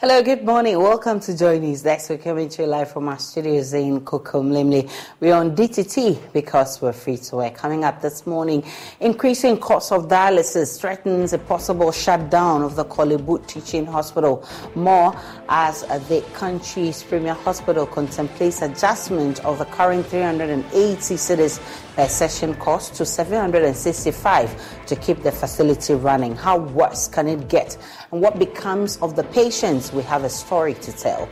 Hello, 0.00 0.22
good 0.22 0.46
morning. 0.46 0.78
Welcome 0.78 1.20
to 1.20 1.36
Joy 1.36 1.58
News. 1.58 1.84
Next, 1.84 2.08
we're 2.08 2.16
coming 2.16 2.48
to 2.48 2.62
you 2.62 2.68
live 2.68 2.90
from 2.90 3.06
our 3.06 3.18
studios 3.18 3.74
in 3.74 4.00
Kokomlemle. 4.00 4.90
We're 5.20 5.34
on 5.34 5.54
DTT 5.54 6.32
because 6.32 6.80
we're 6.80 6.94
free 6.94 7.18
to 7.18 7.42
air. 7.42 7.50
Coming 7.50 7.84
up 7.84 8.00
this 8.00 8.26
morning, 8.26 8.64
increasing 9.00 9.58
cost 9.58 9.92
of 9.92 10.08
dialysis 10.08 10.80
threatens 10.80 11.34
a 11.34 11.38
possible 11.38 11.92
shutdown 11.92 12.62
of 12.62 12.76
the 12.76 12.84
Korle 12.86 13.22
Bu 13.22 13.40
Teaching 13.46 13.84
Hospital. 13.84 14.48
More 14.74 15.14
as 15.50 15.82
the 15.82 16.24
country's 16.32 17.02
premier 17.02 17.34
hospital 17.34 17.84
contemplates 17.84 18.62
adjustment 18.62 19.44
of 19.44 19.58
the 19.58 19.66
current 19.66 20.06
380 20.06 21.14
cedis 21.16 21.60
per 21.94 22.08
session 22.08 22.54
cost 22.54 22.94
to 22.94 23.04
765 23.04 24.86
to 24.86 24.96
keep 24.96 25.22
the 25.22 25.30
facility 25.30 25.92
running. 25.92 26.34
How 26.36 26.56
worse 26.56 27.06
can 27.06 27.28
it 27.28 27.50
get? 27.50 27.76
And 28.12 28.20
what 28.20 28.38
becomes 28.38 28.96
of 28.98 29.14
the 29.14 29.22
patients? 29.24 29.92
We 29.92 30.02
have 30.02 30.24
a 30.24 30.30
story 30.30 30.74
to 30.74 30.92
tell. 30.92 31.28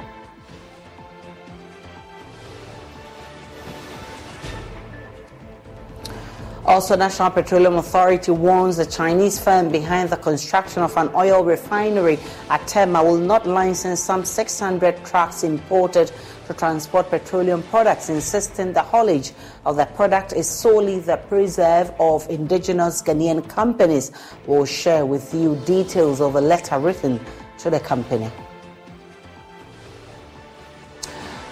Also, 6.64 6.94
National 6.94 7.30
Petroleum 7.30 7.76
Authority 7.76 8.30
warns 8.30 8.76
the 8.76 8.84
Chinese 8.84 9.40
firm 9.40 9.70
behind 9.70 10.10
the 10.10 10.18
construction 10.18 10.82
of 10.82 10.94
an 10.98 11.10
oil 11.14 11.42
refinery 11.42 12.18
at 12.50 12.64
Tema 12.68 13.02
will 13.02 13.16
not 13.16 13.46
license 13.46 14.00
some 14.00 14.22
600 14.22 15.02
trucks 15.02 15.44
imported 15.44 16.12
to 16.48 16.54
transport 16.54 17.10
petroleum 17.10 17.62
products, 17.64 18.08
insisting 18.08 18.72
the 18.72 18.82
haulage 18.82 19.32
of 19.66 19.76
the 19.76 19.84
product 19.84 20.32
is 20.32 20.48
solely 20.48 20.98
the 20.98 21.18
preserve 21.28 21.92
of 22.00 22.28
indigenous 22.30 23.02
Ghanaian 23.02 23.46
companies. 23.50 24.10
We'll 24.46 24.64
share 24.64 25.04
with 25.04 25.34
you 25.34 25.56
details 25.66 26.22
of 26.22 26.36
a 26.36 26.40
letter 26.40 26.78
written 26.78 27.20
to 27.58 27.68
the 27.68 27.78
company. 27.78 28.30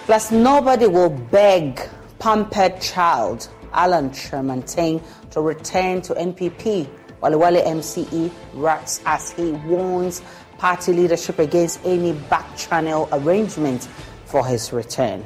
Plus, 0.05 0.31
nobody 0.31 0.87
will 0.87 1.11
beg 1.11 1.79
pampered 2.17 2.81
child 2.81 3.49
Alan 3.73 4.09
Kyerematen 4.09 5.03
to 5.29 5.41
return 5.41 6.01
to 6.01 6.15
NPP. 6.15 6.89
Walewale 7.21 7.63
MCE 7.63 8.31
writes 8.55 9.01
as 9.05 9.31
he 9.31 9.51
warns 9.51 10.23
party 10.57 10.91
leadership 10.91 11.37
against 11.37 11.79
any 11.85 12.13
back 12.13 12.57
channel 12.57 13.07
arrangement 13.11 13.87
for 14.27 14.45
his 14.45 14.71
return. 14.71 15.25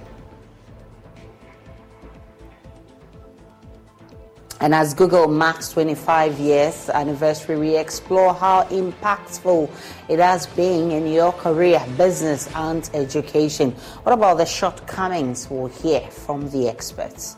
And 4.62 4.76
as 4.76 4.94
Google 4.94 5.28
marks 5.28 5.70
25 5.72 6.40
years 6.40 6.88
anniversary, 6.90 7.58
we 7.58 7.76
explore 7.76 8.32
how 8.32 8.66
impactful 8.66 9.72
it 10.08 10.20
has 10.20 10.46
been 10.46 10.92
in 10.92 11.08
your 11.08 11.32
career, 11.34 11.84
business, 11.98 12.48
and 12.54 12.88
education. 12.94 13.72
What 14.04 14.14
about 14.14 14.38
the 14.38 14.46
shortcomings? 14.46 15.50
We'll 15.50 15.66
hear 15.66 16.02
from 16.02 16.48
the 16.52 16.70
experts. 16.70 17.38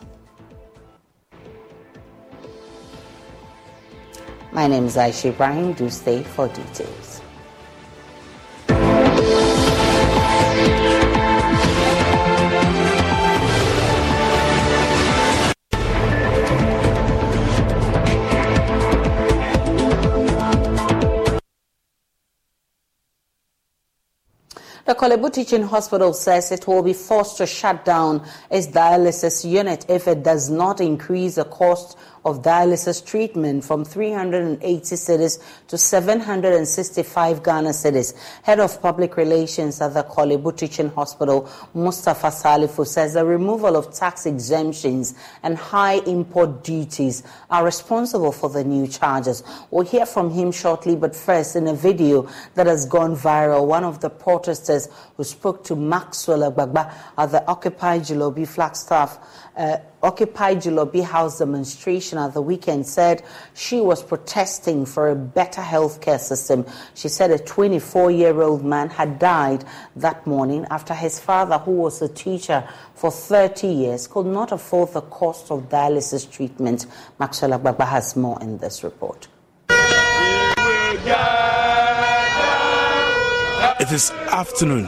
My 4.51 4.67
name 4.67 4.85
is 4.85 4.97
Aisha 4.97 5.29
Ibrahim. 5.29 5.71
Do 5.73 5.89
stay 5.89 6.23
for 6.23 6.49
details. 6.49 7.12
The 24.85 24.95
Korle 24.95 25.17
Bu 25.17 25.29
Teaching 25.29 25.63
Hospital 25.63 26.11
says 26.11 26.51
it 26.51 26.67
will 26.67 26.83
be 26.83 26.91
forced 26.91 27.37
to 27.37 27.47
shut 27.47 27.85
down 27.85 28.27
its 28.51 28.67
dialysis 28.67 29.49
unit 29.49 29.85
if 29.87 30.09
it 30.09 30.23
does 30.23 30.49
not 30.49 30.81
increase 30.81 31.35
the 31.35 31.45
cost 31.45 31.97
of 32.25 32.41
dialysis 32.41 33.05
treatment 33.05 33.63
from 33.63 33.83
380 33.83 34.95
cedis 34.95 35.43
to 35.67 35.77
765 35.77 37.43
Ghana 37.43 37.69
cedis. 37.69 38.13
Head 38.43 38.59
of 38.59 38.81
Public 38.81 39.17
Relations 39.17 39.81
at 39.81 39.93
the 39.93 40.03
Korle 40.03 40.41
Bu 40.41 40.51
Teaching 40.51 40.89
Hospital, 40.89 41.49
Mustafa 41.73 42.27
Salifu, 42.27 42.87
says 42.87 43.13
the 43.13 43.25
removal 43.25 43.75
of 43.75 43.93
tax 43.93 44.25
exemptions 44.25 45.15
and 45.43 45.57
high 45.57 45.95
import 46.05 46.63
duties 46.63 47.23
are 47.49 47.65
responsible 47.65 48.31
for 48.31 48.49
the 48.49 48.63
new 48.63 48.87
charges. 48.87 49.43
We'll 49.71 49.85
hear 49.85 50.05
from 50.05 50.29
him 50.31 50.51
shortly, 50.51 50.95
but 50.95 51.15
first, 51.15 51.55
in 51.55 51.67
a 51.67 51.73
video 51.73 52.29
that 52.55 52.67
has 52.67 52.85
gone 52.85 53.15
viral, 53.15 53.67
one 53.67 53.83
of 53.83 53.99
the 53.99 54.09
protesters 54.09 54.87
who 55.17 55.23
spoke 55.23 55.63
to 55.65 55.75
Maxwell 55.75 56.51
Agbagba 56.51 56.93
at 57.17 57.31
the 57.31 57.45
Occupy 57.47 57.99
Julorbi 57.99 58.47
Flagstaff 58.47 59.19
uh, 59.55 59.77
Occupy 60.01 60.55
Julorbi 60.55 61.03
House 61.03 61.39
demonstration 61.39 62.17
at 62.17 62.33
the 62.33 62.41
weekend 62.41 62.85
said 62.85 63.23
she 63.53 63.79
was 63.79 64.03
protesting 64.03 64.85
for 64.85 65.09
a 65.09 65.15
better 65.15 65.61
healthcare 65.61 66.19
system. 66.19 66.65
She 66.93 67.07
said 67.07 67.31
a 67.31 67.39
24 67.39 68.11
year 68.11 68.41
old 68.41 68.65
man 68.65 68.89
had 68.89 69.19
died 69.19 69.63
that 69.95 70.25
morning 70.27 70.65
after 70.69 70.93
his 70.93 71.19
father, 71.19 71.57
who 71.57 71.71
was 71.71 72.01
a 72.01 72.09
teacher 72.09 72.67
for 72.95 73.11
30 73.11 73.67
years, 73.67 74.07
could 74.07 74.25
not 74.25 74.51
afford 74.51 74.93
the 74.93 75.01
cost 75.01 75.51
of 75.51 75.69
dialysis 75.69 76.29
treatment. 76.29 76.85
Maxwell 77.19 77.51
Agbagba 77.51 77.87
has 77.87 78.15
more 78.15 78.37
in 78.41 78.57
this 78.57 78.83
report. 78.83 79.27
It 83.79 83.91
is 83.91 84.11
afternoon. 84.31 84.87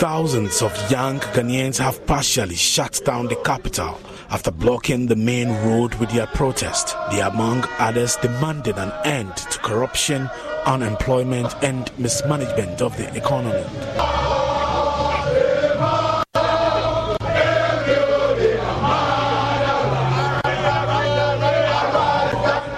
Thousands 0.00 0.62
of 0.62 0.72
young 0.90 1.20
Ghanaians 1.20 1.76
have 1.76 2.06
partially 2.06 2.54
shut 2.54 3.02
down 3.04 3.26
the 3.26 3.36
capital 3.36 4.00
after 4.30 4.50
blocking 4.50 5.08
the 5.08 5.14
main 5.14 5.50
road 5.68 5.92
with 5.96 6.10
their 6.10 6.26
protest. 6.28 6.96
They, 7.10 7.20
among 7.20 7.66
others, 7.78 8.16
demanded 8.16 8.78
an 8.78 8.92
end 9.04 9.36
to 9.36 9.58
corruption, 9.58 10.30
unemployment, 10.64 11.54
and 11.62 11.90
mismanagement 11.98 12.80
of 12.80 12.96
the 12.96 13.14
economy. 13.14 13.62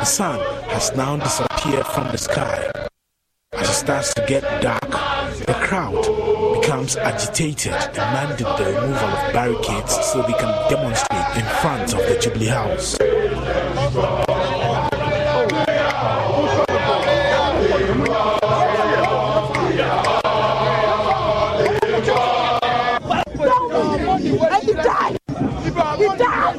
The 0.00 0.05
sun 0.05 0.41
has 0.71 0.93
now 0.97 1.16
disappeared 1.19 1.87
from 1.87 2.11
the 2.11 2.19
sky. 2.19 2.69
As 3.53 3.69
it 3.71 3.75
starts 3.75 4.12
to 4.15 4.25
get 4.27 4.43
dark, 4.61 4.91
the 5.47 5.55
crowd 5.62 6.31
becomes 6.72 6.97
agitated, 6.97 7.75
demanding 7.93 8.47
the 8.47 8.65
removal 8.65 8.94
of 8.94 9.33
barricades 9.34 9.93
so 10.06 10.22
they 10.22 10.33
can 10.33 10.71
demonstrate 10.71 11.37
in 11.37 11.44
front 11.60 11.93
of 11.93 11.99
the 11.99 12.19
Jubilee 12.19 12.47
House. 12.47 12.97
And 24.49 24.62
he 24.62 24.73
died. 24.73 25.19
He 25.99 26.06
died. 26.17 26.56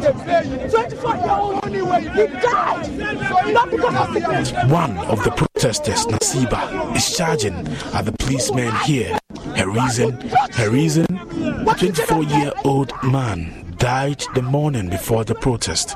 24 0.69 1.15
year 1.15 1.31
old. 1.31 1.65
He 1.65 2.27
died. 2.27 3.51
Not 3.51 3.71
because 3.71 3.95
of 3.95 4.13
sickness. 4.13 4.51
One 4.71 4.97
of 5.07 5.23
the 5.23 5.31
protesters, 5.31 6.05
Nasiba, 6.05 6.95
is 6.95 7.17
charging 7.17 7.55
at 7.95 8.05
the 8.05 8.11
policemen 8.11 8.75
here. 8.85 9.17
Her 9.55 9.69
reason, 9.69 10.11
her 10.53 10.69
reason, 10.69 11.05
a 11.67 11.75
24 11.75 12.23
year 12.23 12.51
old 12.63 12.91
man 13.03 13.75
died 13.77 14.23
the 14.33 14.41
morning 14.41 14.89
before 14.89 15.23
the 15.23 15.35
protest. 15.35 15.95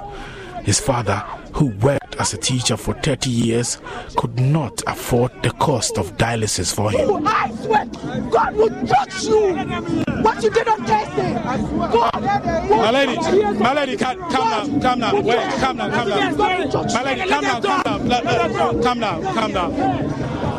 His 0.64 0.80
father, 0.80 1.16
who 1.54 1.68
worked 1.78 2.18
as 2.18 2.34
a 2.34 2.38
teacher 2.38 2.76
for 2.78 2.94
30 2.96 3.30
years, 3.30 3.80
could 4.18 4.38
not 4.40 4.84
afford 4.86 5.32
the 5.42 5.52
cost 5.52 5.98
of 5.98 6.18
dialysis 6.18 6.74
for 6.74 6.92
him. 6.92 7.26
I 7.26 7.52
swear, 7.56 7.86
God 8.32 8.56
will 8.56 8.70
judge 8.86 9.24
you. 9.24 10.22
What 10.22 10.44
you 10.44 10.50
did 10.50 10.68
on 10.68 10.86
Thursday. 10.86 11.34
God. 11.34 12.22
My 12.70 12.92
lady, 12.92 13.16
my 13.60 13.74
lady, 13.74 13.98
calm 13.98 14.20
down, 14.30 14.82
calm 14.82 15.00
down, 15.00 15.24
wait, 15.24 15.50
calm 15.60 15.78
down, 15.78 15.92
calm 15.92 16.10
down. 16.10 16.38
My 16.38 17.04
lady, 17.04 17.30
calm 17.30 17.42
down, 17.42 17.62
calm 17.62 17.82
down, 17.84 18.08
let, 18.08 18.26
let, 18.26 18.84
calm 18.84 19.00
down, 19.00 19.24
calm 19.24 19.54
down. 19.54 19.72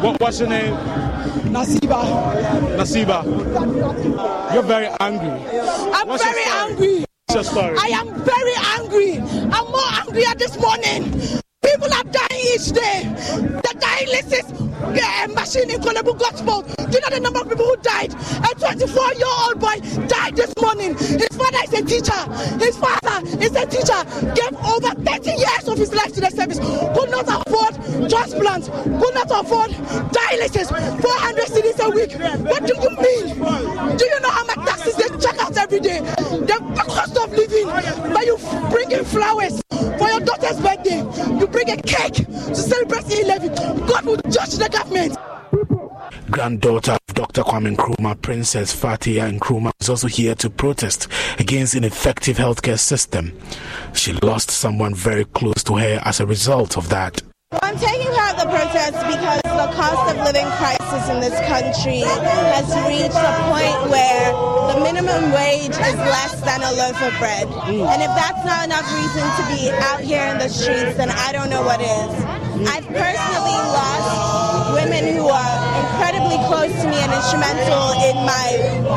What, 0.02 0.20
what's 0.20 0.40
your 0.40 0.48
name? 0.48 0.74
Nasiba. 1.48 2.00
Nasiba. 2.76 3.24
You're 4.52 4.62
very 4.62 4.88
angry. 5.00 5.30
I'm 5.92 6.08
What's 6.08 6.22
very 6.24 6.44
angry. 6.44 7.04
What's 7.26 7.34
your 7.34 7.44
story? 7.44 7.76
I 7.78 7.88
am 7.88 8.14
very 8.22 8.54
angry. 8.78 9.18
I'm 9.52 9.66
more 9.70 9.90
angrier 10.00 10.34
this 10.36 10.58
morning. 10.60 11.40
People 11.64 11.92
are 11.92 12.04
dying 12.04 12.44
each 12.54 12.68
day. 12.72 13.04
The 13.64 13.74
dialysis 13.80 14.68
uh, 14.80 15.28
machine 15.34 15.70
in 15.70 15.80
Korle 15.80 16.04
Bu 16.04 16.14
Gospel. 16.14 16.62
Do 16.62 16.92
you 16.92 17.00
know 17.00 17.10
the 17.10 17.20
number 17.20 17.40
of 17.40 17.48
people 17.48 17.64
who 17.66 17.76
died? 17.76 18.12
A 18.14 18.54
24 18.54 19.14
year 19.14 19.26
old 19.44 19.60
boy 19.60 19.76
died 20.08 20.36
this 20.36 20.52
morning. 20.60 20.94
His 20.96 21.28
father 21.36 21.58
is 21.64 21.72
a 21.72 21.82
teacher. 21.84 22.22
His 22.64 22.76
father 22.76 23.26
is 23.40 23.54
a 23.56 23.66
teacher. 23.66 24.00
Gave 24.34 24.54
over 24.64 24.92
30 24.94 25.30
years 25.30 25.68
of 25.68 25.78
his 25.78 25.92
life 25.94 26.12
to 26.14 26.20
the 26.20 26.30
service, 26.30 26.58
could 26.58 27.10
not 27.10 27.26
afford 27.28 27.74
transplant, 28.08 28.64
could 29.00 29.14
not 29.14 29.30
afford 29.30 29.70
dialysis, 30.12 30.68
400 30.68 30.88
cedis 30.88 31.27
a 31.27 31.27
week. 31.98 32.12
What 32.18 32.66
do 32.66 32.74
you 32.74 32.90
mean? 32.90 33.96
Do 33.96 34.04
you 34.04 34.20
know 34.20 34.30
how 34.30 34.44
much 34.44 34.68
taxes 34.68 34.96
they 34.96 35.08
check 35.18 35.38
out 35.38 35.56
every 35.56 35.80
day? 35.80 36.00
The 36.00 36.84
cost 36.88 37.16
of 37.16 37.30
living, 37.32 37.66
but 38.12 38.26
you 38.26 38.38
bring 38.70 38.90
in 38.90 39.04
flowers 39.04 39.60
for 39.98 40.08
your 40.08 40.20
daughter's 40.20 40.60
birthday, 40.60 40.98
you 41.38 41.46
bring 41.46 41.70
a 41.70 41.76
cake 41.76 42.14
to 42.14 42.54
celebrate 42.54 43.04
the 43.04 43.20
11. 43.22 43.54
God 43.86 44.04
will 44.04 44.16
judge 44.30 44.52
the 44.52 44.68
government. 44.68 45.16
Granddaughter 46.30 46.92
of 46.92 47.14
Dr. 47.14 47.42
Kwame 47.42 47.74
Nkrumah, 47.74 48.20
Princess 48.20 48.72
Fatia 48.72 49.30
Nkrumah, 49.30 49.72
is 49.80 49.88
also 49.88 50.06
here 50.08 50.34
to 50.36 50.50
protest 50.50 51.08
against 51.38 51.74
an 51.74 51.84
ineffective 51.84 52.36
healthcare 52.36 52.78
system. 52.78 53.36
She 53.94 54.12
lost 54.12 54.50
someone 54.50 54.94
very 54.94 55.24
close 55.24 55.64
to 55.64 55.76
her 55.76 56.00
as 56.04 56.20
a 56.20 56.26
result 56.26 56.76
of 56.76 56.90
that. 56.90 57.22
I'm 57.50 57.78
taking 57.78 58.12
part 58.12 58.32
in 58.32 58.38
the 58.38 58.54
protest 58.54 58.92
because 58.92 59.40
the 59.42 59.72
cost 59.74 60.16
of 60.16 60.24
living 60.26 60.46
crisis 60.58 60.77
in 61.06 61.20
this 61.20 61.38
country 61.46 62.02
has 62.02 62.66
reached 62.90 63.14
a 63.14 63.32
point 63.46 63.78
where 63.94 64.34
the 64.74 64.80
minimum 64.82 65.30
wage 65.30 65.70
is 65.70 65.98
less 66.10 66.40
than 66.42 66.60
a 66.62 66.72
loaf 66.74 66.98
of 67.00 67.14
bread. 67.22 67.46
Mm. 67.46 67.86
And 67.86 68.02
if 68.02 68.10
that's 68.18 68.42
not 68.44 68.66
enough 68.66 68.86
reason 68.90 69.22
to 69.38 69.42
be 69.54 69.70
out 69.86 70.00
here 70.00 70.26
in 70.26 70.38
the 70.38 70.48
streets, 70.48 70.96
then 70.96 71.10
I 71.10 71.30
don't 71.30 71.50
know 71.50 71.62
what 71.62 71.80
is. 71.80 72.12
I've 72.66 72.86
personally 72.86 73.58
lost 73.70 74.74
women 74.74 75.14
who 75.14 75.28
are 75.28 75.67
incredibly 75.98 76.38
close 76.46 76.70
to 76.80 76.88
me 76.88 76.96
and 77.02 77.12
instrumental 77.12 77.90
in 78.06 78.14
my 78.24 78.46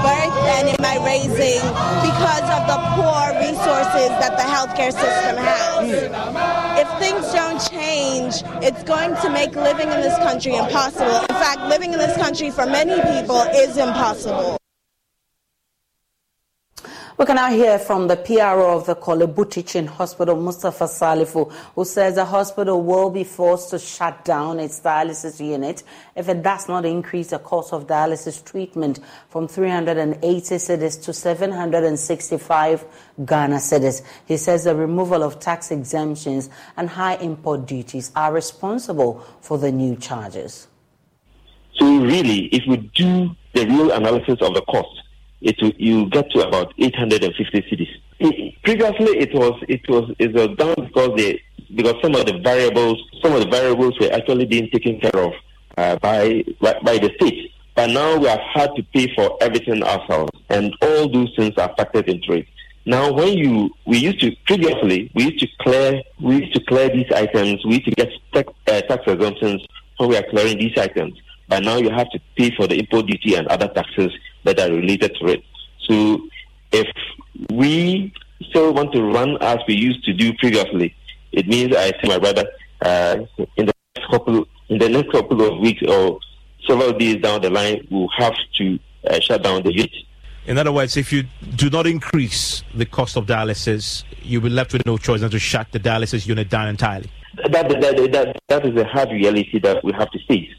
birth 0.06 0.38
and 0.53 0.69
in 0.69 0.75
my 0.80 1.03
raising 1.03 1.57
because 2.06 2.45
of 2.53 2.62
the 2.69 2.77
poor 2.94 3.33
resources 3.42 4.09
that 4.21 4.38
the 4.38 4.45
healthcare 4.45 4.94
system 4.94 5.36
has. 5.42 5.89
If 6.80 7.00
things 7.00 7.25
don't 7.33 7.59
change, 7.71 8.44
it's 8.63 8.83
going 8.83 9.15
to 9.24 9.30
make 9.31 9.56
living 9.56 9.89
in 9.89 10.01
this 10.01 10.15
country 10.19 10.56
impossible. 10.56 11.21
In 11.21 11.42
fact, 11.42 11.62
living 11.69 11.92
in 11.94 11.98
this 11.98 12.15
country 12.18 12.51
for 12.51 12.68
many 12.68 12.94
people 13.18 13.42
is 13.56 13.77
impossible. 13.77 14.61
We 17.21 17.27
can 17.27 17.35
now 17.35 17.51
hear 17.51 17.77
from 17.77 18.07
the 18.07 18.15
PRO 18.15 18.75
of 18.75 18.88
the 18.88 18.95
Korle 18.95 19.27
Bu 19.27 19.45
Teaching 19.45 19.85
Hospital, 19.85 20.35
Mustafa 20.35 20.85
Salifu, 20.85 21.51
who 21.75 21.85
says 21.85 22.15
the 22.15 22.25
hospital 22.25 22.81
will 22.81 23.12
be 23.12 23.23
forced 23.23 23.69
to 23.69 23.77
shut 23.77 24.25
down 24.25 24.59
its 24.59 24.79
dialysis 24.79 25.39
unit 25.39 25.83
if 26.15 26.27
it 26.29 26.41
does 26.41 26.68
not 26.68 26.83
increase 26.83 27.27
the 27.27 27.38
cost 27.38 27.73
of 27.73 27.85
dialysis 27.85 28.44
treatment 28.44 29.01
from 29.29 29.47
380 29.47 30.56
cedis 30.56 31.03
to 31.03 31.13
765 31.13 32.85
Ghana 33.24 33.57
cedis. 33.57 34.01
He 34.25 34.38
says 34.38 34.63
the 34.63 34.75
removal 34.75 35.21
of 35.21 35.39
tax 35.39 35.69
exemptions 35.69 36.50
and 36.75 36.89
high 36.89 37.17
import 37.17 37.67
duties 37.67 38.12
are 38.15 38.33
responsible 38.33 39.24
for 39.41 39.59
the 39.59 39.71
new 39.71 39.95
charges. 39.95 40.67
So 41.75 41.85
really, 41.85 42.45
if 42.45 42.63
we 42.67 42.77
do 42.95 43.35
the 43.53 43.67
real 43.67 43.91
analysis 43.91 44.39
of 44.41 44.56
the 44.56 44.63
cost, 44.63 45.03
it 45.41 45.57
you 45.79 46.09
get 46.09 46.29
to 46.31 46.47
about 46.47 46.73
850 46.77 47.61
cedis. 47.61 48.61
previously, 48.63 49.17
it 49.17 49.33
was 49.33 49.63
it 49.67 49.81
was 49.89 50.13
it 50.19 50.33
was 50.33 50.55
down 50.57 50.75
because 50.75 51.17
they 51.17 51.41
because 51.73 51.95
some 52.01 52.15
of 52.15 52.25
the 52.25 52.39
variables 52.39 53.01
some 53.23 53.33
of 53.33 53.41
the 53.41 53.49
variables 53.49 53.99
were 53.99 54.11
actually 54.11 54.45
being 54.45 54.69
taken 54.69 54.99
care 54.99 55.15
of 55.15 55.33
uh, 55.77 55.95
by, 55.97 56.43
by 56.59 56.79
by 56.83 56.97
the 56.97 57.11
state. 57.15 57.51
But 57.75 57.89
now 57.91 58.17
we 58.17 58.27
have 58.27 58.41
had 58.53 58.75
to 58.75 58.83
pay 58.93 59.13
for 59.15 59.38
everything 59.41 59.81
ourselves, 59.81 60.31
and 60.49 60.75
all 60.81 61.09
those 61.09 61.33
things 61.35 61.57
are 61.57 61.73
factored 61.75 62.07
into 62.07 62.33
it. 62.33 62.47
Now, 62.85 63.11
when 63.11 63.33
you 63.38 63.71
we 63.85 63.97
used 63.97 64.19
to 64.21 64.35
previously 64.45 65.11
we 65.15 65.23
used 65.25 65.39
to 65.39 65.47
clear 65.61 66.01
we 66.19 66.38
used 66.38 66.53
to 66.53 66.63
clear 66.65 66.89
these 66.89 67.11
items. 67.11 67.65
We 67.65 67.75
used 67.75 67.85
to 67.85 67.91
get 67.91 68.09
tax, 68.33 68.53
uh, 68.67 68.81
tax 68.81 69.03
exemptions 69.07 69.65
when 69.97 70.09
we 70.09 70.17
are 70.17 70.29
clearing 70.29 70.57
these 70.57 70.77
items. 70.77 71.19
But 71.47 71.63
now 71.63 71.77
you 71.77 71.89
have 71.89 72.09
to 72.11 72.19
pay 72.38 72.51
for 72.55 72.65
the 72.67 72.79
import 72.79 73.07
duty 73.07 73.35
and 73.35 73.47
other 73.47 73.67
taxes 73.67 74.11
that 74.43 74.59
are 74.59 74.71
related 74.71 75.15
to 75.21 75.27
it. 75.27 75.43
So 75.88 76.27
if 76.71 76.88
we 77.49 78.13
still 78.49 78.73
want 78.73 78.93
to 78.93 79.03
run 79.03 79.38
as 79.41 79.59
we 79.67 79.75
used 79.75 80.03
to 80.05 80.13
do 80.13 80.33
previously, 80.35 80.95
it 81.31 81.47
means 81.47 81.75
I 81.75 81.91
see 82.01 82.07
my 82.07 82.19
brother 82.19 82.45
uh, 82.81 83.17
in 83.55 83.65
the 83.67 83.73
next 83.95 84.09
couple 84.09 84.47
in 84.69 84.77
the 84.79 84.89
next 84.89 85.11
couple 85.11 85.41
of 85.41 85.59
weeks 85.59 85.81
or 85.88 86.19
several 86.67 86.93
days 86.93 87.17
down 87.17 87.41
the 87.41 87.49
line, 87.49 87.85
we'll 87.91 88.09
have 88.17 88.33
to 88.57 88.79
uh, 89.09 89.19
shut 89.19 89.43
down 89.43 89.63
the 89.63 89.73
unit. 89.73 89.91
In 90.45 90.57
other 90.57 90.71
words, 90.71 90.97
if 90.97 91.13
you 91.13 91.23
do 91.55 91.69
not 91.69 91.85
increase 91.85 92.63
the 92.73 92.85
cost 92.85 93.15
of 93.15 93.25
dialysis, 93.25 94.03
you'll 94.23 94.41
be 94.41 94.49
left 94.49 94.73
with 94.73 94.85
no 94.85 94.97
choice 94.97 95.21
than 95.21 95.29
to 95.31 95.39
shut 95.39 95.67
the 95.71 95.79
dialysis 95.79 96.25
unit 96.25 96.49
down 96.49 96.67
entirely. 96.67 97.11
That, 97.49 97.69
that, 97.69 98.11
that, 98.11 98.39
that 98.47 98.65
is 98.65 98.75
a 98.75 98.85
hard 98.85 99.11
reality 99.11 99.59
that 99.59 99.83
we 99.83 99.93
have 99.93 100.09
to 100.11 100.19
face. 100.27 100.49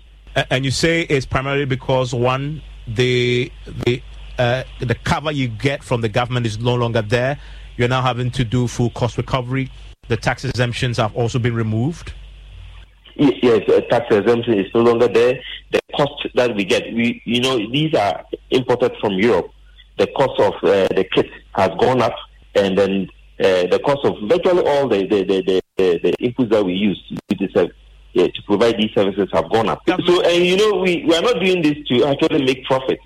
And 0.50 0.64
you 0.64 0.70
say 0.70 1.02
it's 1.02 1.26
primarily 1.26 1.64
because 1.64 2.14
one, 2.14 2.62
the 2.87 3.50
the 3.84 4.02
uh, 4.38 4.64
the 4.81 4.94
cover 4.94 5.31
you 5.31 5.49
get 5.49 5.82
from 5.82 6.00
the 6.00 6.08
government 6.08 6.46
is 6.46 6.58
no 6.58 6.75
longer 6.75 7.02
there. 7.02 7.38
You're 7.76 7.88
now 7.88 8.02
having 8.02 8.31
to 8.32 8.44
do 8.44 8.67
full 8.67 8.90
cost 8.90 9.17
recovery. 9.17 9.70
The 10.08 10.17
tax 10.17 10.44
exemptions 10.44 10.96
have 10.96 11.14
also 11.14 11.38
been 11.38 11.55
removed. 11.55 12.12
Yes, 13.17 13.61
tax 13.90 14.06
exemption 14.14 14.58
is 14.58 14.67
no 14.75 14.82
longer 14.82 15.08
there. 15.08 15.40
The 15.70 15.81
cost 15.96 16.26
that 16.34 16.55
we 16.56 16.64
get, 16.64 16.82
we 16.94 17.23
you 17.25 17.40
know, 17.40 17.56
these 17.58 17.94
are 17.94 18.25
imported 18.50 18.93
from 19.00 19.12
Europe. 19.14 19.50
The 19.99 20.06
cost 20.17 20.40
of 20.40 20.55
uh, 20.64 20.88
the 20.88 21.06
kit 21.14 21.31
has 21.55 21.70
gone 21.79 22.00
up, 22.00 22.14
and 22.55 22.76
then 22.76 23.08
uh, 23.38 23.67
the 23.67 23.81
cost 23.84 24.05
of 24.05 24.14
virtually 24.29 24.67
all 24.67 24.88
the 24.88 25.06
the, 25.06 25.25
the, 25.25 25.62
the, 25.76 26.00
the 26.02 26.12
inputs 26.20 26.50
that 26.50 26.64
we 26.64 26.73
use 26.73 27.00
to, 27.29 27.70
yeah, 28.12 28.26
to 28.26 28.43
provide 28.43 28.76
these 28.76 28.93
services 28.94 29.29
have 29.32 29.50
gone 29.50 29.69
up. 29.69 29.82
So, 29.87 30.23
and 30.23 30.44
you 30.44 30.56
know, 30.56 30.79
we, 30.79 31.05
we 31.05 31.14
are 31.17 31.23
not 31.23 31.41
doing 31.41 31.62
this 31.62 31.76
to 31.88 32.05
actually 32.05 32.44
make 32.44 32.64
profit. 32.64 32.99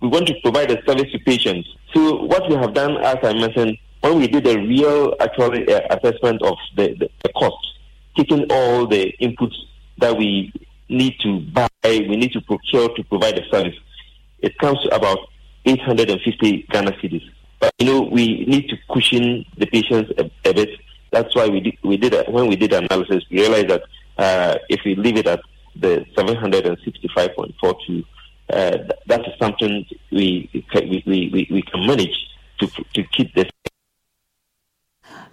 We 0.00 0.08
want 0.08 0.26
to 0.28 0.34
provide 0.42 0.70
a 0.70 0.84
service 0.84 1.10
to 1.12 1.18
patients. 1.20 1.68
So, 1.94 2.22
what 2.24 2.48
we 2.48 2.56
have 2.56 2.74
done, 2.74 2.96
as 2.98 3.18
I 3.22 3.32
mentioned, 3.34 3.78
when 4.00 4.18
we 4.18 4.28
did 4.28 4.46
a 4.46 4.58
real 4.58 5.14
actual 5.20 5.52
uh, 5.52 5.80
assessment 5.90 6.42
of 6.42 6.56
the, 6.76 6.94
the, 6.98 7.10
the 7.22 7.28
cost, 7.30 7.56
taking 8.16 8.46
all 8.50 8.86
the 8.86 9.12
inputs 9.20 9.54
that 9.98 10.16
we 10.16 10.52
need 10.88 11.14
to 11.20 11.40
buy, 11.40 11.68
we 11.84 12.16
need 12.16 12.32
to 12.32 12.40
procure 12.40 12.88
to 12.94 13.04
provide 13.04 13.36
the 13.36 13.42
service, 13.50 13.74
it 14.40 14.56
comes 14.58 14.80
to 14.82 14.94
about 14.94 15.18
850 15.64 16.66
Ghana 16.70 16.92
cedis. 16.92 17.22
But 17.60 17.72
you 17.78 17.86
know, 17.86 18.02
we 18.02 18.44
need 18.46 18.68
to 18.68 18.76
cushion 18.90 19.44
the 19.56 19.66
patients 19.66 20.12
a, 20.18 20.30
a 20.48 20.54
bit. 20.54 20.70
That's 21.10 21.34
why 21.34 21.48
we 21.48 21.60
did, 21.60 21.78
we 21.82 21.96
did 21.96 22.14
a, 22.14 22.24
when 22.30 22.46
we 22.46 22.56
did 22.56 22.72
analysis, 22.72 23.24
we 23.30 23.40
realized 23.40 23.68
that 23.68 23.82
uh, 24.18 24.58
if 24.68 24.80
we 24.84 24.94
leave 24.94 25.16
it 25.16 25.26
at 25.26 25.40
the 25.76 26.04
765.42, 26.16 28.04
uh, 28.50 28.78
that 29.06 29.20
is 29.26 29.38
something 29.38 29.86
we, 30.10 30.50
we, 30.74 31.02
we, 31.06 31.48
we 31.50 31.62
can 31.62 31.86
manage 31.86 32.28
to, 32.58 32.66
to 32.94 33.02
keep 33.04 33.34
this. 33.34 33.48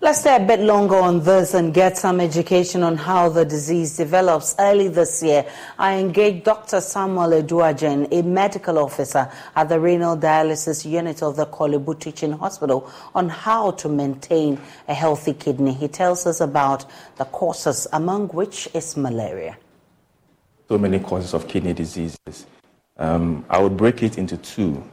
Let's 0.05 0.19
stay 0.19 0.35
a 0.35 0.39
bit 0.39 0.59
longer 0.59 0.97
on 0.97 1.23
this 1.23 1.55
and 1.55 1.73
get 1.73 1.97
some 1.97 2.21
education 2.21 2.83
on 2.83 2.95
how 2.95 3.27
the 3.27 3.43
disease 3.43 3.97
develops. 3.97 4.53
Early 4.59 4.87
this 4.87 5.23
year, 5.23 5.47
I 5.79 5.95
engaged 5.95 6.43
Dr. 6.45 6.79
Samuel 6.79 7.41
Eduajen, 7.41 8.09
a 8.11 8.21
medical 8.21 8.77
officer 8.77 9.31
at 9.55 9.67
the 9.67 9.79
renal 9.79 10.15
dialysis 10.15 10.87
unit 10.87 11.23
of 11.23 11.37
the 11.37 11.47
Korle 11.47 11.83
Bu 11.83 11.95
Teaching 11.95 12.33
Hospital, 12.33 12.87
on 13.15 13.29
how 13.29 13.71
to 13.71 13.89
maintain 13.89 14.61
a 14.87 14.93
healthy 14.93 15.33
kidney. 15.33 15.73
He 15.73 15.87
tells 15.87 16.27
us 16.27 16.39
about 16.39 16.85
the 17.15 17.25
causes, 17.25 17.87
among 17.91 18.27
which 18.27 18.69
is 18.75 18.95
malaria. 18.95 19.57
So 20.69 20.77
many 20.77 20.99
causes 20.99 21.33
of 21.33 21.47
kidney 21.47 21.73
diseases. 21.73 22.45
Um, 22.97 23.43
I 23.49 23.57
would 23.57 23.75
break 23.75 24.03
it 24.03 24.19
into 24.19 24.37
two. 24.37 24.83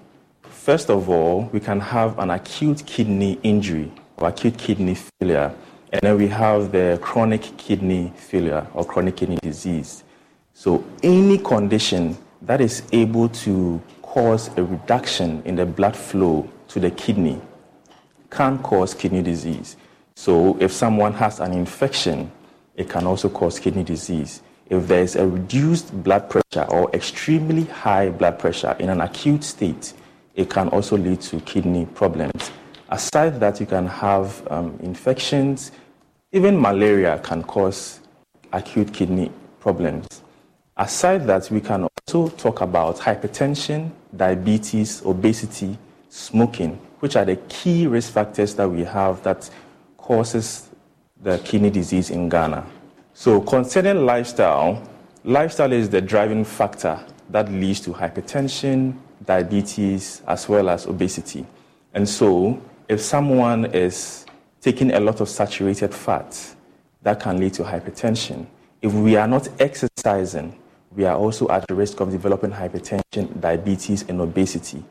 First 0.40 0.88
of 0.88 1.11
all, 1.11 1.50
we 1.52 1.61
can 1.61 1.81
have 1.81 2.19
an 2.19 2.31
acute 2.31 2.87
kidney 2.87 3.38
injury 3.42 3.92
or 4.23 4.29
acute 4.29 4.57
kidney 4.57 4.95
failure. 4.95 5.52
And 5.93 6.00
then 6.02 6.17
we 6.17 6.29
have 6.29 6.73
the 6.73 6.99
chronic 7.02 7.43
kidney 7.59 8.12
failure 8.17 8.67
or 8.73 8.85
chronic 8.85 9.17
kidney 9.17 9.38
disease. 9.43 10.05
So, 10.55 10.85
any 11.02 11.38
condition 11.38 12.17
that 12.43 12.61
is 12.61 12.83
able 12.93 13.29
to 13.31 13.83
cause 14.02 14.49
a 14.57 14.62
reduction 14.62 15.43
in 15.45 15.57
the 15.57 15.67
blood 15.67 15.97
flow 15.97 16.49
to 16.69 16.81
the 16.81 16.91
kidney 16.91 17.41
can 18.31 18.59
cause 18.61 18.95
kidney 18.95 19.23
disease. 19.23 19.76
So, 20.14 20.57
if 20.61 20.73
someone 20.73 21.12
has 21.14 21.41
an 21.41 21.52
infection, 21.52 22.31
it 22.76 22.88
can 22.88 23.07
also 23.07 23.29
cause 23.29 23.59
kidney 23.59 23.85
disease. 23.85 24.43
If 24.71 24.87
there 24.87 25.02
is 25.02 25.17
a 25.17 25.26
reduced 25.26 26.02
blood 26.02 26.31
pressure 26.31 26.64
or 26.71 26.91
extremely 26.95 27.64
high 27.64 28.09
blood 28.09 28.38
pressure 28.38 28.76
in 28.79 28.88
an 28.88 29.00
acute 29.00 29.45
state, 29.45 29.93
it 30.35 30.49
can 30.49 30.69
also 30.69 30.97
lead 30.97 31.21
to 31.23 31.41
kidney 31.41 31.85
problems. 31.87 32.50
Aside 32.92 33.40
that, 33.40 33.58
you 33.58 33.64
can 33.64 33.87
have 33.87 34.46
um, 34.50 34.78
infections. 34.82 35.72
Even 36.30 36.61
malaria 36.61 37.18
can 37.20 37.42
cause 37.42 38.00
acute 38.52 38.92
kidney 38.92 39.32
problems. 39.61 40.06
Aside 40.76 41.26
that, 41.26 41.50
we 41.50 41.62
can 41.62 41.88
also 42.06 42.28
talk 42.37 42.61
about 42.61 42.99
hypertension, 42.99 43.90
diabetes, 44.14 45.02
obesity, 45.06 45.78
smoking, 46.11 46.78
which 47.00 47.16
are 47.16 47.25
the 47.25 47.37
key 47.49 47.87
risk 47.87 48.12
factors 48.12 48.54
that 48.56 48.68
we 48.68 48.84
have 48.84 49.22
that 49.22 49.49
causes 49.96 50.68
the 51.22 51.38
kidney 51.38 51.70
disease 51.70 52.11
in 52.11 52.28
Ghana. 52.28 52.62
So, 53.14 53.40
concerning 53.40 54.04
lifestyle, 54.04 54.87
lifestyle 55.25 55.72
is 55.72 55.88
the 55.88 56.02
driving 56.02 56.44
factor 56.44 57.00
that 57.30 57.50
leads 57.50 57.80
to 57.80 57.90
hypertension, 57.94 58.99
diabetes, 59.25 60.20
as 60.28 60.46
well 60.46 60.68
as 60.68 60.84
obesity. 60.84 61.46
And 61.94 62.06
so, 62.06 62.61
if 62.92 63.00
someone 63.00 63.64
is 63.64 64.26
taking 64.61 64.92
a 64.92 65.00
lot 65.00 65.22
of 65.22 65.28
saturated 65.28 65.94
fat, 65.94 66.54
that 67.00 67.18
can 67.20 67.38
lead 67.38 67.54
to 67.54 67.62
hypertension. 67.64 68.46
If 68.82 68.92
we 68.92 69.16
are 69.16 69.26
not 69.26 69.49
exercising, 69.58 70.58
we 70.94 71.06
are 71.06 71.16
also 71.16 71.49
at 71.49 71.64
risk 71.70 72.00
of 72.00 72.11
developing 72.11 72.50
hypertension, 72.50 73.40
diabetes, 73.40 74.04
and 74.08 74.20
obesity. 74.20 74.84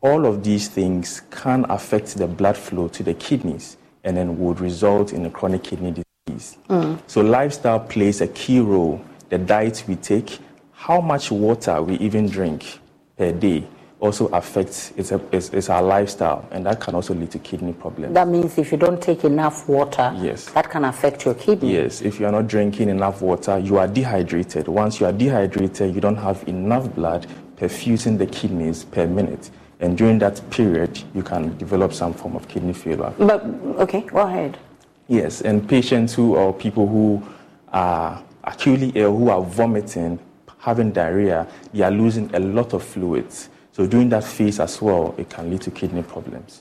All 0.00 0.24
of 0.24 0.44
these 0.44 0.68
things 0.68 1.22
can 1.32 1.66
affect 1.68 2.16
the 2.16 2.28
blood 2.28 2.56
flow 2.56 2.86
to 2.88 3.02
the 3.02 3.14
kidneys 3.14 3.76
and 4.04 4.16
then 4.16 4.38
would 4.38 4.60
result 4.60 5.12
in 5.12 5.26
a 5.26 5.30
chronic 5.30 5.64
kidney 5.64 6.04
disease. 6.26 6.58
Mm. 6.68 7.00
So, 7.08 7.20
lifestyle 7.22 7.80
plays 7.80 8.20
a 8.20 8.28
key 8.28 8.60
role. 8.60 9.04
The 9.30 9.38
diet 9.38 9.82
we 9.88 9.96
take, 9.96 10.38
how 10.70 11.00
much 11.00 11.32
water 11.32 11.82
we 11.82 11.96
even 11.96 12.28
drink 12.28 12.78
per 13.16 13.32
day, 13.32 13.66
also 14.00 14.26
affects 14.28 14.92
it's, 14.96 15.10
a, 15.10 15.20
it's, 15.32 15.48
it's, 15.50 15.68
our 15.68 15.82
lifestyle, 15.82 16.46
and 16.52 16.64
that 16.64 16.80
can 16.80 16.94
also 16.94 17.14
lead 17.14 17.30
to 17.32 17.38
kidney 17.38 17.72
problems. 17.72 18.14
That 18.14 18.28
means 18.28 18.56
if 18.56 18.70
you 18.70 18.78
don't 18.78 19.02
take 19.02 19.24
enough 19.24 19.68
water, 19.68 20.14
yes, 20.16 20.46
that 20.50 20.70
can 20.70 20.84
affect 20.84 21.24
your 21.24 21.34
kidney. 21.34 21.72
Yes, 21.72 22.00
if 22.00 22.20
you 22.20 22.26
are 22.26 22.32
not 22.32 22.46
drinking 22.46 22.88
enough 22.90 23.20
water, 23.22 23.58
you 23.58 23.78
are 23.78 23.88
dehydrated. 23.88 24.68
Once 24.68 25.00
you 25.00 25.06
are 25.06 25.12
dehydrated, 25.12 25.94
you 25.94 26.00
don't 26.00 26.16
have 26.16 26.46
enough 26.46 26.94
blood 26.94 27.26
perfusing 27.56 28.18
the 28.18 28.26
kidneys 28.26 28.84
per 28.84 29.06
minute. 29.06 29.50
And 29.80 29.96
during 29.96 30.18
that 30.20 30.48
period, 30.50 31.02
you 31.14 31.22
can 31.22 31.56
develop 31.56 31.92
some 31.92 32.12
form 32.12 32.36
of 32.36 32.46
kidney 32.48 32.72
failure. 32.72 33.12
But, 33.18 33.44
okay, 33.78 34.02
go 34.02 34.18
ahead. 34.18 34.58
Yes, 35.08 35.40
and 35.40 35.68
patients 35.68 36.14
who 36.14 36.36
or 36.36 36.52
people 36.52 36.86
who 36.86 37.26
are 37.72 38.22
acutely 38.44 38.92
ill, 38.94 39.16
who 39.16 39.30
are 39.30 39.42
vomiting, 39.42 40.18
having 40.58 40.92
diarrhea, 40.92 41.46
they 41.72 41.82
are 41.82 41.90
losing 41.90 42.32
a 42.34 42.38
lot 42.38 42.72
of 42.74 42.82
fluids. 42.82 43.48
So 43.78 43.86
during 43.86 44.08
that 44.08 44.24
phase 44.24 44.58
as 44.58 44.82
well, 44.82 45.14
it 45.18 45.30
can 45.30 45.50
lead 45.50 45.60
to 45.60 45.70
kidney 45.70 46.02
problems. 46.02 46.60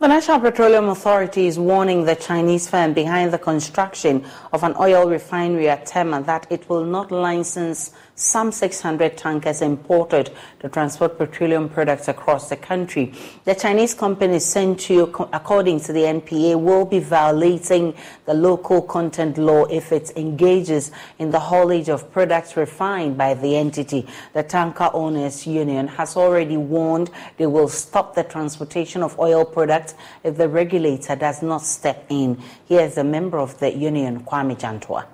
The 0.00 0.08
National 0.08 0.40
Petroleum 0.40 0.88
Authority 0.88 1.46
is 1.46 1.60
warning 1.60 2.04
the 2.04 2.16
Chinese 2.16 2.68
firm 2.68 2.92
behind 2.92 3.32
the 3.32 3.38
construction 3.38 4.24
of 4.52 4.64
an 4.64 4.74
oil 4.80 5.08
refinery 5.08 5.68
at 5.68 5.86
Tema 5.86 6.20
that 6.24 6.48
it 6.50 6.68
will 6.68 6.84
not 6.84 7.12
license 7.12 7.92
some 8.14 8.52
600 8.52 9.16
tankers 9.16 9.62
imported 9.62 10.30
to 10.60 10.68
transport 10.68 11.16
petroleum 11.18 11.68
products 11.68 12.08
across 12.08 12.48
the 12.48 12.56
country. 12.56 13.12
The 13.44 13.54
Chinese 13.54 13.94
company 13.94 14.36
Sentuo, 14.36 15.28
according 15.32 15.80
to 15.80 15.92
the 15.92 16.02
NPA, 16.02 16.60
will 16.60 16.84
be 16.84 16.98
violating 16.98 17.94
the 18.26 18.34
local 18.34 18.82
content 18.82 19.38
law 19.38 19.64
if 19.64 19.92
it 19.92 20.12
engages 20.16 20.92
in 21.18 21.30
the 21.30 21.40
haulage 21.40 21.88
of 21.88 22.12
products 22.12 22.56
refined 22.56 23.16
by 23.16 23.34
the 23.34 23.56
entity. 23.56 24.06
The 24.34 24.42
Tanker 24.42 24.90
Owners 24.92 25.46
Union 25.46 25.88
has 25.88 26.16
already 26.16 26.56
warned 26.56 27.10
they 27.38 27.46
will 27.46 27.68
stop 27.68 28.14
the 28.14 28.24
transportation 28.24 29.02
of 29.02 29.18
oil 29.18 29.44
products 29.44 29.94
if 30.22 30.36
the 30.36 30.48
regulator 30.48 31.16
does 31.16 31.42
not 31.42 31.62
step 31.62 32.06
in. 32.08 32.40
Here 32.66 32.82
is 32.82 32.98
a 32.98 33.04
member 33.04 33.38
of 33.38 33.58
the 33.58 33.74
union, 33.74 34.24
Kwame 34.24 34.58
Jantua. 34.58 35.06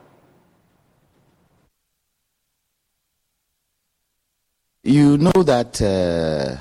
You 4.89 5.19
know 5.19 5.43
that 5.43 5.83
uh, 5.83 6.57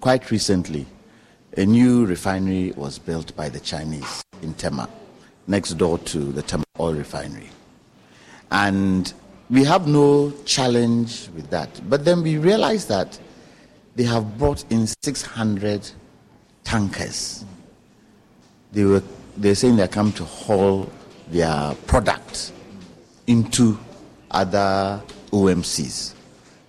quite 0.00 0.30
recently, 0.30 0.86
a 1.56 1.66
new 1.66 2.06
refinery 2.06 2.70
was 2.76 3.00
built 3.00 3.34
by 3.34 3.48
the 3.48 3.58
Chinese 3.58 4.22
in 4.42 4.54
Tema, 4.54 4.88
next 5.48 5.70
door 5.70 5.98
to 5.98 6.18
the 6.20 6.40
Tema 6.40 6.62
oil 6.78 6.94
refinery. 6.94 7.48
And 8.52 9.12
we 9.50 9.64
have 9.64 9.88
no 9.88 10.30
challenge 10.44 11.28
with 11.34 11.50
that. 11.50 11.68
But 11.90 12.04
then 12.04 12.22
we 12.22 12.38
realized 12.38 12.88
that 12.90 13.18
they 13.96 14.04
have 14.04 14.38
brought 14.38 14.64
in 14.70 14.86
600 15.02 15.90
tankers. 16.62 17.44
They 18.70 18.84
were 18.84 19.02
they're 19.36 19.56
saying 19.56 19.74
they're 19.74 19.88
come 19.88 20.12
to 20.12 20.22
haul 20.22 20.92
their 21.26 21.74
product 21.88 22.52
into 23.26 23.76
other 24.30 25.02
OMCs. 25.32 26.14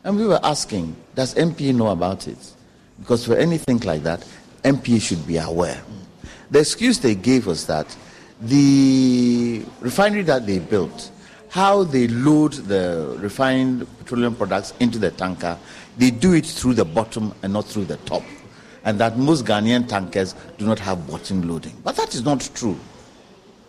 And 0.05 0.17
we 0.17 0.27
were 0.27 0.39
asking, 0.43 0.95
does 1.15 1.33
NPA 1.33 1.74
know 1.74 1.88
about 1.88 2.27
it? 2.27 2.38
Because 3.00 3.25
for 3.25 3.35
anything 3.35 3.79
like 3.79 4.03
that, 4.03 4.24
NPA 4.63 5.01
should 5.01 5.25
be 5.25 5.38
aware. 5.38 5.81
The 6.51 6.59
excuse 6.59 7.00
they 7.00 7.15
gave 7.15 7.47
was 7.47 7.65
that 7.65 7.97
the 8.39 9.65
refinery 9.81 10.21
that 10.21 10.45
they 10.45 10.59
built, 10.59 11.09
how 11.50 11.83
they 11.83 12.07
load 12.07 12.53
the 12.53 13.17
refined 13.19 13.88
petroleum 13.97 14.35
products 14.35 14.75
into 14.79 15.00
the 15.00 15.09
tanker, 15.09 15.57
they 15.97 16.12
do 16.12 16.33
it 16.33 16.45
through 16.45 16.75
the 16.75 16.85
bottom 16.85 17.33
and 17.41 17.51
not 17.51 17.65
through 17.65 17.85
the 17.85 17.97
top. 17.97 18.21
And 18.83 19.00
that 19.00 19.17
most 19.17 19.43
Ghanaian 19.43 19.88
tankers 19.88 20.35
do 20.59 20.67
not 20.67 20.77
have 20.77 21.07
bottom 21.07 21.50
loading. 21.50 21.74
But 21.83 21.95
that 21.95 22.13
is 22.13 22.24
not 22.24 22.47
true. 22.53 22.79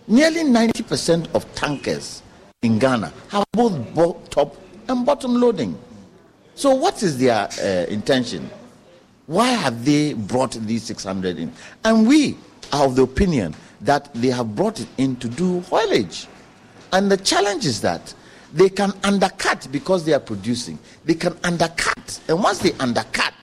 Nearly 0.07 0.43
90% 0.43 1.35
of 1.35 1.51
tankers 1.55 2.23
in 2.61 2.79
Ghana 2.79 3.11
have 3.29 3.47
both 3.53 4.29
top 4.29 4.55
and 4.87 5.07
bottom 5.07 5.41
loading. 5.41 5.79
So, 6.57 6.75
what 6.75 7.03
is 7.03 7.19
their 7.19 7.49
uh, 7.61 7.87
intention? 7.91 8.51
Why 9.27 9.49
have 9.49 9.85
they 9.85 10.15
brought 10.15 10.53
these 10.53 10.85
600 10.85 11.39
in? 11.39 11.53
And 11.85 12.09
we 12.09 12.39
are 12.73 12.87
of 12.87 12.97
the 12.97 13.03
opinion 13.03 13.55
that 13.83 14.13
they 14.15 14.29
have 14.29 14.57
brought 14.57 14.81
it 14.81 14.89
in 14.97 15.17
to 15.17 15.29
do 15.29 15.61
haulage. 15.61 16.27
And 16.95 17.13
the 17.13 17.19
challenge 17.19 17.67
is 17.67 17.83
that 17.83 18.15
they 18.55 18.71
can 18.71 18.95
undercut 19.05 19.69
because 19.71 20.05
they 20.05 20.15
are 20.15 20.21
producing. 20.21 20.79
They 21.05 21.13
can 21.13 21.37
undercut. 21.45 22.21
And 22.27 22.43
once 22.43 22.61
they 22.61 22.73
undercut, 22.81 23.35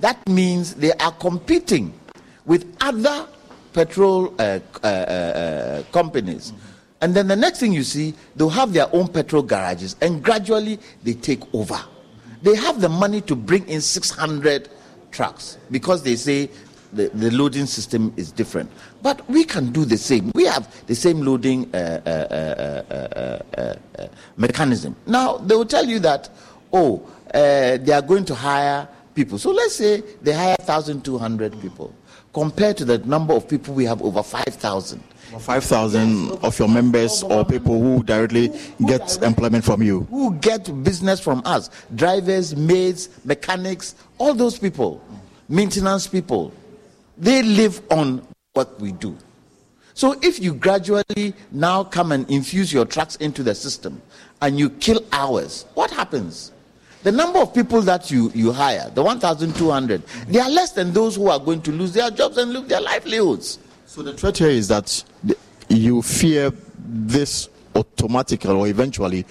that 0.00 0.28
means 0.28 0.74
they 0.74 0.92
are 0.92 1.12
competing 1.12 1.98
with 2.44 2.76
other 2.82 3.26
petrol 3.72 4.34
uh, 4.38 4.58
uh, 4.82 4.86
uh, 4.86 5.82
companies. 5.92 6.52
And 7.00 7.14
then 7.14 7.26
the 7.28 7.36
next 7.36 7.60
thing 7.60 7.72
you 7.72 7.84
see, 7.84 8.12
they'll 8.36 8.50
have 8.50 8.74
their 8.74 8.94
own 8.94 9.08
petrol 9.08 9.42
garages, 9.42 9.96
and 10.02 10.22
gradually 10.22 10.78
they 11.02 11.14
take 11.14 11.42
over. 11.54 11.80
They 12.42 12.54
have 12.56 12.80
the 12.80 12.88
money 12.88 13.20
to 13.22 13.36
bring 13.36 13.68
in 13.68 13.80
600 13.80 14.68
trucks 15.10 15.58
because 15.70 16.02
they 16.02 16.16
say 16.16 16.50
the, 16.92 17.08
the 17.08 17.30
loading 17.30 17.66
system 17.66 18.12
is 18.16 18.32
different. 18.32 18.70
But 19.02 19.28
we 19.28 19.44
can 19.44 19.72
do 19.72 19.84
the 19.84 19.96
same. 19.98 20.32
We 20.34 20.44
have 20.44 20.86
the 20.86 20.94
same 20.94 21.20
loading 21.22 21.72
uh, 21.74 22.00
uh, 22.06 23.60
uh, 23.98 24.06
mechanism. 24.36 24.96
Now, 25.06 25.36
they 25.38 25.54
will 25.54 25.66
tell 25.66 25.84
you 25.86 25.98
that, 26.00 26.30
oh, 26.72 27.08
they 27.32 27.92
are 27.92 28.02
going 28.02 28.24
to 28.26 28.34
hire 28.34 28.88
people. 29.14 29.38
So 29.38 29.50
let's 29.50 29.76
say 29.76 30.02
they 30.22 30.32
hire 30.32 30.56
1,200 30.58 31.60
people 31.60 31.94
compared 32.32 32.76
to 32.78 32.84
the 32.84 32.98
number 32.98 33.34
of 33.34 33.48
people 33.48 33.74
we 33.74 33.84
have 33.84 34.02
over 34.02 34.22
5,000. 34.22 35.02
5,000 35.38 36.32
of 36.42 36.58
your 36.58 36.68
members 36.68 37.22
or 37.22 37.44
people 37.44 37.80
who 37.80 38.02
directly 38.02 38.52
get 38.86 39.22
employment 39.22 39.64
from 39.64 39.82
you? 39.82 40.00
Who 40.10 40.34
get 40.34 40.82
business 40.82 41.20
from 41.20 41.42
us. 41.44 41.70
Drivers, 41.94 42.56
maids, 42.56 43.08
mechanics, 43.24 43.94
all 44.18 44.34
those 44.34 44.58
people, 44.58 45.02
maintenance 45.48 46.06
people. 46.08 46.52
They 47.16 47.42
live 47.42 47.80
on 47.90 48.26
what 48.54 48.80
we 48.80 48.92
do. 48.92 49.16
So 49.94 50.18
if 50.22 50.40
you 50.40 50.54
gradually 50.54 51.34
now 51.52 51.84
come 51.84 52.12
and 52.12 52.28
infuse 52.30 52.72
your 52.72 52.86
trucks 52.86 53.16
into 53.16 53.42
the 53.42 53.54
system 53.54 54.00
and 54.40 54.58
you 54.58 54.70
kill 54.70 55.04
ours, 55.12 55.66
what 55.74 55.90
happens? 55.90 56.52
The 57.02 57.12
number 57.12 57.38
of 57.38 57.54
people 57.54 57.80
that 57.82 58.10
you, 58.10 58.30
you 58.34 58.52
hire, 58.52 58.90
the 58.94 59.02
1,200, 59.02 60.02
they 60.28 60.38
are 60.38 60.50
less 60.50 60.72
than 60.72 60.92
those 60.92 61.16
who 61.16 61.28
are 61.28 61.38
going 61.38 61.62
to 61.62 61.72
lose 61.72 61.92
their 61.92 62.10
jobs 62.10 62.36
and 62.36 62.52
lose 62.52 62.68
their 62.68 62.80
livelihoods. 62.80 63.58
So 63.86 64.02
the 64.02 64.12
threat 64.12 64.36
here 64.36 64.50
is 64.50 64.68
that 64.68 65.02
you 65.68 66.02
fear 66.02 66.52
this 66.78 67.48
automatically 67.74 68.50
or 68.52 68.66
eventually 68.66 69.24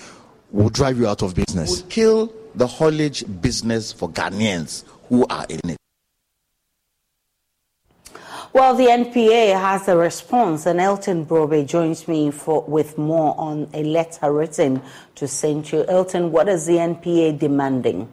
will 0.51 0.69
drive 0.69 0.97
you 0.97 1.07
out 1.07 1.21
of 1.21 1.35
business. 1.35 1.83
Will 1.83 1.89
kill 1.89 2.33
the 2.55 2.65
haulage 2.65 3.23
business 3.41 3.93
for 3.93 4.09
Ghanaians 4.09 4.83
who 5.07 5.25
are 5.27 5.45
in 5.49 5.69
it. 5.69 5.78
Well, 8.51 8.73
the 8.73 8.85
NPA 8.85 9.53
has 9.59 9.87
a 9.87 9.95
response, 9.95 10.65
and 10.65 10.81
Elton 10.81 11.23
Brobbey 11.23 11.67
joins 11.67 12.07
me 12.07 12.31
for, 12.31 12.63
with 12.63 12.97
more 12.97 13.35
on 13.37 13.69
a 13.75 13.83
letter 13.83 14.33
written 14.33 14.81
to 15.15 15.25
Sentuo. 15.25 15.85
Elton, 15.87 16.31
what 16.31 16.49
is 16.49 16.65
the 16.65 16.77
NPA 16.77 17.37
demanding? 17.37 18.09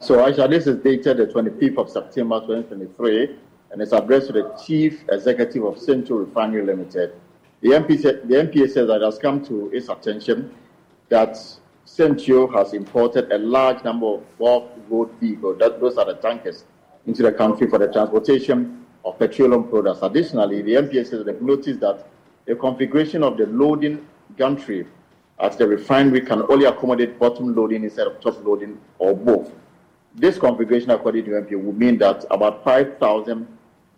So, 0.00 0.16
Aisha, 0.16 0.50
this 0.50 0.66
is 0.66 0.82
dated 0.82 1.18
the 1.18 1.26
25th 1.26 1.78
of 1.78 1.90
September 1.90 2.40
2023 2.40 3.36
and 3.70 3.80
it's 3.80 3.92
addressed 3.92 4.26
to 4.28 4.32
the 4.32 4.60
Chief 4.66 5.04
Executive 5.08 5.62
of 5.62 5.78
Central 5.78 6.18
Refinery 6.18 6.66
Limited. 6.66 7.12
The, 7.60 7.68
MP 7.68 8.02
the 8.02 8.34
NPA 8.34 8.68
says 8.68 8.88
that 8.88 8.96
it 8.96 9.04
has 9.04 9.18
come 9.18 9.44
to 9.44 9.70
its 9.70 9.88
attention 9.88 10.52
that 11.08 11.38
Sentuo 11.86 12.52
has 12.52 12.72
imported 12.72 13.30
a 13.30 13.38
large 13.38 13.84
number 13.84 14.06
of 14.06 14.38
bulk 14.38 14.72
road 14.88 15.12
vehicles, 15.20 15.58
that, 15.60 15.80
those 15.80 15.96
are 15.98 16.06
the 16.06 16.14
tankers, 16.14 16.64
into 17.06 17.22
the 17.22 17.30
country 17.30 17.68
for 17.68 17.78
the 17.78 17.86
transportation 17.92 18.79
of 19.04 19.18
petroleum 19.18 19.68
products. 19.68 20.00
Additionally, 20.02 20.62
the 20.62 21.04
says 21.04 21.24
they've 21.24 21.40
noticed 21.40 21.80
that 21.80 22.06
the 22.46 22.54
configuration 22.54 23.22
of 23.22 23.36
the 23.36 23.46
loading 23.46 24.06
gantry 24.36 24.86
at 25.38 25.56
the 25.56 25.66
refinery 25.66 26.20
can 26.20 26.42
only 26.50 26.66
accommodate 26.66 27.18
bottom 27.18 27.54
loading 27.54 27.84
instead 27.84 28.06
of 28.06 28.20
top 28.20 28.44
loading 28.44 28.78
or 28.98 29.14
both. 29.14 29.50
This 30.14 30.38
configuration, 30.38 30.90
according 30.90 31.24
to 31.26 31.30
NPA, 31.30 31.62
would 31.62 31.78
mean 31.78 31.98
that 31.98 32.24
about 32.30 32.64
5,000 32.64 33.46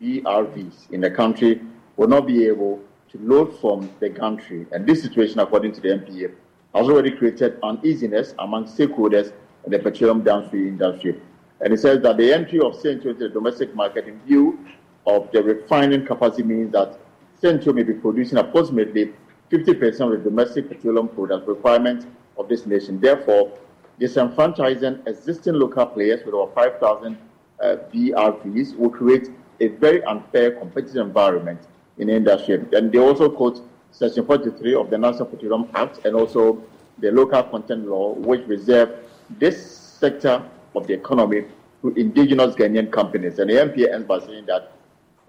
BRVs 0.00 0.90
in 0.90 1.00
the 1.00 1.10
country 1.10 1.60
will 1.96 2.08
not 2.08 2.26
be 2.26 2.46
able 2.46 2.80
to 3.10 3.18
load 3.18 3.58
from 3.60 3.90
the 4.00 4.08
gantry. 4.08 4.66
And 4.72 4.86
this 4.86 5.02
situation, 5.02 5.40
according 5.40 5.72
to 5.72 5.80
the 5.80 5.88
NPA, 5.88 6.32
has 6.74 6.88
already 6.88 7.10
created 7.10 7.58
uneasiness 7.62 8.34
among 8.38 8.66
stakeholders 8.66 9.32
in 9.64 9.72
the 9.72 9.78
petroleum 9.78 10.22
downstream 10.22 10.68
industry. 10.68 11.20
And 11.60 11.72
it 11.72 11.80
says 11.80 12.02
that 12.02 12.16
the 12.16 12.32
entry 12.32 12.58
of 12.58 12.74
Sentuo 12.74 13.06
into 13.06 13.14
the 13.14 13.28
domestic 13.28 13.74
market 13.74 14.08
in 14.08 14.18
view 14.20 14.58
of 15.06 15.30
the 15.32 15.42
refining 15.42 16.06
capacity 16.06 16.42
means 16.42 16.72
that 16.72 16.98
Sentuo 17.42 17.74
may 17.74 17.82
be 17.82 17.92
producing 17.92 18.38
approximately 18.38 19.12
50% 19.50 20.00
of 20.00 20.10
the 20.10 20.30
domestic 20.30 20.68
petroleum 20.68 21.08
product 21.08 21.46
requirement 21.46 22.06
of 22.38 22.48
this 22.48 22.66
nation. 22.66 23.00
Therefore, 23.00 23.52
disenfranchising 24.00 25.06
existing 25.06 25.54
local 25.54 25.86
players 25.86 26.24
with 26.24 26.34
over 26.34 26.52
5,000 26.52 27.18
uh, 27.62 27.76
BRVs 27.92 28.76
will 28.76 28.90
create 28.90 29.28
a 29.60 29.68
very 29.68 30.02
unfair 30.04 30.52
competitive 30.52 31.06
environment 31.06 31.60
in 31.98 32.08
the 32.08 32.14
industry. 32.14 32.64
And 32.72 32.90
they 32.90 32.98
also 32.98 33.30
quote 33.30 33.60
Section 33.90 34.24
43 34.24 34.74
of 34.74 34.90
the 34.90 34.98
National 34.98 35.26
Petroleum 35.26 35.68
Act 35.74 36.04
and 36.04 36.16
also 36.16 36.62
the 36.98 37.10
local 37.10 37.42
content 37.42 37.86
law, 37.86 38.14
which 38.14 38.46
reserve 38.46 39.04
this 39.38 39.76
sector 39.76 40.42
of 40.74 40.86
the 40.86 40.94
economy 40.94 41.44
to 41.82 41.88
indigenous 41.94 42.54
Ghanaian 42.54 42.90
companies. 42.90 43.38
And 43.38 43.50
the 43.50 43.54
NPA 43.54 43.92
ends 43.92 44.06
by 44.06 44.20
saying 44.20 44.46
that 44.46 44.72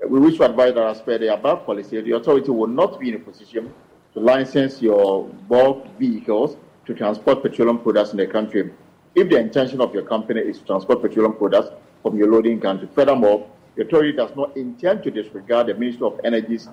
we 0.08 0.20
wish 0.20 0.38
to 0.38 0.44
advise 0.46 0.74
that 0.74 0.84
as 0.84 1.02
per 1.02 1.18
the 1.18 1.34
above 1.34 1.66
policy, 1.66 2.02
the 2.02 2.12
authority 2.12 2.52
will 2.52 2.68
not 2.68 3.00
be 3.00 3.10
in 3.10 3.16
a 3.16 3.20
position 3.20 3.74
to 4.14 4.20
license 4.20 4.82
your 4.82 5.28
bulk 5.48 5.86
vehicles 5.98 6.58
to 6.86 6.94
transport 6.94 7.42
petroleum 7.42 7.80
products 7.80 8.12
in 8.12 8.18
the 8.18 8.28
country 8.28 8.72
if 9.16 9.30
the 9.30 9.38
intention 9.38 9.80
of 9.80 9.94
your 9.94 10.04
company 10.04 10.42
is 10.42 10.60
to 10.60 10.66
transport 10.66 11.02
petroleum 11.02 11.34
products 11.34 11.70
from 12.02 12.18
your 12.18 12.32
loading 12.32 12.60
country. 12.60 12.88
Furthermore, 12.94 13.50
the 13.76 13.84
authority 13.84 14.12
does 14.12 14.36
not 14.36 14.56
intend 14.58 15.04
to 15.04 15.12
disregard 15.12 15.68
the 15.68 15.74
Ministry 15.74 16.06
of 16.06 16.20
Energy's 16.24 16.68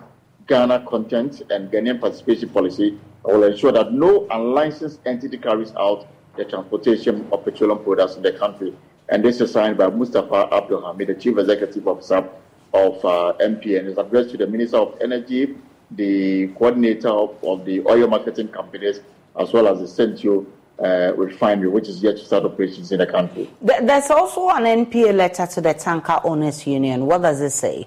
Ghana 0.46 0.86
content 0.86 1.42
and 1.50 1.70
Ghanaian 1.70 2.00
participation 2.00 2.48
policy 2.48 2.98
and 3.24 3.38
will 3.40 3.44
ensure 3.44 3.72
that 3.72 3.92
no 3.92 4.26
unlicensed 4.30 5.00
entity 5.06 5.38
carries 5.38 5.72
out 5.76 6.08
the 6.36 6.44
transportation 6.44 7.28
of 7.30 7.44
petroleum 7.44 7.84
products 7.84 8.16
in 8.16 8.22
the 8.22 8.32
country. 8.32 8.74
And 9.08 9.24
this 9.24 9.40
is 9.40 9.52
signed 9.52 9.78
by 9.78 9.88
Mustafa 9.88 10.48
Abdul 10.52 10.82
Hamid, 10.82 11.08
the 11.08 11.14
Chief 11.14 11.38
Executive 11.38 11.86
Officer 11.86 12.28
of 12.72 13.04
uh, 13.04 13.34
MPN. 13.40 13.86
It's 13.86 13.98
addressed 13.98 14.30
to 14.30 14.36
the 14.36 14.46
Minister 14.46 14.78
of 14.78 14.98
Energy, 15.00 15.56
the 15.90 16.48
coordinator 16.48 17.08
of, 17.08 17.42
of 17.42 17.64
the 17.64 17.84
oil 17.86 18.06
marketing 18.06 18.48
companies, 18.48 19.00
as 19.38 19.52
well 19.52 19.68
as 19.68 19.80
the 19.80 19.88
Central 19.88 20.46
uh, 20.82 21.12
refinery, 21.16 21.68
which 21.68 21.88
is 21.88 22.02
yet 22.02 22.16
to 22.16 22.24
start 22.24 22.44
operations 22.44 22.92
in 22.92 22.98
the 22.98 23.06
country. 23.06 23.50
There's 23.60 24.10
also 24.10 24.48
an 24.50 24.64
NPA 24.86 25.14
letter 25.14 25.46
to 25.46 25.60
the 25.60 25.74
Tanker 25.74 26.20
Owners 26.24 26.66
Union. 26.66 27.06
What 27.06 27.22
does 27.22 27.40
it 27.40 27.50
say? 27.50 27.86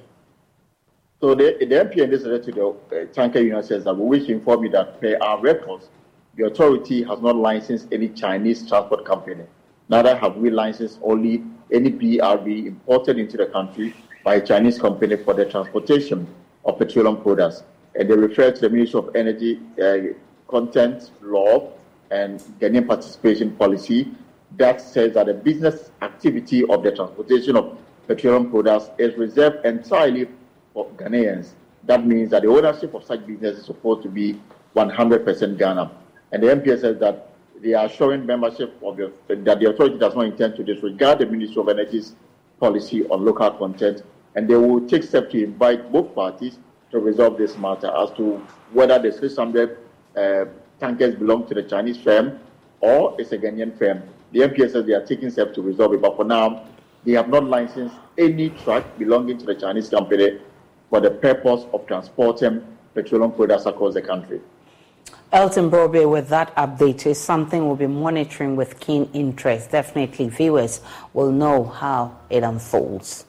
So 1.22 1.34
the, 1.34 1.56
the 1.60 1.66
NPA 1.66 2.12
letter 2.12 2.40
to 2.40 2.52
the 2.52 2.68
uh, 2.68 3.06
Tanker 3.14 3.40
Union 3.40 3.64
says 3.64 3.86
that 3.86 3.94
we 3.94 4.06
wish 4.06 4.28
to 4.28 4.34
inform 4.34 4.66
you 4.66 4.70
that 4.72 5.00
per 5.00 5.18
our 5.22 5.40
records, 5.40 5.90
the 6.36 6.46
authority 6.48 7.04
has 7.04 7.22
not 7.22 7.36
licensed 7.36 7.88
any 7.92 8.10
Chinese 8.10 8.68
transport 8.68 9.06
company. 9.06 9.44
Neither 9.88 10.16
have 10.18 10.36
we 10.38 10.50
licensed 10.50 11.00
only 11.04 11.44
any 11.72 11.92
BRV 11.92 12.66
imported 12.66 13.18
into 13.20 13.38
the 13.38 13.46
country 13.48 13.96
by 14.24 14.36
a 14.36 14.46
Chinese 14.46 14.80
company 14.80 15.18
for 15.18 15.34
the 15.34 15.46
transportation 15.46 16.28
of 16.66 16.78
petroleum 16.78 17.22
products. 17.22 17.64
And 17.96 18.10
they 18.10 18.16
refer 18.16 18.52
to 18.52 18.62
the 18.62 18.70
Ministry 18.70 19.00
of 19.00 19.16
Energy 19.16 19.60
uh, 19.82 20.14
content 20.48 21.12
law 21.22 21.72
and 22.10 22.40
Ghanaian 22.60 22.88
participation 22.88 23.56
policy 23.56 24.12
that 24.58 24.80
says 24.82 25.14
that 25.16 25.26
the 25.26 25.34
business 25.34 25.92
activity 26.02 26.64
of 26.66 26.84
the 26.84 26.92
transportation 26.92 27.56
of 27.56 27.78
petroleum 28.08 28.50
products 28.50 28.90
is 28.98 29.18
reserved 29.18 29.66
entirely 29.66 30.28
for 30.74 30.90
Ghanaians. 30.92 31.50
That 31.86 32.06
means 32.06 32.30
that 32.32 32.44
the 32.44 32.50
ownership 32.50 32.94
of 32.94 33.04
such 33.04 33.26
business 33.26 33.60
is 33.60 33.66
supposed 33.66 34.04
to 34.04 34.10
be 34.10 34.40
100% 34.76 35.58
Ghana. 35.58 35.92
And 36.32 36.44
the 36.44 36.48
NPA 36.48 36.82
says 36.82 37.00
that 37.00 37.30
they 37.62 37.74
are 37.74 37.90
showing 37.90 38.26
membership 38.26 38.76
of 38.84 38.98
the, 38.98 39.12
that 39.28 39.60
the 39.60 39.70
authority 39.70 39.98
does 39.98 40.16
not 40.16 40.26
intend 40.26 40.56
to 40.58 40.64
disregard 40.64 41.20
the 41.20 41.26
Ministry 41.26 41.62
of 41.62 41.70
Energy's 41.70 42.16
policy 42.60 43.06
on 43.08 43.26
local 43.26 43.52
content, 43.52 44.04
and 44.36 44.48
they 44.48 44.56
will 44.56 44.88
take 44.88 45.04
steps 45.04 45.32
to 45.32 45.44
invite 45.44 45.92
both 45.92 46.14
parties 46.16 46.58
to 46.92 47.00
resolve 47.00 47.38
this 47.38 47.58
matter 47.58 47.92
as 47.96 48.12
to 48.12 48.38
whether 48.72 49.00
the 49.00 49.12
600 49.12 49.78
uh, 50.16 50.46
tankers 50.80 51.16
belong 51.16 51.48
to 51.48 51.54
the 51.54 51.64
Chinese 51.64 51.98
firm 51.98 52.40
or 52.82 53.16
it's 53.18 53.32
a 53.32 53.38
Ghanaian 53.38 53.78
firm. 53.78 54.04
The 54.34 54.52
says 54.70 54.86
they 54.86 54.94
are 54.94 55.06
taking 55.06 55.30
steps 55.30 55.56
to 55.56 55.62
resolve 55.62 55.94
it, 55.94 56.02
but 56.02 56.16
for 56.16 56.26
now, 56.26 56.66
they 57.06 57.14
have 57.14 57.30
not 57.30 57.46
licensed 57.46 57.96
any 58.18 58.50
truck 58.50 58.84
belonging 58.98 59.38
to 59.38 59.46
the 59.46 59.56
Chinese 59.56 59.90
company 59.90 60.40
for 60.90 61.00
the 61.00 61.12
purpose 61.12 61.66
of 61.74 61.86
transporting 61.88 62.66
petroleum 62.94 63.32
products 63.32 63.66
across 63.66 63.94
the 63.94 64.02
country. 64.02 64.42
Elton 65.32 65.70
Brobbey, 65.70 66.10
with 66.10 66.30
that 66.30 66.56
update, 66.56 67.06
is 67.06 67.20
something 67.20 67.66
we'll 67.66 67.76
be 67.76 67.88
monitoring 67.88 68.56
with 68.56 68.80
keen 68.80 69.10
interest. 69.14 69.72
Definitely, 69.72 70.30
viewers 70.30 70.82
will 71.14 71.32
know 71.32 71.64
how 71.64 72.18
it 72.30 72.44
unfolds. 72.44 73.26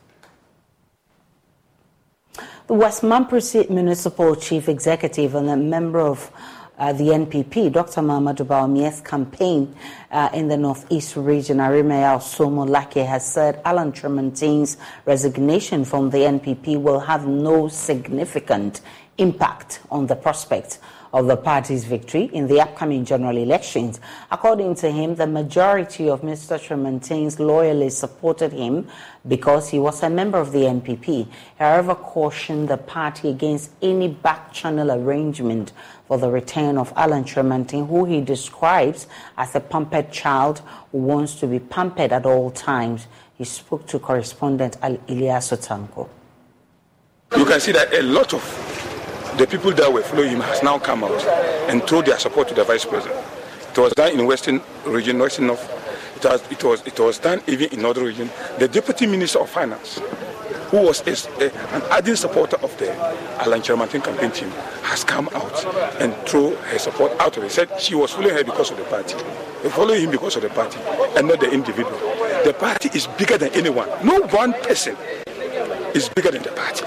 The 2.67 2.73
West 2.73 3.03
Mamprusi 3.03 3.69
Municipal 3.69 4.35
Chief 4.37 4.71
Executive 4.71 5.35
and 5.35 5.51
a 5.51 5.57
member 5.57 6.01
of 6.01 6.31
uh, 6.79 6.95
the 6.95 7.05
NPP, 7.05 7.71
Dr. 7.71 8.01
Mahamudu 8.01 8.47
Bawumia's 8.47 9.03
campaign 9.03 9.77
uh, 10.11 10.31
in 10.33 10.49
the 10.49 10.57
Northeast 10.57 11.15
region, 11.17 11.59
Arimea 11.59 12.17
Somo 12.21 12.67
Lake, 12.67 13.07
has 13.07 13.31
said 13.31 13.61
Alan 13.67 13.93
Kyerematen's 13.93 14.79
resignation 15.05 15.85
from 15.85 16.09
the 16.09 16.17
NPP 16.17 16.81
will 16.81 17.01
have 17.01 17.27
no 17.27 17.69
significant 17.69 18.81
impact 19.19 19.81
on 19.91 20.07
the 20.07 20.17
prospect 20.17 20.79
of 21.15 21.29
the 21.29 21.37
party's 21.37 21.85
victory 21.85 22.25
in 22.33 22.49
the 22.49 22.61
upcoming 22.61 23.05
general 23.05 23.37
elections. 23.37 24.01
According 24.33 24.75
to 24.75 24.91
him, 24.91 25.15
the 25.15 25.29
majority 25.29 26.11
of 26.11 26.23
Mr. 26.23 26.59
Kyerematen's 26.59 27.39
loyalists 27.39 28.01
supported 28.01 28.53
him 28.53 28.89
because 29.29 29.71
he 29.71 29.79
was 29.79 30.03
a 30.03 30.11
member 30.11 30.39
of 30.39 30.51
the 30.51 30.59
NPP. 30.59 31.29
However, 31.57 31.95
cautioned 31.95 32.69
the 32.69 32.79
party 32.79 33.31
against 33.31 33.71
any 33.81 34.09
back 34.09 34.53
channel 34.53 34.91
arrangement 34.91 35.73
for 36.09 36.19
the 36.19 36.29
return 36.29 36.77
of 36.77 36.93
Alan 36.97 37.23
Kyerematen, 37.23 37.87
who 37.87 38.05
he 38.07 38.21
describes 38.21 39.07
as 39.39 39.55
a 39.55 39.61
pampered 39.61 40.11
child 40.11 40.63
who 40.91 40.99
wants 40.99 41.37
to 41.37 41.47
be 41.47 41.61
pampered 41.61 42.13
at 42.13 42.27
all 42.27 42.51
times. 42.51 43.07
He 43.39 43.45
spoke 43.45 43.87
to 43.87 44.01
correspondent 44.01 44.81
Ilyasu 44.81 45.65
Tanko. 45.65 46.09
You 47.37 47.45
can 47.45 47.61
see 47.61 47.71
that 47.73 47.95
a 47.95 48.03
lot 48.03 48.35
of 48.35 48.94
the 49.37 49.47
people 49.49 49.73
that 49.73 49.93
were 49.93 50.03
following 50.03 50.31
him 50.31 50.41
has 50.41 50.63
now 50.63 50.79
come 50.79 51.03
out 51.03 51.25
and 51.69 51.87
told 51.89 52.07
their 52.07 52.19
support 52.19 52.47
to 52.49 52.55
the 52.55 52.63
vice 52.63 52.85
president. 52.85 53.25
It 53.71 53.79
was 53.79 53.93
done 53.95 54.13
in 54.13 54.27
Western 54.27 54.61
region, 54.87 55.19
Western 55.19 55.49
North. 55.49 55.71
It 56.17 56.53
it 56.53 56.65
was, 56.65 56.87
it 56.87 56.99
was 57.01 57.19
done 57.19 57.43
even 57.49 57.73
in 57.73 57.85
other 57.85 58.05
region. 58.05 58.31
The 58.59 58.69
deputy 58.69 59.07
minister 59.07 59.41
of 59.41 59.51
finance, 59.51 59.99
who 60.71 60.83
was 60.83 61.01
a, 61.07 61.45
a, 61.45 61.53
an 61.75 61.83
ardent 61.91 62.19
supporter 62.19 62.57
of 62.63 62.77
the 62.79 62.95
Alan 63.43 63.61
Kyerematen 63.61 64.05
campaign 64.05 64.31
team, 64.31 64.51
has 64.83 65.03
come 65.03 65.29
out 65.35 65.65
and 66.01 66.15
threw 66.29 66.55
her 66.55 66.79
support 66.79 67.13
out 67.21 67.37
of 67.37 67.43
it. 67.43 67.51
Said 67.51 67.69
she 67.81 67.97
was 67.97 68.13
following 68.13 68.37
her 68.37 68.45
because 68.45 68.71
of 68.71 68.77
the 68.77 68.85
party. 68.85 69.17
They 69.65 69.71
follow 69.71 69.95
him 69.95 70.13
because 70.13 70.37
of 70.37 70.43
the 70.43 70.51
party 70.51 70.79
and 71.17 71.27
not 71.27 71.41
the 71.41 71.51
individual. 71.51 71.99
The 72.45 72.55
party 72.57 72.91
is 72.95 73.09
bigger 73.19 73.37
than 73.37 73.53
anyone. 73.55 73.89
No 74.05 74.21
one 74.29 74.53
person 74.63 74.97
is 75.93 76.09
bigger 76.09 76.31
than 76.31 76.45
the 76.45 76.53
party. 76.53 76.85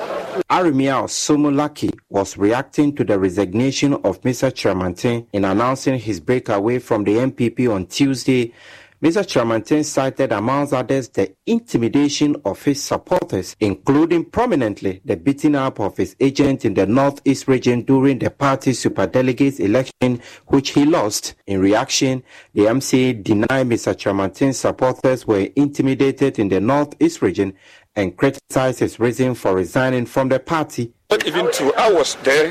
Arimiao 0.49 1.07
Somolaki 1.07 1.97
was 2.09 2.37
reacting 2.37 2.95
to 2.95 3.03
the 3.03 3.17
resignation 3.17 3.93
of 3.93 4.21
Mr. 4.21 4.51
Kyerematen 4.51 5.25
in 5.33 5.45
announcing 5.45 5.97
his 5.97 6.19
breakaway 6.19 6.79
from 6.79 7.03
the 7.03 7.15
NPP 7.15 7.73
on 7.73 7.85
Tuesday. 7.87 8.53
Mr. 8.99 9.23
Kyerematen 9.23 9.85
cited, 9.85 10.31
amongst 10.31 10.73
others, 10.73 11.09
the 11.09 11.31
intimidation 11.45 12.35
of 12.45 12.63
his 12.63 12.81
supporters, 12.83 13.55
including 13.59 14.25
prominently 14.25 15.01
the 15.05 15.15
beating 15.15 15.53
up 15.53 15.79
of 15.79 15.95
his 15.97 16.15
agent 16.19 16.65
in 16.65 16.73
the 16.73 16.87
Northeast 16.87 17.47
region 17.47 17.83
during 17.83 18.17
the 18.17 18.31
party's 18.31 18.83
superdelegates 18.83 19.59
election, 19.59 20.19
which 20.47 20.71
he 20.71 20.83
lost. 20.83 21.35
In 21.45 21.61
reaction, 21.61 22.23
the 22.55 22.63
MCE 22.63 23.23
denied 23.23 23.67
Mr. 23.69 23.93
Kyerematen's 23.93 24.57
supporters 24.57 25.27
were 25.27 25.47
intimidated 25.55 26.39
in 26.39 26.49
the 26.49 26.59
Northeast 26.59 27.21
region 27.21 27.53
and 27.95 28.17
criticized 28.17 28.79
his 28.79 28.99
reason 28.99 29.35
for 29.35 29.53
resigning 29.53 30.07
from 30.07 30.29
the 30.29 30.39
party. 30.39 30.91
Not 31.11 31.23
even 31.27 31.51
two 31.51 31.71
hours 31.75 32.15
there, 32.23 32.49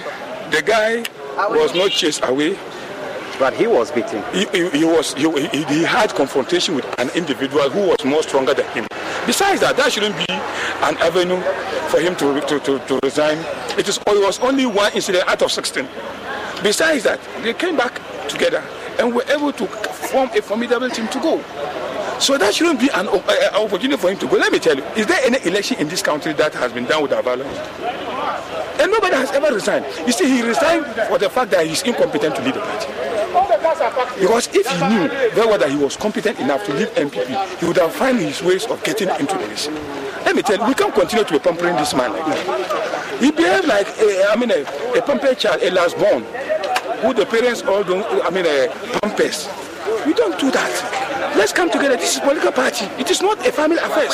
the 0.52 0.62
guy 0.62 1.04
was 1.50 1.74
not 1.74 1.90
chased 1.90 2.22
away. 2.24 2.56
But 3.38 3.52
he 3.54 3.66
was 3.66 3.90
beaten. 3.90 4.22
He, 4.32 4.46
he, 4.46 4.70
he 4.70 4.84
was 4.84 5.12
he, 5.14 5.28
he, 5.64 5.82
had 5.82 6.14
confrontation 6.14 6.74
with 6.74 6.86
an 6.98 7.10
individual 7.10 7.68
who 7.68 7.88
was 7.88 8.04
more 8.04 8.22
stronger 8.22 8.54
than 8.54 8.66
him. 8.72 8.86
Besides 9.26 9.60
that, 9.60 9.76
that 9.76 9.92
shouldn't 9.92 10.16
be 10.16 10.26
an 10.30 10.96
avenue 10.98 11.40
for 11.90 12.00
him 12.00 12.16
to, 12.16 12.40
to, 12.40 12.60
to, 12.60 12.78
to 12.86 13.00
resign. 13.02 13.38
It, 13.78 13.88
is, 13.88 13.98
it 13.98 14.06
was 14.06 14.38
only 14.40 14.64
one 14.64 14.92
incident 14.94 15.28
out 15.28 15.42
of 15.42 15.52
16. 15.52 15.86
Besides 16.62 17.04
that, 17.04 17.20
they 17.42 17.52
came 17.52 17.76
back 17.76 18.00
together 18.28 18.64
and 18.98 19.14
were 19.14 19.24
able 19.28 19.52
to 19.52 19.66
form 19.66 20.30
a 20.34 20.40
formidable 20.40 20.88
team 20.88 21.08
to 21.08 21.20
go. 21.20 21.42
So 22.18 22.38
that 22.38 22.54
shouldn't 22.54 22.80
be 22.80 22.88
an 22.94 23.08
uh, 23.08 23.50
opportunity 23.54 24.00
for 24.00 24.10
him 24.10 24.18
to 24.20 24.26
go. 24.26 24.36
Let 24.36 24.50
me 24.50 24.58
tell 24.58 24.76
you, 24.76 24.84
is 24.96 25.06
there 25.06 25.20
any 25.22 25.44
election 25.46 25.78
in 25.78 25.88
this 25.88 26.00
country 26.00 26.32
that 26.34 26.54
has 26.54 26.72
been 26.72 26.86
done 26.86 27.02
without 27.02 27.24
violence? 27.24 27.58
And 28.78 28.92
nobody 28.92 29.16
has 29.16 29.30
ever 29.32 29.54
resigned. 29.54 29.86
You 30.06 30.12
see, 30.12 30.28
he 30.28 30.42
resigned 30.42 30.86
for 31.08 31.18
the 31.18 31.30
fact 31.30 31.50
that 31.52 31.66
he's 31.66 31.82
incompetent 31.82 32.36
to 32.36 32.42
lead 32.42 32.54
the 32.54 32.60
party. 32.60 32.92
Because 34.20 34.48
if 34.54 34.66
he 34.66 34.78
knew 34.88 35.08
very 35.08 35.46
well 35.46 35.58
that 35.58 35.70
he 35.70 35.76
was 35.76 35.96
competent 35.96 36.38
enough 36.38 36.64
to 36.66 36.74
lead 36.74 36.88
NPP, 36.88 37.58
he 37.58 37.66
would 37.66 37.76
have 37.76 37.92
found 37.92 38.18
his 38.18 38.42
ways 38.42 38.66
of 38.66 38.82
getting 38.84 39.08
into 39.20 39.36
the 39.36 39.46
race. 39.46 39.68
Let 40.24 40.34
me 40.36 40.42
tell 40.42 40.58
you, 40.58 40.66
we 40.66 40.74
can't 40.74 40.94
continue 40.94 41.24
to 41.24 41.32
be 41.32 41.38
pampering 41.38 41.76
this 41.76 41.94
man 41.94 42.12
like 42.12 42.26
that. 42.26 43.20
He 43.20 43.30
behaved 43.30 43.66
like, 43.66 43.86
a, 43.98 44.26
I 44.30 44.36
mean, 44.36 44.50
a, 44.50 44.62
a 44.98 45.02
pampered 45.02 45.38
child, 45.38 45.62
a 45.62 45.70
last 45.70 45.96
born, 45.98 46.24
who 47.00 47.14
the 47.14 47.26
parents 47.26 47.62
all 47.62 47.84
don't, 47.84 48.04
I 48.24 48.30
mean, 48.30 48.46
a 48.46 48.68
pampers. 49.00 49.48
We 50.04 50.14
don't 50.14 50.38
do 50.38 50.50
that. 50.50 51.15
Let's 51.36 51.52
come 51.52 51.70
together. 51.70 51.96
This 51.96 52.14
is 52.14 52.20
political 52.20 52.50
party. 52.50 52.86
It 52.98 53.10
is 53.10 53.20
not 53.20 53.46
a 53.46 53.52
family 53.52 53.76
affair. 53.76 54.08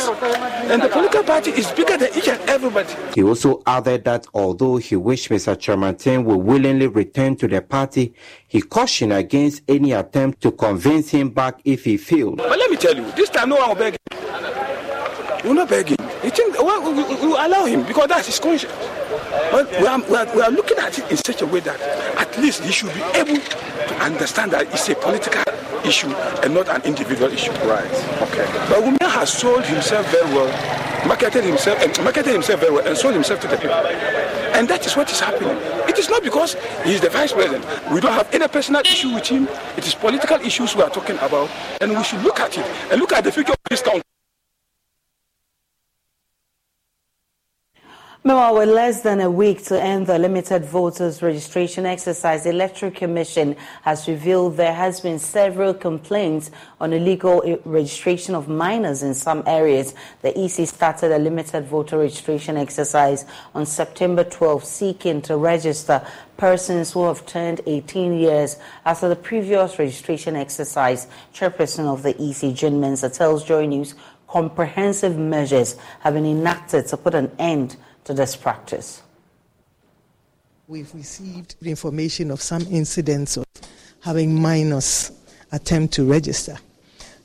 And 0.72 0.82
the 0.82 0.88
political 0.88 1.22
party 1.22 1.52
is 1.52 1.70
bigger 1.70 1.96
than 1.96 2.08
each 2.16 2.26
and 2.28 2.40
everybody. 2.50 2.92
He 3.14 3.22
also 3.22 3.62
added 3.64 4.04
that 4.04 4.26
although 4.34 4.76
he 4.76 4.96
wished 4.96 5.28
Mr. 5.30 5.54
Kyerematen 5.56 6.24
would 6.24 6.38
willingly 6.38 6.88
return 6.88 7.36
to 7.36 7.46
the 7.46 7.62
party, 7.62 8.14
he 8.48 8.60
cautioned 8.60 9.12
against 9.12 9.62
any 9.68 9.92
attempt 9.92 10.40
to 10.42 10.50
convince 10.50 11.10
him 11.10 11.30
back 11.30 11.60
if 11.64 11.84
he 11.84 11.96
failed. 11.96 12.38
But 12.38 12.58
let 12.58 12.68
me 12.70 12.76
tell 12.76 12.96
you, 12.96 13.08
this 13.12 13.30
time 13.30 13.50
no 13.50 13.56
one 13.56 13.68
will 13.68 13.76
beg 13.76 13.92
him. 13.92 14.18
We're 15.44 15.54
not 15.54 15.68
begging. 15.68 15.96
You 16.24 16.30
think 16.30 16.54
well, 16.60 16.82
we, 16.92 17.02
we, 17.02 17.26
we 17.26 17.32
allow 17.34 17.64
him 17.66 17.84
because 17.84 18.08
that's 18.08 18.26
his 18.26 18.38
conscience. 18.40 18.72
But 19.50 19.70
we 19.70 19.86
are, 19.86 19.98
we, 20.00 20.16
are, 20.16 20.34
we 20.34 20.42
are 20.42 20.50
looking 20.50 20.78
at 20.78 20.98
it 20.98 21.10
in 21.10 21.16
such 21.16 21.42
a 21.42 21.46
way 21.46 21.60
that 21.60 21.80
at 22.18 22.38
least 22.38 22.62
he 22.64 22.72
should 22.72 22.92
be 22.94 23.02
able 23.14 23.36
to 23.36 23.94
understand 24.00 24.52
that 24.52 24.66
it's 24.72 24.88
a 24.88 24.94
political 24.94 25.42
issue 25.84 26.08
and 26.42 26.54
not 26.54 26.68
an 26.68 26.82
individual 26.82 27.30
issue. 27.32 27.50
Right. 27.64 27.90
Okay. 28.22 28.44
Bawumia 28.68 29.10
has 29.10 29.32
sold 29.32 29.64
himself 29.64 30.10
very 30.10 30.30
well, 30.34 31.06
marketed 31.06 31.44
himself 31.44 31.80
and 31.80 32.04
marketed 32.04 32.32
himself 32.32 32.60
very 32.60 32.72
well 32.72 32.86
and 32.86 32.96
sold 32.96 33.14
himself 33.14 33.40
to 33.40 33.48
the 33.48 33.56
people. 33.56 33.74
And 34.54 34.68
that 34.68 34.84
is 34.84 34.96
what 34.96 35.10
is 35.10 35.18
happening. 35.18 35.56
It 35.88 35.98
is 35.98 36.10
not 36.10 36.22
because 36.22 36.54
he 36.84 36.92
is 36.92 37.00
the 37.00 37.08
vice 37.08 37.32
president. 37.32 37.64
We 37.90 38.00
don't 38.00 38.12
have 38.12 38.32
any 38.34 38.46
personal 38.48 38.82
issue 38.82 39.14
with 39.14 39.26
him. 39.26 39.48
It 39.76 39.86
is 39.86 39.94
political 39.94 40.36
issues 40.40 40.76
we 40.76 40.82
are 40.82 40.90
talking 40.90 41.16
about. 41.16 41.48
And 41.80 41.96
we 41.96 42.04
should 42.04 42.22
look 42.22 42.38
at 42.38 42.56
it 42.58 42.66
and 42.92 43.00
look 43.00 43.12
at 43.12 43.24
the 43.24 43.32
future 43.32 43.52
of 43.52 43.58
this 43.70 43.82
country. 43.82 44.02
Meanwhile, 48.24 48.54
with 48.54 48.68
less 48.68 49.00
than 49.00 49.20
a 49.20 49.28
week 49.28 49.64
to 49.64 49.82
end 49.82 50.06
the 50.06 50.16
limited 50.16 50.64
voters 50.64 51.22
registration 51.22 51.84
exercise, 51.84 52.44
the 52.44 52.50
Electoral 52.50 52.92
Commission 52.92 53.56
has 53.82 54.06
revealed 54.06 54.56
there 54.56 54.72
has 54.72 55.00
been 55.00 55.18
several 55.18 55.74
complaints 55.74 56.52
on 56.80 56.92
illegal 56.92 57.42
registration 57.64 58.36
of 58.36 58.46
minors 58.46 59.02
in 59.02 59.12
some 59.12 59.42
areas. 59.44 59.94
The 60.20 60.38
EC 60.38 60.68
started 60.68 61.10
a 61.10 61.18
limited 61.18 61.66
voter 61.66 61.98
registration 61.98 62.56
exercise 62.56 63.24
on 63.56 63.66
September 63.66 64.22
12, 64.22 64.64
seeking 64.64 65.20
to 65.22 65.36
register 65.36 66.06
persons 66.36 66.92
who 66.92 67.04
have 67.08 67.26
turned 67.26 67.60
18 67.66 68.20
years 68.20 68.56
after 68.84 69.08
the 69.08 69.16
previous 69.16 69.80
registration 69.80 70.36
exercise. 70.36 71.08
Chairperson 71.34 71.92
of 71.92 72.04
the 72.04 72.10
EC, 72.10 72.54
Jean 72.54 72.74
Mensah, 72.74 73.12
tells 73.12 73.42
Joy 73.42 73.66
News 73.66 73.96
comprehensive 74.28 75.18
measures 75.18 75.76
have 76.00 76.14
been 76.14 76.24
enacted 76.24 76.86
to 76.86 76.96
put 76.96 77.14
an 77.14 77.30
end 77.38 77.76
to 78.04 78.14
this 78.14 78.36
practice? 78.36 79.02
We've 80.68 80.92
received 80.94 81.56
information 81.62 82.30
of 82.30 82.40
some 82.40 82.62
incidents 82.70 83.36
of 83.36 83.44
having 84.00 84.40
minors 84.40 85.12
attempt 85.50 85.94
to 85.94 86.04
register. 86.04 86.56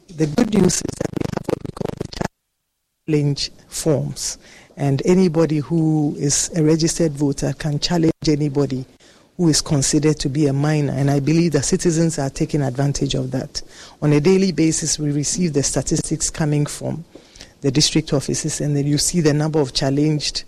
The 0.10 0.28
good 0.28 0.54
news 0.54 0.76
is 0.76 0.82
that 0.82 1.10
we 1.14 1.26
have 1.34 1.46
what 1.48 1.58
we 1.64 1.72
call 1.76 1.94
the 2.00 3.12
challenge 3.12 3.52
forms, 3.68 4.38
and 4.76 5.02
anybody 5.06 5.58
who 5.58 6.16
is 6.18 6.52
a 6.56 6.64
registered 6.64 7.14
voter 7.14 7.54
can 7.54 7.80
challenge 7.80 8.14
anybody 8.28 8.86
who 9.38 9.50
is 9.50 9.62
considered 9.62 10.20
to 10.20 10.30
be 10.30 10.48
a 10.48 10.54
minor, 10.54 10.94
and 10.94 11.12
I 11.12 11.20
believe 11.20 11.52
that 11.54 11.64
citizens 11.64 12.18
are 12.18 12.30
taking 12.30 12.62
advantage 12.64 13.14
of 13.14 13.32
that. 13.32 13.62
On 14.02 14.12
a 14.14 14.20
daily 14.20 14.52
basis, 14.52 14.98
we 14.98 15.12
receive 15.12 15.54
the 15.54 15.64
statistics 15.64 16.30
coming 16.30 16.66
from 16.66 17.06
the 17.62 17.72
district 17.72 18.14
offices, 18.14 18.62
and 18.62 18.76
then 18.76 18.88
you 18.88 18.98
see 18.98 19.22
the 19.22 19.34
number 19.34 19.60
of 19.60 19.74
challenged 19.74 20.44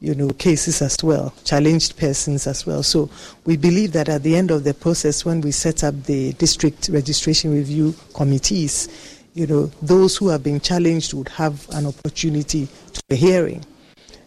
you 0.00 0.14
know, 0.14 0.30
cases 0.30 0.80
as 0.80 0.96
well, 1.02 1.32
challenged 1.44 1.96
persons 1.98 2.46
as 2.46 2.66
well. 2.66 2.82
So 2.82 3.10
we 3.44 3.56
believe 3.56 3.92
that 3.92 4.08
at 4.08 4.22
the 4.22 4.34
end 4.34 4.50
of 4.50 4.64
the 4.64 4.72
process, 4.72 5.24
when 5.24 5.42
we 5.42 5.50
set 5.50 5.84
up 5.84 5.94
the 6.04 6.32
district 6.34 6.88
registration 6.88 7.52
review 7.52 7.94
committees, 8.14 9.20
you 9.34 9.46
know, 9.46 9.66
those 9.82 10.16
who 10.16 10.28
have 10.28 10.42
been 10.42 10.60
challenged 10.60 11.12
would 11.12 11.28
have 11.28 11.68
an 11.70 11.86
opportunity 11.86 12.66
to 12.92 13.02
a 13.10 13.14
hearing. 13.14 13.64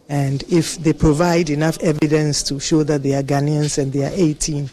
And 0.10 0.44
if 0.44 0.78
they 0.78 0.94
provide 0.94 1.50
enough 1.50 1.82
evidence 1.82 2.44
to 2.44 2.60
show 2.60 2.84
that 2.84 3.02
they 3.02 3.16
are 3.16 3.24
Ghanaians 3.24 3.80
and 3.80 3.92
they 3.92 4.06
are 4.06 4.12
18, 4.14 4.70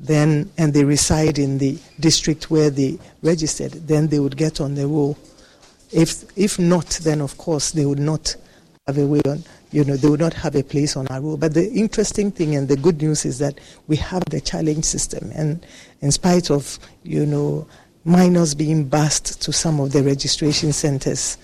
then 0.00 0.50
and 0.58 0.72
they 0.72 0.84
reside 0.84 1.38
in 1.38 1.58
the 1.58 1.78
district 2.00 2.50
where 2.50 2.70
they 2.70 2.98
registered, 3.22 3.72
then 3.72 4.08
they 4.08 4.18
would 4.18 4.36
get 4.36 4.60
on 4.60 4.74
the 4.74 4.86
roll. 4.86 5.16
If 5.92 6.24
if 6.36 6.58
not, 6.58 6.88
then 7.02 7.20
of 7.20 7.36
course 7.38 7.70
they 7.70 7.86
would 7.86 8.00
not 8.00 8.34
have 8.86 8.98
a 8.98 9.06
way 9.06 9.20
on 9.28 9.44
you 9.72 9.84
know, 9.84 9.96
they 9.96 10.08
will 10.08 10.18
not 10.18 10.34
have 10.34 10.54
a 10.54 10.62
place 10.62 10.96
on 10.96 11.06
our 11.08 11.20
road. 11.20 11.40
But 11.40 11.54
the 11.54 11.70
interesting 11.72 12.30
thing 12.30 12.54
and 12.54 12.68
the 12.68 12.76
good 12.76 13.00
news 13.00 13.24
is 13.24 13.38
that 13.38 13.58
we 13.88 13.96
have 13.96 14.22
the 14.26 14.40
challenge 14.40 14.84
system. 14.84 15.32
And 15.34 15.64
in 16.02 16.12
spite 16.12 16.50
of, 16.50 16.78
you 17.02 17.24
know, 17.24 17.66
minors 18.04 18.54
being 18.54 18.84
bussed 18.84 19.40
to 19.42 19.52
some 19.52 19.80
of 19.80 19.92
the 19.92 20.02
registration 20.02 20.72
centers, 20.72 21.38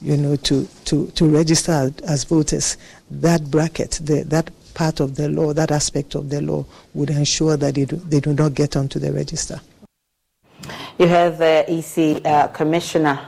you 0.00 0.16
know, 0.16 0.36
to, 0.36 0.66
to, 0.86 1.08
to 1.08 1.28
register 1.28 1.92
as 2.06 2.24
voters, 2.24 2.78
that 3.10 3.50
bracket, 3.50 4.00
the, 4.02 4.22
that 4.24 4.50
part 4.72 5.00
of 5.00 5.16
the 5.16 5.28
law, 5.28 5.52
that 5.52 5.70
aspect 5.70 6.14
of 6.14 6.30
the 6.30 6.40
law 6.40 6.64
would 6.94 7.10
ensure 7.10 7.56
that 7.56 7.74
they 7.74 7.84
do, 7.84 7.96
they 7.96 8.20
do 8.20 8.32
not 8.32 8.54
get 8.54 8.76
onto 8.76 8.98
the 8.98 9.12
register. 9.12 9.60
You 10.98 11.08
have 11.08 11.38
the 11.38 11.64
EC 11.68 12.24
uh, 12.24 12.48
Commissioner 12.48 13.20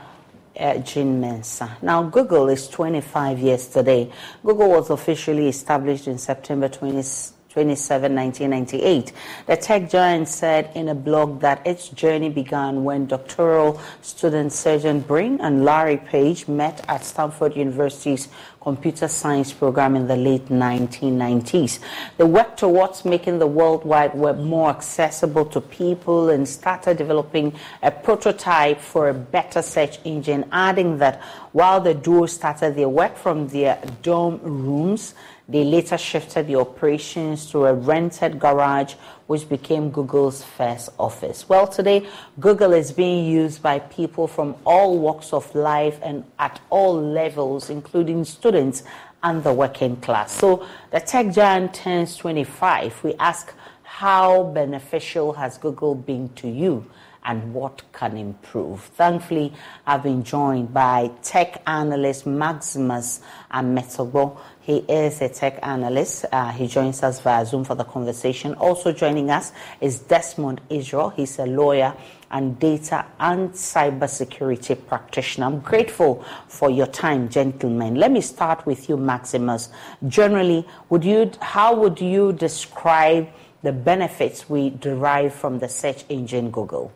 uh, 0.59 0.77
Jean 0.79 1.21
Mensah. 1.21 1.81
Now, 1.81 2.03
Google 2.03 2.49
is 2.49 2.67
25 2.67 3.39
years 3.39 3.67
today. 3.67 4.11
Google 4.43 4.69
was 4.69 4.89
officially 4.89 5.47
established 5.47 6.07
in 6.07 6.17
September 6.17 6.67
20, 6.67 7.03
27, 7.49 8.15
1998. 8.15 9.13
The 9.47 9.57
tech 9.57 9.89
giant 9.89 10.27
said 10.27 10.69
in 10.75 10.89
a 10.89 10.95
blog 10.95 11.41
that 11.41 11.65
its 11.65 11.89
journey 11.89 12.29
began 12.29 12.83
when 12.83 13.07
doctoral 13.07 13.81
student 14.01 14.53
Sergey 14.53 14.99
Brin 14.99 15.41
and 15.41 15.65
Larry 15.65 15.97
Page 15.97 16.47
met 16.47 16.85
at 16.87 17.03
Stanford 17.03 17.55
University's 17.55 18.29
computer 18.67 19.07
science 19.07 19.53
program 19.53 19.95
in 19.95 20.07
the 20.07 20.15
late 20.17 20.47
1990s. 20.47 21.79
They 22.17 22.25
worked 22.25 22.59
towards 22.59 23.05
making 23.05 23.39
the 23.39 23.47
World 23.47 23.85
Wide 23.85 24.13
Web 24.13 24.39
more 24.39 24.69
accessible 24.69 25.45
to 25.45 25.61
people 25.61 26.29
and 26.29 26.45
started 26.45 26.97
developing 26.97 27.53
a 27.81 27.91
prototype 27.91 28.81
for 28.81 29.07
a 29.07 29.13
better 29.13 29.61
search 29.61 29.99
engine, 30.03 30.43
adding 30.51 30.97
that 30.97 31.21
while 31.53 31.79
the 31.79 31.93
duo 31.93 32.25
started 32.25 32.75
their 32.75 32.89
work 32.89 33.15
from 33.15 33.47
their 33.47 33.81
dorm 34.01 34.37
rooms, 34.43 35.13
they 35.49 35.63
later 35.63 35.97
shifted 35.97 36.47
the 36.47 36.57
operations 36.57 37.49
to 37.51 37.65
a 37.65 37.73
rented 37.73 38.37
garage, 38.37 38.95
which 39.27 39.47
became 39.47 39.89
Google's 39.91 40.43
first 40.43 40.89
office. 40.99 41.47
Well, 41.47 41.67
today, 41.67 42.07
Google 42.39 42.73
is 42.73 42.91
being 42.91 43.25
used 43.25 43.61
by 43.61 43.79
people 43.79 44.27
from 44.27 44.55
all 44.65 44.99
walks 44.99 45.31
of 45.31 45.53
life 45.55 45.99
and 46.03 46.25
at 46.37 46.59
all 46.69 47.01
levels, 47.01 47.69
including 47.69 48.25
students 48.25 48.83
and 49.23 49.41
the 49.43 49.53
working 49.53 49.95
class. 49.97 50.33
So 50.33 50.67
the 50.91 50.99
tech 50.99 51.31
giant 51.31 51.73
turns 51.73 52.17
25. 52.17 53.03
We 53.03 53.13
ask, 53.15 53.53
how 53.83 54.43
beneficial 54.43 55.33
has 55.33 55.57
Google 55.57 55.95
been 55.95 56.29
to 56.35 56.49
you? 56.49 56.85
and 57.27 57.53
what 57.53 57.81
can 57.91 58.17
improve. 58.17 58.81
Thankfully, 58.81 59.53
I've 59.85 60.01
been 60.01 60.23
joined 60.23 60.73
by 60.73 61.11
tech 61.21 61.61
analyst 61.67 62.25
Maximus 62.25 63.19
Ametorgbor. 63.51 64.37
He 64.67 64.79
is 64.79 65.21
a 65.21 65.29
tech 65.29 65.59
analyst. 65.63 66.25
Uh, 66.29 66.51
he 66.51 66.67
joins 66.67 67.01
us 67.01 67.21
via 67.21 67.45
Zoom 67.45 67.63
for 67.63 67.73
the 67.73 67.85
conversation. 67.85 68.53
Also 68.55 68.91
joining 68.91 69.29
us 69.29 69.53
is 69.79 69.99
Desmond 69.99 70.59
Israel. 70.69 71.07
He's 71.11 71.39
a 71.39 71.45
lawyer 71.45 71.95
and 72.31 72.59
data 72.59 73.05
and 73.17 73.51
cybersecurity 73.51 74.85
practitioner. 74.85 75.45
I'm 75.45 75.61
grateful 75.61 76.21
for 76.49 76.69
your 76.69 76.87
time, 76.87 77.29
gentlemen. 77.29 77.95
Let 77.95 78.11
me 78.11 78.19
start 78.19 78.65
with 78.65 78.89
you, 78.89 78.97
Maximus. 78.97 79.69
Generally, 80.05 80.67
would 80.89 81.05
you, 81.05 81.31
how 81.41 81.73
would 81.73 82.01
you 82.01 82.33
describe 82.33 83.29
the 83.63 83.71
benefits 83.71 84.49
we 84.49 84.71
derive 84.71 85.33
from 85.33 85.59
the 85.59 85.69
search 85.69 86.03
engine 86.09 86.51
Google? 86.51 86.91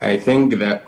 I 0.00 0.16
think 0.16 0.54
that 0.60 0.86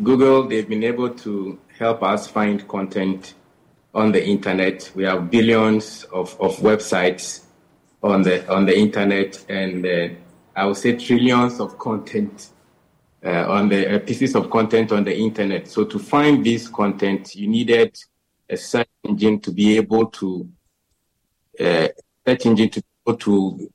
Google, 0.00 0.46
they've 0.46 0.68
been 0.68 0.84
able 0.84 1.10
to 1.10 1.58
help 1.76 2.04
us 2.04 2.28
find 2.28 2.68
content 2.68 3.34
on 3.94 4.12
the 4.12 4.24
internet. 4.24 4.90
We 4.94 5.04
have 5.04 5.30
billions 5.30 6.04
of, 6.04 6.38
of 6.40 6.56
websites 6.58 7.42
on 8.02 8.22
the 8.22 8.50
on 8.52 8.66
the 8.66 8.76
internet, 8.76 9.44
and 9.48 9.86
uh, 9.86 10.08
I 10.56 10.66
would 10.66 10.76
say 10.76 10.96
trillions 10.96 11.60
of 11.60 11.78
content 11.78 12.48
uh, 13.24 13.46
on 13.48 13.68
the 13.68 13.96
uh, 13.96 13.98
pieces 14.00 14.34
of 14.34 14.50
content 14.50 14.92
on 14.92 15.04
the 15.04 15.16
internet. 15.16 15.68
So 15.68 15.84
to 15.84 15.98
find 15.98 16.44
this 16.44 16.68
content, 16.68 17.34
you 17.34 17.48
needed 17.48 17.96
a 18.48 18.56
search 18.56 18.88
engine 19.04 19.40
to 19.40 19.52
be 19.52 19.76
able 19.76 20.06
to 20.06 20.48
uh, 21.60 21.88
search 22.26 22.46
engine 22.46 22.70
to 22.70 22.82
to 23.18 23.70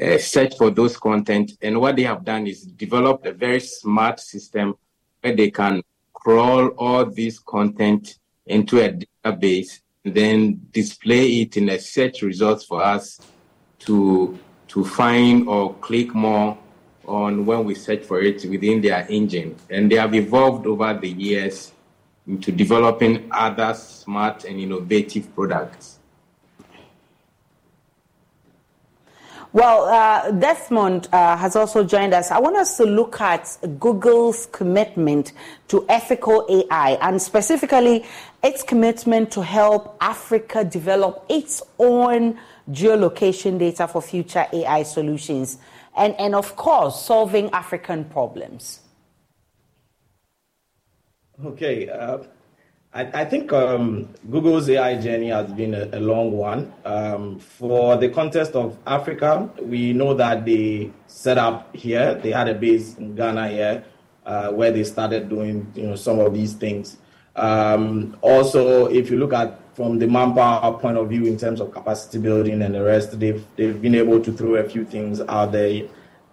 uh, 0.00 0.18
search 0.18 0.56
for 0.56 0.70
those 0.70 0.96
content. 0.96 1.52
And 1.62 1.80
what 1.80 1.96
they 1.96 2.02
have 2.02 2.24
done 2.24 2.46
is 2.46 2.62
developed 2.62 3.26
a 3.26 3.32
very 3.32 3.60
smart 3.60 4.20
system 4.20 4.74
where 5.20 5.34
they 5.34 5.50
can 5.50 5.82
crawl 6.12 6.68
all 6.78 7.04
this 7.06 7.38
content 7.38 8.18
into 8.46 8.80
a 8.80 8.98
database, 9.24 9.80
then 10.04 10.60
display 10.72 11.42
it 11.42 11.56
in 11.56 11.68
a 11.68 11.78
search 11.78 12.22
results 12.22 12.64
for 12.64 12.82
us 12.82 13.20
to 13.80 14.38
to 14.68 14.84
find 14.84 15.48
or 15.48 15.74
click 15.74 16.14
more 16.14 16.56
on 17.06 17.44
when 17.44 17.64
we 17.64 17.74
search 17.74 18.04
for 18.04 18.22
it 18.22 18.44
within 18.48 18.80
their 18.80 19.06
engine. 19.08 19.56
And 19.68 19.90
they 19.90 19.96
have 19.96 20.14
evolved 20.14 20.66
over 20.66 20.94
the 20.94 21.08
years 21.08 21.72
into 22.26 22.52
developing 22.52 23.28
other 23.32 23.74
smart 23.74 24.44
and 24.44 24.60
innovative 24.60 25.34
products. 25.34 25.99
Well, 29.52 29.86
uh, 29.86 30.30
Desmond 30.30 31.08
uh, 31.12 31.36
has 31.36 31.56
also 31.56 31.82
joined 31.82 32.14
us. 32.14 32.30
I 32.30 32.38
want 32.38 32.56
us 32.56 32.76
to 32.76 32.84
look 32.84 33.20
at 33.20 33.58
Google's 33.80 34.46
commitment 34.46 35.32
to 35.68 35.84
ethical 35.88 36.46
AI 36.48 36.96
and 37.02 37.20
specifically 37.20 38.04
its 38.44 38.62
commitment 38.62 39.32
to 39.32 39.42
help 39.42 39.96
Africa 40.00 40.64
develop 40.64 41.24
its 41.28 41.62
own 41.80 42.38
geolocation 42.70 43.58
data 43.58 43.88
for 43.88 44.00
future 44.00 44.46
AI 44.52 44.84
solutions 44.84 45.58
and, 45.96 46.14
and 46.20 46.36
of 46.36 46.54
course, 46.54 47.04
solving 47.04 47.50
African 47.50 48.04
problems. 48.04 48.80
Okay. 51.44 51.88
Uh, 51.88 52.18
I, 52.92 53.22
I, 53.22 53.24
think 53.24 53.52
um, 53.52 54.08
Google's 54.28 54.68
AI 54.68 54.96
journey 54.96 55.28
has 55.28 55.52
been 55.52 55.74
a, 55.74 55.88
a 55.92 56.00
long 56.00 56.32
one. 56.32 56.72
Um, 56.84 57.38
for 57.38 57.96
the 57.96 58.08
context 58.08 58.56
of 58.56 58.76
Africa, 58.84 59.48
we 59.62 59.92
know 59.92 60.12
that 60.14 60.44
they 60.44 60.90
set 61.06 61.38
up 61.38 61.74
here. 61.74 62.14
They 62.14 62.32
had 62.32 62.48
a 62.48 62.54
base 62.54 62.96
in 62.96 63.14
Ghana 63.14 63.48
here, 63.48 63.84
uh, 64.26 64.50
where 64.50 64.72
they 64.72 64.82
started 64.82 65.28
doing 65.28 65.70
you 65.76 65.86
know 65.86 65.94
some 65.94 66.18
of 66.18 66.34
these 66.34 66.54
things. 66.54 66.96
Um, 67.36 68.16
also, 68.22 68.86
if 68.86 69.08
you 69.08 69.18
look 69.18 69.34
at 69.34 69.60
from 69.76 70.00
the 70.00 70.08
manpower 70.08 70.76
point 70.76 70.98
of 70.98 71.08
view 71.08 71.26
in 71.26 71.36
terms 71.36 71.60
of 71.60 71.70
capacity 71.70 72.18
building 72.18 72.60
and 72.60 72.74
the 72.74 72.82
rest, 72.82 73.20
they've 73.20 73.44
they've 73.54 73.80
been 73.80 73.94
able 73.94 74.20
to 74.20 74.32
throw 74.32 74.56
a 74.56 74.68
few 74.68 74.84
things 74.84 75.20
out 75.20 75.52
there, 75.52 75.84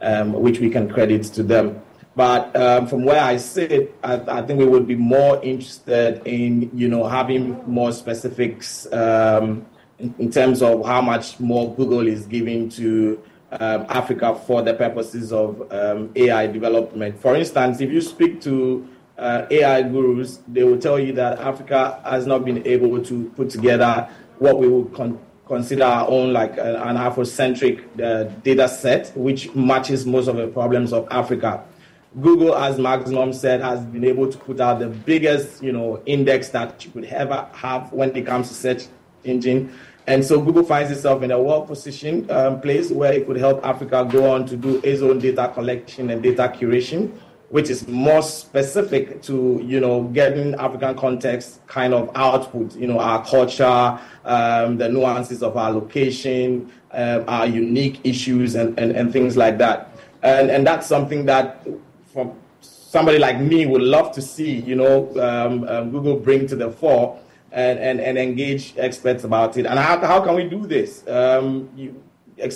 um, 0.01 0.33
which 0.33 0.59
we 0.59 0.71
can 0.71 0.89
credit 0.89 1.23
to 1.25 1.43
them. 1.43 1.83
But 2.17 2.55
um, 2.55 2.87
from 2.87 3.05
where 3.05 3.21
I 3.21 3.37
sit, 3.37 3.95
I, 4.03 4.15
I, 4.15 4.41
think 4.41 4.57
we 4.57 4.65
would 4.65 4.87
be 4.87 4.95
more 4.95 5.39
interested 5.43 6.25
in 6.25 6.71
you 6.73 6.87
know 6.87 7.03
having 7.03 7.61
more 7.67 7.91
specifics 7.91 8.91
um, 8.91 9.67
in, 9.99 10.15
in, 10.17 10.31
terms 10.31 10.63
of 10.63 10.83
how 10.83 10.99
much 10.99 11.39
more 11.39 11.75
Google 11.75 12.07
is 12.07 12.25
giving 12.25 12.69
to 12.69 13.21
um, 13.51 13.85
Africa 13.89 14.33
for 14.33 14.63
the 14.63 14.73
purposes 14.73 15.31
of 15.31 15.71
um, 15.71 16.11
AI 16.15 16.47
development. 16.47 17.21
For 17.21 17.35
instance, 17.35 17.81
if 17.81 17.91
you 17.91 18.01
speak 18.01 18.41
to 18.41 18.87
uh, 19.19 19.45
AI 19.51 19.83
gurus, 19.83 20.39
they 20.47 20.63
will 20.63 20.79
tell 20.79 20.97
you 20.97 21.13
that 21.13 21.37
Africa 21.37 22.01
has 22.03 22.25
not 22.25 22.43
been 22.43 22.65
able 22.65 22.99
to 23.03 23.29
put 23.35 23.51
together 23.51 24.09
what 24.39 24.57
we 24.57 24.67
would 24.67 24.91
con- 24.91 25.19
consider 25.45 25.83
our 25.83 26.09
own 26.09 26.33
like 26.33 26.57
uh, 26.57 26.81
an 26.83 26.95
Afrocentric 26.95 27.83
uh, 28.01 28.23
data 28.41 28.67
set, 28.67 29.15
which 29.15 29.53
matches 29.53 30.07
most 30.07 30.27
of 30.27 30.35
the 30.37 30.47
problems 30.47 30.91
of 30.93 31.07
Africa. 31.11 31.63
Google, 32.21 32.55
as 32.55 32.79
Maximus 32.79 33.39
said, 33.39 33.61
has 33.61 33.79
been 33.81 34.03
able 34.03 34.31
to 34.31 34.37
put 34.37 34.59
out 34.59 34.79
the 34.79 34.87
biggest, 34.87 35.61
you 35.61 35.71
know, 35.71 36.01
index 36.05 36.49
that 36.49 36.83
you 36.83 36.91
could 36.91 37.05
ever 37.05 37.47
have 37.53 37.91
when 37.91 38.15
it 38.15 38.25
comes 38.25 38.47
to 38.47 38.53
search 38.53 38.83
engine. 39.23 39.71
And 40.07 40.23
so 40.23 40.41
Google 40.41 40.63
finds 40.63 40.89
itself 40.89 41.21
in 41.21 41.31
a 41.31 41.41
well-positioned 41.41 42.31
um, 42.31 42.61
place 42.61 42.89
where 42.91 43.11
it 43.11 43.27
could 43.27 43.35
help 43.37 43.63
Africa 43.65 44.07
go 44.09 44.31
on 44.31 44.45
to 44.45 44.55
do 44.55 44.79
its 44.83 45.01
own 45.01 45.19
data 45.19 45.51
collection 45.53 46.09
and 46.09 46.23
data 46.23 46.53
curation, 46.57 47.11
which 47.49 47.69
is 47.69 47.87
more 47.89 48.21
specific 48.21 49.21
to, 49.23 49.61
you 49.63 49.81
know, 49.81 50.03
getting 50.05 50.55
African 50.55 50.95
context 50.95 51.59
kind 51.67 51.93
of 51.93 52.09
output, 52.15 52.73
you 52.77 52.87
know, 52.87 52.99
our 52.99 53.23
culture, 53.25 53.99
um, 54.23 54.77
the 54.77 54.87
nuances 54.87 55.43
of 55.43 55.57
our 55.57 55.71
location, 55.71 56.71
um, 56.91 57.25
our 57.27 57.45
unique 57.45 57.99
issues 58.05 58.55
and, 58.55 58.79
and, 58.79 58.93
and 58.93 59.11
things 59.11 59.35
like 59.35 59.57
that. 59.57 59.91
And, 60.23 60.49
and 60.49 60.65
that's 60.65 60.87
something 60.87 61.25
that 61.25 61.67
from 62.17 62.35
somebody 62.61 63.19
like 63.19 63.39
me 63.39 63.67
would 63.67 63.83
love 63.83 64.11
to 64.11 64.23
see, 64.23 64.61
you 64.61 64.73
know, 64.73 65.07
um, 65.21 65.63
um, 65.67 65.91
Google 65.91 66.15
bring 66.17 66.47
to 66.47 66.55
the 66.55 66.71
fore 66.71 67.19
and, 67.51 67.77
and, 67.77 67.99
and 67.99 68.17
engage 68.17 68.73
experts 68.75 69.23
about 69.23 69.55
it. 69.55 69.67
And 69.67 69.77
how, 69.77 69.99
how 69.99 70.19
can 70.21 70.33
we 70.33 70.49
do 70.49 70.65
this? 70.65 71.07
Um, 71.07 71.69
you, 71.75 72.01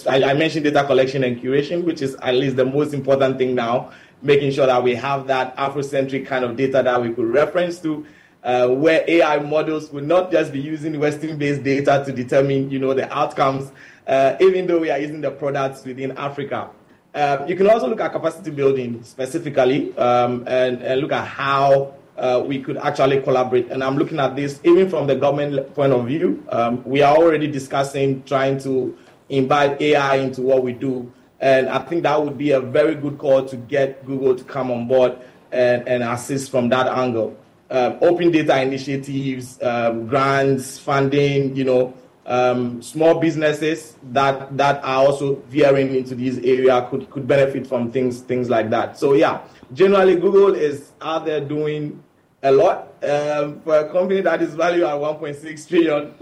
I, 0.10 0.34
mentioned 0.34 0.64
data 0.64 0.84
collection 0.84 1.24
and 1.24 1.40
curation, 1.40 1.84
which 1.84 2.02
is 2.02 2.16
at 2.24 2.34
least 2.34 2.56
the 2.56 2.66
most 2.66 2.96
important 2.96 3.38
thing 3.38 3.54
now, 3.54 3.92
making 4.24 4.52
sure 4.52 4.66
that 4.66 4.82
we 4.82 4.96
have 4.96 5.28
that 5.28 5.56
Afrocentric 5.58 6.26
kind 6.26 6.44
of 6.44 6.58
data 6.58 6.82
that 6.84 7.00
we 7.00 7.14
could 7.14 7.28
reference 7.28 7.80
to. 7.82 8.04
Uh, 8.44 8.68
where 8.70 9.06
AI 9.08 9.38
models 9.38 9.92
will 9.92 10.04
not 10.04 10.32
just 10.32 10.52
be 10.52 10.60
using 10.60 11.00
Western-based 11.00 11.62
data 11.62 12.02
to 12.04 12.12
determine, 12.12 12.72
you 12.72 12.80
know, 12.80 12.96
the 12.96 13.08
outcomes, 13.16 13.72
uh, 14.08 14.36
even 14.40 14.66
though 14.66 14.80
we 14.80 14.90
are 14.90 14.98
using 14.98 15.22
the 15.22 15.30
products 15.30 15.86
within 15.86 16.18
Africa. 16.18 16.72
Uh, 17.14 17.46
you 17.46 17.58
can 17.58 17.70
also 17.70 17.88
look 17.88 18.00
at 18.00 18.14
capacity 18.14 18.52
building 18.52 19.04
specifically 19.04 19.96
um, 19.98 20.46
and, 20.48 20.82
and, 20.82 21.02
look 21.02 21.12
at 21.12 21.28
how 21.28 21.94
uh, 22.18 22.42
we 22.46 22.62
could 22.62 22.78
actually 22.78 23.22
collaborate. 23.22 23.70
And 23.70 23.84
I'm 23.84 23.98
looking 23.98 24.18
at 24.18 24.38
this 24.38 24.62
even 24.64 24.90
from 24.90 25.08
the 25.08 25.16
government 25.16 25.74
point 25.74 25.92
of 25.92 26.08
view. 26.08 26.46
Um, 26.50 26.82
we 26.86 27.02
are 27.02 27.18
already 27.18 27.48
discussing 27.48 28.24
trying 28.24 28.60
to 28.60 28.98
invite 29.28 29.82
AI 29.82 30.18
into 30.18 30.42
what 30.42 30.64
we 30.64 30.72
do. 30.72 31.12
And 31.42 31.68
I 31.68 31.80
think 31.80 32.04
that 32.04 32.24
would 32.24 32.38
be 32.38 32.52
a 32.52 32.62
very 32.62 32.96
good 32.96 33.18
call 33.18 33.44
to 33.46 33.58
get 33.58 34.06
Google 34.06 34.36
to 34.36 34.44
come 34.46 34.72
on 34.72 34.88
board 34.88 35.18
and, 35.52 35.86
and 35.90 36.04
assist 36.04 36.50
from 36.50 36.70
that 36.70 36.88
angle. 36.88 37.36
Um, 37.70 37.98
open 38.02 38.32
data 38.32 38.62
initiatives, 38.62 39.62
um, 39.62 40.08
grants, 40.08 40.80
funding, 40.80 41.56
you 41.58 41.66
know, 41.66 41.94
um, 42.26 42.82
small 42.82 43.20
businesses 43.20 43.98
that 44.12 44.56
that 44.58 44.84
are 44.84 45.06
also 45.06 45.36
veering 45.48 45.96
into 45.96 46.16
this 46.16 46.38
area 46.38 46.88
could 46.90 47.10
could 47.10 47.28
benefit 47.28 47.66
from 47.66 47.92
things 47.92 48.22
things 48.22 48.50
like 48.50 48.70
that. 48.70 48.98
So 48.98 49.14
yeah, 49.14 49.42
generally 49.74 50.16
Google 50.16 50.54
is 50.54 50.92
out 51.02 51.26
there 51.26 51.42
doing 51.42 52.04
a 52.44 52.52
lot 52.52 52.94
um, 53.04 53.62
for 53.62 53.80
a 53.80 53.92
company 53.92 54.22
that 54.22 54.42
is 54.42 54.56
valued 54.56 54.84
at 54.84 54.96
1.6 54.96 55.68
trillion. 55.68 56.14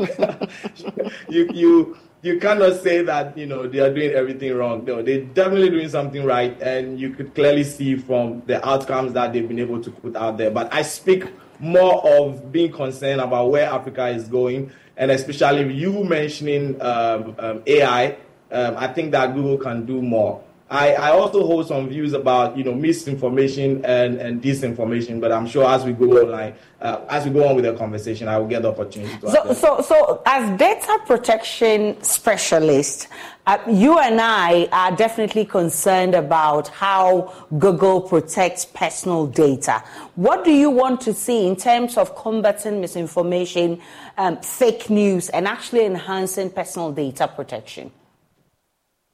you 1.30 1.50
you 1.54 1.98
you 2.22 2.40
cannot 2.40 2.82
say 2.82 3.02
that 3.02 3.38
you 3.38 3.46
know 3.46 3.68
they 3.68 3.80
are 3.80 3.94
doing 3.94 4.12
everything 4.12 4.56
wrong. 4.56 4.86
No, 4.86 5.02
they're 5.02 5.24
definitely 5.24 5.70
doing 5.70 5.90
something 5.90 6.24
right, 6.24 6.60
and 6.62 7.00
you 7.00 7.12
could 7.12 7.34
clearly 7.36 7.64
see 7.64 7.96
from 7.96 8.42
the 8.46 8.66
outcomes 8.68 9.14
that 9.14 9.34
they've 9.34 9.48
been 9.48 9.60
able 9.60 9.82
to 9.82 9.92
put 9.92 10.16
out 10.16 10.38
there. 10.38 10.52
But 10.52 10.74
I 10.74 10.82
speak 10.82 11.26
more 11.60 12.06
of 12.08 12.52
being 12.52 12.72
concerned 12.72 13.22
about 13.22 13.52
where 13.52 13.70
Africa 13.70 14.08
is 14.08 14.28
going 14.28 14.72
and 15.00 15.12
especially 15.12 15.74
you 15.74 16.04
mentioning 16.04 16.80
um, 16.82 17.34
um, 17.40 17.64
AI, 17.66 18.18
um, 18.52 18.76
I 18.78 18.88
think 18.88 19.12
that 19.14 19.34
Google 19.34 19.58
can 19.58 19.86
do 19.86 20.02
more. 20.02 20.44
I, 20.70 20.94
I, 20.94 21.10
also 21.12 21.44
hold 21.48 21.68
some 21.68 21.90
views 21.90 22.14
about 22.14 22.56
you 22.56 22.64
know 22.64 22.76
misinformation 22.76 23.84
and, 23.84 24.18
and 24.18 24.42
disinformation, 24.42 25.20
but 25.20 25.32
I'm 25.32 25.48
sure 25.48 25.68
as 25.68 25.84
we 25.84 25.94
go 25.94 26.06
online, 26.22 26.54
uh, 26.80 27.02
as 27.10 27.26
we 27.26 27.32
go 27.32 27.48
on 27.48 27.56
with 27.56 27.66
the 27.66 27.74
conversation, 27.74 28.28
I 28.28 28.38
will 28.38 28.48
get 28.48 28.62
the 28.62 28.70
opportunity 28.70 29.18
to. 29.18 29.32
So, 29.32 29.54
so, 29.54 29.82
so, 29.82 30.22
as 30.28 30.60
data 30.60 31.00
protection 31.08 32.02
specialist, 32.04 33.08
uh, 33.48 33.58
you 33.68 33.98
and 33.98 34.22
I 34.22 34.68
are 34.72 34.96
definitely 34.96 35.44
concerned 35.46 36.14
about 36.14 36.68
how 36.68 37.34
Google 37.58 38.02
protects 38.02 38.66
personal 38.66 39.26
data. 39.26 39.84
What 40.14 40.46
do 40.46 40.52
you 40.52 40.70
want 40.70 41.02
to 41.02 41.16
see 41.16 41.48
in 41.48 41.56
terms 41.56 41.98
of 41.98 42.16
combating 42.16 42.80
misinformation, 42.80 43.82
um, 44.20 44.38
fake 44.42 44.92
news, 44.92 45.30
and 45.30 45.48
actually 45.48 45.86
enhancing 45.86 46.52
personal 46.52 46.92
data 46.92 47.28
protection? 47.28 47.92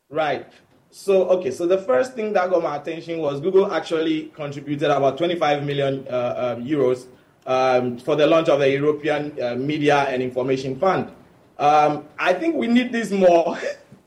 Right. 0.10 0.46
So, 0.98 1.28
okay, 1.28 1.52
so 1.52 1.68
the 1.68 1.78
first 1.78 2.14
thing 2.14 2.32
that 2.34 2.50
got 2.50 2.64
my 2.64 2.78
attention 2.78 3.20
was 3.20 3.42
Google 3.42 3.70
actually 3.70 4.28
contributed 4.28 4.90
about 4.90 5.18
25 5.18 5.66
million 5.66 6.08
uh, 6.08 6.56
um, 6.58 6.64
euros 6.64 7.08
um, 7.46 7.98
for 7.98 8.16
the 8.16 8.26
launch 8.26 8.48
of 8.48 8.60
the 8.60 8.72
European 8.72 9.38
uh, 9.44 9.56
Media 9.56 10.04
and 10.08 10.24
Information 10.24 10.80
Fund. 10.80 11.12
Um, 11.60 12.06
I 12.18 12.34
think 12.34 12.56
we 12.56 12.68
need 12.68 12.94
this 12.94 13.12
more 13.12 13.60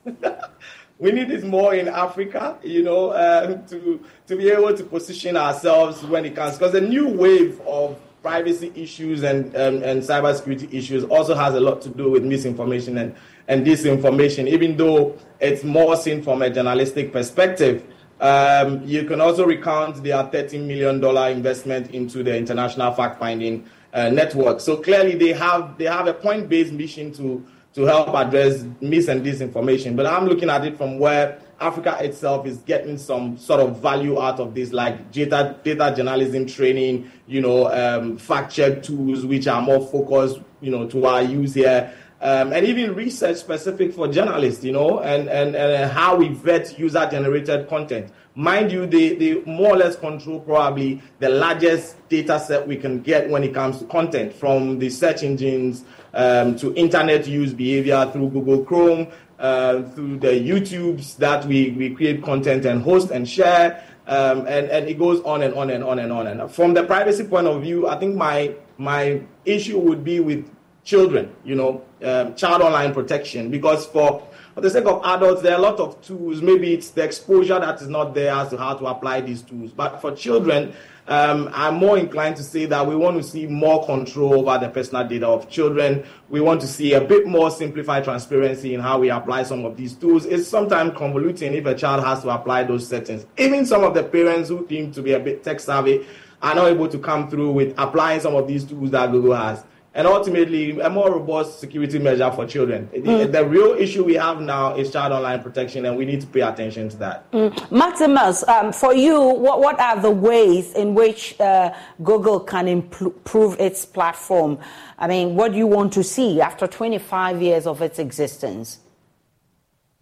we 0.99 1.13
need 1.13 1.29
this 1.29 1.45
more 1.45 1.75
in 1.75 1.89
Africa, 1.89 2.57
you 2.63 2.83
know, 2.83 3.13
um, 3.13 3.67
to 3.67 4.03
to 4.27 4.37
be 4.37 4.49
able 4.49 4.75
to 4.75 4.83
position 4.83 5.37
ourselves 5.37 6.03
when 6.05 6.25
it 6.25 6.35
comes 6.35 6.57
because 6.57 6.73
the 6.73 6.81
new 6.81 7.07
wave 7.07 7.61
of 7.67 8.01
privacy 8.23 8.73
issues 8.75 9.25
and 9.25 9.55
um, 9.57 9.83
and 9.83 10.01
cybersecurity 10.03 10.73
issues 10.73 11.05
also 11.05 11.35
has 11.35 11.55
a 11.55 11.61
lot 11.61 11.83
to 11.83 11.91
do 11.91 12.11
with 12.11 12.25
misinformation 12.25 12.97
and 12.97 13.15
and 13.49 13.67
disinformation. 13.67 14.47
Even 14.47 14.77
though 14.77 15.19
it's 15.41 15.65
more 15.65 15.97
seen 15.97 16.23
from 16.23 16.43
a 16.43 16.51
journalistic 16.51 17.13
perspective, 17.13 17.83
um, 18.21 18.83
you 18.85 19.05
can 19.05 19.21
also 19.21 19.45
recount 19.47 20.03
their 20.03 20.23
$13 20.25 20.67
million 20.67 21.05
investment 21.37 21.91
into 21.93 22.23
the 22.23 22.37
international 22.37 22.93
fact-finding 22.93 23.65
uh, 23.93 24.11
network. 24.11 24.61
So 24.61 24.77
clearly, 24.77 25.15
they 25.15 25.33
have 25.33 25.79
they 25.79 25.87
have 25.87 26.07
a 26.07 26.15
point-based 26.15 26.73
mission 26.73 27.13
to 27.15 27.45
to 27.75 27.85
help 27.85 28.09
address 28.15 28.65
mis 28.81 29.09
and 29.09 29.25
disinformation. 29.25 29.95
But 29.97 30.07
I'm 30.07 30.27
looking 30.27 30.51
at 30.51 30.65
it 30.67 30.77
from 30.77 30.99
where 30.99 31.39
Africa 31.61 31.97
itself 32.01 32.47
is 32.47 32.59
getting 32.59 32.99
some 32.99 33.37
sort 33.39 33.61
of 33.61 33.81
value 33.81 34.21
out 34.21 34.41
of 34.41 34.55
this, 34.55 34.73
like 34.73 35.11
data 35.11 35.57
data 35.63 35.95
journalism 35.97 36.47
training, 36.47 37.11
you 37.27 37.41
know, 37.41 37.71
um, 37.73 38.19
fact 38.19 38.53
check 38.53 38.83
tools 38.83 39.25
which 39.25 39.47
are 39.47 39.63
more 39.63 39.87
focused, 39.87 40.41
you 40.61 40.71
know, 40.71 40.87
to 40.89 41.07
our 41.07 41.23
use 41.23 41.55
here. 41.55 41.93
Um, 42.21 42.53
and 42.53 42.67
even 42.67 42.97
research 42.97 43.37
specific 43.37 43.95
for 43.95 44.09
journalists, 44.09 44.65
you 44.65 44.73
know, 44.73 44.99
and, 45.01 45.29
and, 45.29 45.55
and 45.55 45.91
how 45.91 46.17
we 46.17 46.29
vet 46.29 46.77
user 46.77 47.07
generated 47.09 47.69
content. 47.69 48.11
Mind 48.35 48.73
you, 48.73 48.87
they, 48.87 49.15
they 49.15 49.41
more 49.45 49.75
or 49.75 49.77
less 49.77 49.95
control 49.95 50.41
probably 50.41 51.01
the 51.21 51.29
largest 51.29 51.97
data 52.09 52.41
set 52.41 52.67
we 52.67 52.77
can 52.77 53.03
get 53.03 53.31
when 53.31 53.45
it 53.45 53.55
comes 53.55 53.79
to 53.79 53.85
content 53.85 54.33
from 54.33 54.81
the 54.81 54.91
search 54.91 55.23
engines 55.23 55.85
um, 56.15 56.57
to 56.57 56.75
internet 56.75 57.27
use 57.29 57.53
behavior 57.53 58.09
through 58.13 58.31
Google 58.31 58.65
Chrome, 58.65 59.07
uh, 59.39 59.83
through 59.91 60.19
the 60.19 60.29
YouTubes 60.29 61.17
that 61.19 61.45
we, 61.45 61.71
we 61.71 61.91
create 61.95 62.23
content 62.25 62.65
and 62.65 62.83
host 62.83 63.13
and 63.13 63.29
share. 63.29 63.85
Um, 64.09 64.41
and, 64.47 64.71
and 64.71 64.89
it 64.89 64.99
goes 64.99 65.21
on 65.23 65.43
and 65.43 65.55
on 65.55 65.71
and 65.71 65.85
on 65.85 65.99
and 65.99 66.11
on. 66.11 66.27
And 66.27 66.51
from 66.51 66.75
the 66.75 66.83
privacy 66.83 67.25
point 67.25 67.47
of 67.47 67.63
view, 67.63 67.87
I 67.87 67.99
think 67.99 68.17
my, 68.17 68.55
my 68.79 69.21
issue 69.45 69.79
would 69.79 70.03
be 70.03 70.19
with 70.19 70.51
children, 70.83 71.31
you 71.45 71.55
know, 71.55 71.85
um, 72.03 72.35
child 72.35 72.63
online 72.63 72.95
protection, 72.95 73.51
because 73.51 73.87
for 73.87 74.27
for 74.55 74.63
the 74.63 74.71
sake 74.71 74.87
of 74.87 75.05
adults, 75.05 75.43
there 75.43 75.53
are 75.53 75.59
a 75.59 75.63
lot 75.63 75.79
of 75.79 76.03
tools. 76.03 76.43
Maybe 76.43 76.75
it's 76.75 76.91
the 76.91 77.05
exposure 77.05 77.61
that 77.61 77.81
is 77.81 77.87
not 77.87 78.13
there 78.13 78.35
as 78.35 78.51
to 78.51 78.57
how 78.57 78.75
to 78.75 78.87
apply 78.87 79.21
these 79.21 79.41
tools. 79.43 79.71
But 79.71 80.01
for 80.01 80.11
children, 80.11 80.73
um, 81.07 81.49
I'm 81.55 81.77
more 81.77 81.97
inclined 81.97 82.37
to 82.39 82.43
say 82.43 82.67
that 82.67 82.85
we 82.85 82.97
want 82.97 83.17
to 83.19 83.23
see 83.23 83.47
more 83.47 83.87
control 83.87 84.35
over 84.35 84.59
the 84.59 84.69
personal 84.69 85.07
data 85.07 85.29
of 85.29 85.49
children. 85.49 86.05
We 86.29 86.41
want 86.41 86.61
to 86.63 86.67
see 86.67 86.95
a 86.95 87.01
bit 87.01 87.29
more 87.29 87.53
simplified 87.53 88.03
transparency 88.03 88.75
in 88.75 88.81
how 88.81 88.99
we 88.99 89.11
apply 89.11 89.45
some 89.45 89.65
of 89.65 89.77
these 89.77 89.95
tools. 89.95 90.27
It's 90.27 90.49
sometimes 90.49 90.91
convoluting 90.95 91.53
if 91.53 91.65
a 91.65 91.77
child 91.77 92.05
has 92.05 92.23
to 92.23 92.31
apply 92.31 92.65
those 92.65 92.89
settings. 92.89 93.27
Even 93.39 93.65
some 93.65 93.85
of 93.85 93.95
the 93.95 94.03
parents 94.03 94.49
who 94.49 94.67
seem 94.69 94.91
to 94.91 95.03
be 95.03 95.13
a 95.13 95.21
bit 95.21 95.45
tech 95.45 95.61
savvy 95.61 96.05
are 96.43 96.55
not 96.57 96.67
able 96.67 96.89
to 96.89 96.99
come 96.99 97.31
through 97.31 97.53
with 97.53 97.75
applying 97.79 98.21
some 98.21 98.35
of 98.35 98.49
these 98.49 98.65
tools 98.65 98.91
that 98.91 99.11
Google 99.11 99.35
has 99.35 99.65
and 99.99 100.07
ultimately 100.07 100.79
a 100.79 100.89
more 100.89 101.11
robust 101.11 101.59
security 101.59 101.99
measure 101.99 102.31
for 102.31 102.47
children. 102.47 102.89
Mm. 102.95 103.33
The, 103.33 103.33
the, 103.33 103.45
real 103.45 103.73
issue 103.73 104.05
we 104.05 104.15
have 104.15 104.41
now 104.41 104.77
is 104.77 104.93
child 104.93 105.13
online 105.13 105.43
protection, 105.43 105.85
and 105.87 105.97
we 105.97 106.05
need 106.05 106.21
to 106.21 106.27
pay 106.29 106.43
attention 106.43 106.89
to 106.91 106.97
that. 106.99 107.29
Mm. 107.33 107.73
Maximus, 107.73 108.47
um, 108.47 108.73
for 108.73 108.95
you, 108.95 109.21
what, 109.21 109.59
what 109.59 109.81
are 109.81 110.01
the 110.01 110.13
ways 110.13 110.73
in 110.75 110.95
which 110.95 111.39
uh, 111.41 111.75
Google 112.05 112.39
can 112.39 112.69
improve 112.69 113.59
its 113.59 113.85
platform? 113.85 114.61
I 115.01 115.09
mean, 115.09 115.35
what 115.35 115.51
do 115.51 115.59
you 115.59 115.67
want 115.67 115.93
to 115.95 116.05
see 116.05 116.41
after 116.41 116.69
25 116.69 117.43
years 117.43 117.67
of 117.67 117.83
its 117.83 117.99
existence? 117.99 118.79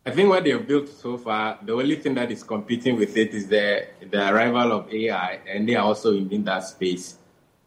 I 0.05 0.11
think 0.11 0.29
what 0.29 0.45
they've 0.45 0.69
built 0.69 0.91
so 0.91 1.17
far, 1.17 1.59
the 1.63 1.73
only 1.73 1.97
thing 1.97 2.15
that 2.17 2.31
is 2.31 2.43
competing 2.43 2.97
with 2.97 3.17
it 3.17 3.33
is 3.33 3.49
the, 3.49 3.87
the 4.11 4.31
arrival 4.31 4.73
of 4.73 4.93
AI, 4.93 5.41
and 5.49 5.67
they 5.67 5.75
are 5.75 5.87
also 5.87 6.15
in 6.15 6.45
that 6.45 6.65
space. 6.65 7.17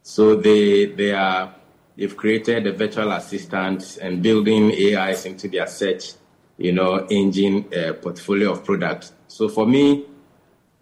So 0.04 0.36
they, 0.36 0.86
they 0.86 1.12
are 1.12 1.56
they've 2.00 2.16
created 2.16 2.66
a 2.66 2.72
virtual 2.72 3.12
assistant 3.12 3.98
and 4.02 4.24
building 4.24 4.72
AIs 4.72 5.26
into 5.26 5.50
their 5.50 5.68
search, 5.68 6.14
you 6.58 6.72
know, 6.72 7.06
engine 7.10 7.66
uh, 7.74 7.92
portfolio 7.94 8.54
of 8.54 8.64
products. 8.64 9.12
So 9.28 9.50
for 9.50 9.68
me, 9.68 10.06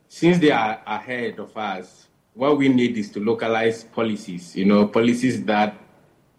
since 0.07 0.37
they 0.37 0.51
are 0.51 0.79
ahead 0.85 1.39
of 1.39 1.57
us, 1.57 2.07
what 2.35 2.55
we 2.57 2.69
need 2.69 2.95
is 2.97 3.09
to 3.11 3.19
localize 3.19 3.83
policies, 3.83 4.55
you 4.55 4.65
know, 4.65 4.87
policies 4.87 5.43
that 5.45 5.75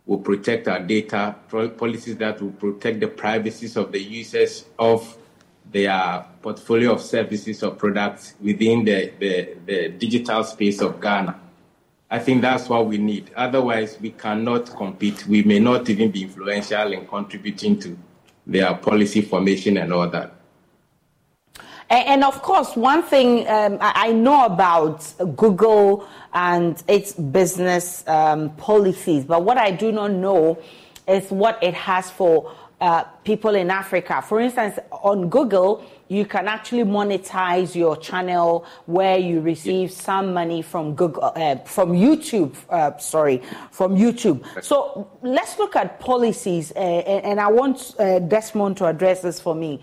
will 0.06 0.18
protect 0.18 0.68
our 0.68 0.78
data, 0.78 1.34
policies 1.76 2.16
that 2.18 2.40
will 2.40 2.52
protect 2.52 3.00
the 3.00 3.08
privacies 3.08 3.76
of 3.76 3.90
the 3.90 4.00
users 4.00 4.64
of 4.78 5.18
their 5.70 6.24
portfolio 6.40 6.92
of 6.92 7.02
services 7.02 7.64
or 7.64 7.72
products 7.72 8.34
within 8.40 8.84
the, 8.84 9.12
the, 9.18 9.56
the 9.66 9.88
digital 9.88 10.44
space 10.44 10.80
of 10.80 11.00
Ghana. 11.00 11.47
I 12.10 12.18
think 12.18 12.40
that's 12.40 12.68
what 12.68 12.86
we 12.86 12.96
need. 12.96 13.30
Otherwise, 13.36 13.98
we 14.00 14.10
cannot 14.10 14.66
compete. 14.74 15.26
We 15.26 15.42
may 15.42 15.58
not 15.58 15.90
even 15.90 16.10
be 16.10 16.22
influential 16.22 16.92
in 16.92 17.06
contributing 17.06 17.78
to 17.80 17.98
their 18.46 18.74
policy 18.74 19.20
formation 19.20 19.76
and 19.76 19.92
all 19.92 20.08
that. 20.08 20.32
And, 21.90 22.22
of 22.22 22.42
course, 22.42 22.76
one 22.76 23.02
thing 23.02 23.48
um, 23.48 23.78
I 23.80 24.12
know 24.12 24.44
about 24.44 25.10
Google 25.36 26.06
and 26.34 26.82
its 26.86 27.14
business 27.14 28.06
um, 28.06 28.50
policies, 28.56 29.24
but 29.24 29.42
what 29.42 29.56
I 29.56 29.70
do 29.70 29.90
not 29.90 30.12
know 30.12 30.58
is 31.06 31.30
what 31.30 31.62
it 31.62 31.72
has 31.72 32.10
for 32.10 32.52
uh, 32.80 33.04
people 33.24 33.54
in 33.54 33.70
Africa. 33.70 34.22
For 34.22 34.40
instance, 34.40 34.78
on 34.90 35.28
Google, 35.28 35.84
you 36.08 36.24
can 36.24 36.48
actually 36.48 36.84
monetize 36.84 37.74
your 37.74 37.96
channel 37.96 38.64
where 38.86 39.18
you 39.18 39.40
receive 39.40 39.90
some 39.90 40.32
money 40.32 40.62
from 40.62 40.94
Google, 40.94 41.24
uh, 41.24 41.56
from 41.64 41.92
YouTube. 41.92 42.54
Uh, 42.70 42.96
sorry, 42.98 43.42
from 43.70 43.96
YouTube. 43.96 44.44
So 44.62 45.10
let's 45.22 45.58
look 45.58 45.76
at 45.76 46.00
policies, 46.00 46.72
uh, 46.76 46.78
and 46.78 47.40
I 47.40 47.48
want 47.48 47.94
uh, 47.98 48.20
Desmond 48.20 48.76
to 48.78 48.86
address 48.86 49.22
this 49.22 49.40
for 49.40 49.54
me. 49.54 49.82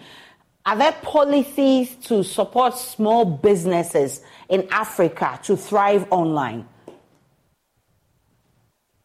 Are 0.65 0.75
there 0.75 0.93
policies 0.93 1.95
to 2.07 2.23
support 2.23 2.75
small 2.75 3.23
businesses 3.23 4.21
in 4.49 4.67
Africa 4.71 5.39
to 5.43 5.55
thrive 5.55 6.07
online? 6.09 6.67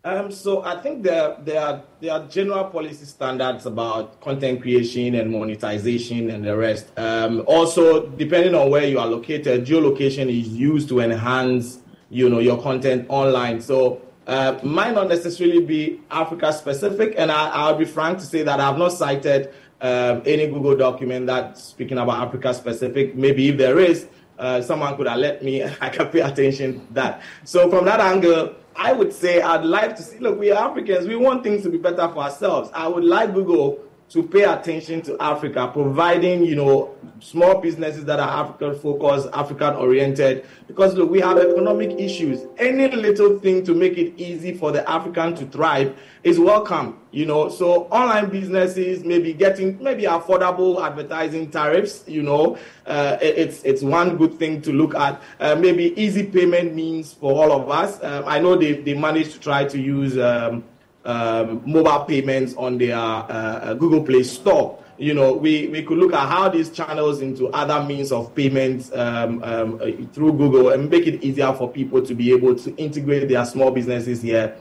Um, 0.02 0.30
so 0.30 0.62
I 0.64 0.80
think 0.80 1.02
there, 1.02 1.36
there, 1.40 1.60
are, 1.60 1.82
there 2.00 2.12
are 2.12 2.26
general 2.26 2.64
policy 2.64 3.04
standards 3.04 3.66
about 3.66 4.18
content 4.22 4.62
creation 4.62 5.14
and 5.14 5.30
monetization 5.30 6.30
and 6.30 6.42
the 6.42 6.56
rest. 6.56 6.90
Um, 6.98 7.42
also, 7.46 8.06
depending 8.06 8.54
on 8.54 8.70
where 8.70 8.86
you 8.86 8.98
are 8.98 9.06
located, 9.06 9.66
geolocation 9.66 10.30
is 10.30 10.48
used 10.48 10.88
to 10.88 11.00
enhance 11.00 11.80
you 12.08 12.30
know, 12.30 12.38
your 12.38 12.60
content 12.62 13.06
online. 13.10 13.60
So 13.60 14.00
uh, 14.26 14.58
might 14.62 14.94
not 14.94 15.08
necessarily 15.08 15.64
be 15.64 16.00
Africa 16.10 16.52
specific, 16.52 17.14
and 17.16 17.30
I, 17.30 17.70
will 17.70 17.78
be 17.78 17.84
frank 17.84 18.18
to 18.18 18.24
say 18.24 18.42
that 18.42 18.58
I 18.58 18.66
have 18.66 18.78
not 18.78 18.92
cited 18.92 19.52
um, 19.80 20.22
any 20.26 20.46
Google 20.46 20.76
document 20.76 21.26
that's 21.26 21.62
speaking 21.62 21.98
about 21.98 22.26
Africa 22.26 22.52
specific. 22.52 23.14
Maybe 23.14 23.48
if 23.48 23.58
there 23.58 23.78
is, 23.78 24.08
uh, 24.38 24.60
someone 24.62 24.96
could 24.96 25.06
have 25.06 25.18
let 25.18 25.42
me, 25.42 25.62
I 25.80 25.88
can 25.88 26.08
pay 26.08 26.20
attention 26.20 26.86
to 26.86 26.92
that. 26.94 27.22
So 27.44 27.70
from 27.70 27.84
that 27.84 28.00
angle, 28.00 28.56
I 28.82 28.92
would 28.92 29.12
say 29.12 29.42
I'd 29.42 29.66
like 29.66 29.94
to 29.96 30.02
see, 30.02 30.18
look, 30.20 30.38
we 30.38 30.50
are 30.50 30.70
Africans, 30.70 31.06
we 31.06 31.14
want 31.14 31.44
things 31.44 31.62
to 31.64 31.68
be 31.68 31.76
better 31.76 32.08
for 32.08 32.20
ourselves. 32.20 32.70
I 32.72 32.88
would 32.88 33.04
like 33.04 33.34
Google 33.34 33.78
to 34.10 34.24
pay 34.24 34.42
attention 34.42 35.00
to 35.02 35.16
Africa, 35.20 35.70
providing, 35.72 36.44
you 36.44 36.56
know, 36.56 36.96
small 37.20 37.60
businesses 37.60 38.04
that 38.04 38.18
are 38.18 38.44
African 38.44 38.76
focused, 38.76 39.28
African 39.32 39.74
oriented, 39.76 40.44
because 40.66 40.94
look, 40.94 41.08
we 41.08 41.20
have 41.20 41.38
economic 41.38 41.90
issues. 41.92 42.44
Any 42.58 42.88
little 42.88 43.38
thing 43.38 43.64
to 43.64 43.74
make 43.74 43.96
it 43.96 44.20
easy 44.20 44.52
for 44.52 44.72
the 44.72 44.88
African 44.90 45.36
to 45.36 45.46
thrive 45.46 45.96
is 46.24 46.40
welcome, 46.40 46.98
you 47.12 47.24
know. 47.24 47.48
So 47.48 47.84
online 47.84 48.30
businesses 48.30 49.04
maybe 49.04 49.32
getting 49.32 49.80
maybe 49.80 50.02
affordable 50.04 50.84
advertising 50.84 51.48
tariffs, 51.48 52.02
you 52.08 52.24
know, 52.24 52.58
uh, 52.86 53.16
it's 53.22 53.62
it's 53.62 53.82
one 53.82 54.16
good 54.16 54.34
thing 54.40 54.60
to 54.62 54.72
look 54.72 54.96
at. 54.96 55.22
Uh, 55.38 55.54
maybe 55.54 55.94
easy 56.00 56.26
payment 56.26 56.74
means 56.74 57.12
for 57.12 57.32
all 57.32 57.52
of 57.52 57.70
us. 57.70 58.00
Uh, 58.00 58.24
I 58.26 58.40
know 58.40 58.56
they, 58.56 58.72
they 58.72 58.94
managed 58.94 59.32
to 59.34 59.38
try 59.40 59.66
to 59.66 59.80
use 59.80 60.18
um, 60.18 60.64
um, 61.04 61.62
mobile 61.64 62.04
payments 62.04 62.54
on 62.56 62.78
their 62.78 62.96
uh, 62.96 63.22
uh, 63.22 63.74
Google 63.74 64.02
Play 64.02 64.22
Store. 64.22 64.82
You 64.98 65.14
know, 65.14 65.32
we, 65.32 65.68
we 65.68 65.82
could 65.82 65.96
look 65.96 66.12
at 66.12 66.28
how 66.28 66.50
these 66.50 66.68
channels 66.68 67.22
into 67.22 67.48
other 67.48 67.82
means 67.82 68.12
of 68.12 68.34
payments 68.34 68.92
um, 68.92 69.42
um, 69.42 69.80
uh, 69.80 69.86
through 70.12 70.34
Google 70.34 70.70
and 70.70 70.90
make 70.90 71.06
it 71.06 71.24
easier 71.24 71.54
for 71.54 71.70
people 71.70 72.04
to 72.04 72.14
be 72.14 72.32
able 72.32 72.54
to 72.56 72.76
integrate 72.76 73.26
their 73.28 73.46
small 73.46 73.70
businesses 73.70 74.20
here, 74.20 74.54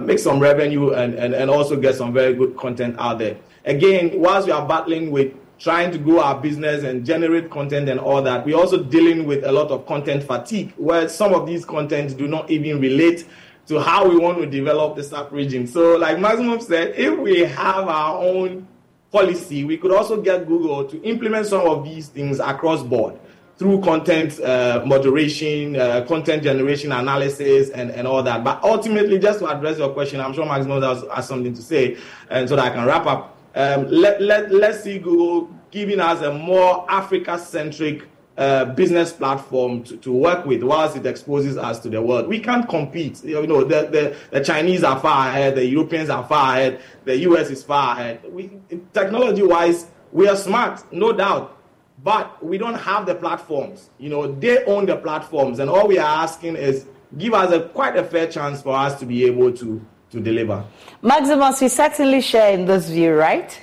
make 0.00 0.18
some 0.18 0.40
revenue, 0.40 0.90
and, 0.94 1.14
and, 1.14 1.34
and 1.34 1.48
also 1.48 1.76
get 1.76 1.94
some 1.94 2.12
very 2.12 2.34
good 2.34 2.56
content 2.56 2.96
out 2.98 3.20
there. 3.20 3.36
Again, 3.64 4.10
whilst 4.14 4.46
we 4.46 4.52
are 4.52 4.66
battling 4.66 5.12
with 5.12 5.34
trying 5.60 5.92
to 5.92 5.98
grow 5.98 6.18
our 6.18 6.40
business 6.40 6.82
and 6.82 7.06
generate 7.06 7.48
content 7.50 7.88
and 7.88 8.00
all 8.00 8.22
that, 8.22 8.44
we're 8.44 8.56
also 8.56 8.82
dealing 8.82 9.24
with 9.24 9.44
a 9.44 9.52
lot 9.52 9.70
of 9.70 9.86
content 9.86 10.24
fatigue, 10.24 10.72
where 10.78 11.08
some 11.08 11.32
of 11.32 11.46
these 11.46 11.64
contents 11.64 12.12
do 12.14 12.26
not 12.26 12.50
even 12.50 12.80
relate 12.80 13.24
to 13.70 13.80
how 13.80 14.08
we 14.08 14.18
want 14.18 14.36
to 14.38 14.46
develop 14.46 14.96
the 14.96 15.02
SAP 15.04 15.30
region. 15.30 15.64
So, 15.64 15.96
like 15.96 16.18
Maximus 16.18 16.66
said, 16.66 16.92
if 16.96 17.16
we 17.16 17.38
have 17.38 17.86
our 17.86 18.18
own 18.20 18.66
policy, 19.12 19.62
we 19.62 19.76
could 19.76 19.92
also 19.92 20.20
get 20.20 20.48
Google 20.48 20.84
to 20.88 21.00
implement 21.02 21.46
some 21.46 21.68
of 21.68 21.84
these 21.84 22.08
things 22.08 22.40
across 22.40 22.82
board 22.82 23.16
through 23.58 23.80
content 23.82 24.40
uh, 24.40 24.82
moderation, 24.84 25.76
uh, 25.76 26.04
content 26.08 26.42
generation 26.42 26.90
analysis, 26.90 27.70
and, 27.70 27.92
and 27.92 28.08
all 28.08 28.24
that. 28.24 28.42
But 28.42 28.60
ultimately, 28.64 29.20
just 29.20 29.38
to 29.38 29.46
address 29.46 29.78
your 29.78 29.90
question, 29.90 30.20
I'm 30.20 30.32
sure 30.32 30.46
Maximus 30.46 30.82
has, 30.82 31.04
has 31.14 31.28
something 31.28 31.54
to 31.54 31.62
say, 31.62 31.96
and 32.28 32.48
so 32.48 32.56
that 32.56 32.72
I 32.72 32.74
can 32.74 32.84
wrap 32.84 33.06
up. 33.06 33.38
Um, 33.54 33.86
let, 33.86 34.20
let, 34.20 34.50
let's 34.50 34.82
see 34.82 34.98
Google 34.98 35.48
giving 35.70 36.00
us 36.00 36.22
a 36.22 36.32
more 36.32 36.90
Africa 36.90 37.38
centric 37.38 38.08
uh, 38.40 38.64
business 38.64 39.12
platform 39.12 39.84
to, 39.84 39.98
to 39.98 40.10
work 40.10 40.46
with 40.46 40.62
whilst 40.62 40.96
it 40.96 41.04
exposes 41.04 41.58
us 41.58 41.78
to 41.78 41.90
the 41.90 42.00
world. 42.00 42.26
We 42.26 42.40
can't 42.40 42.66
compete. 42.66 43.22
You 43.22 43.46
know, 43.46 43.64
the, 43.64 43.82
the, 43.82 44.16
the 44.30 44.42
Chinese 44.42 44.82
are 44.82 44.98
far 44.98 45.28
ahead, 45.28 45.56
the 45.56 45.66
Europeans 45.66 46.08
are 46.08 46.26
far 46.26 46.54
ahead, 46.54 46.80
the 47.04 47.18
US 47.18 47.50
is 47.50 47.62
far 47.62 47.92
ahead. 47.92 48.22
We, 48.30 48.50
technology 48.94 49.42
wise, 49.42 49.88
we 50.10 50.26
are 50.26 50.36
smart, 50.36 50.90
no 50.90 51.12
doubt, 51.12 51.54
but 52.02 52.42
we 52.42 52.56
don't 52.56 52.76
have 52.76 53.04
the 53.04 53.14
platforms. 53.14 53.90
You 53.98 54.08
know, 54.08 54.34
they 54.34 54.64
own 54.64 54.86
the 54.86 54.96
platforms, 54.96 55.58
and 55.58 55.68
all 55.68 55.86
we 55.86 55.98
are 55.98 56.22
asking 56.24 56.56
is 56.56 56.86
give 57.18 57.34
us 57.34 57.52
a 57.52 57.68
quite 57.68 57.96
a 57.98 58.04
fair 58.04 58.26
chance 58.26 58.62
for 58.62 58.74
us 58.74 58.98
to 59.00 59.04
be 59.04 59.26
able 59.26 59.52
to, 59.52 59.84
to 60.12 60.18
deliver. 60.18 60.64
Maximus, 61.02 61.60
we 61.60 61.68
certainly 61.68 62.22
share 62.22 62.54
in 62.54 62.64
this 62.64 62.88
view, 62.88 63.12
right? 63.12 63.60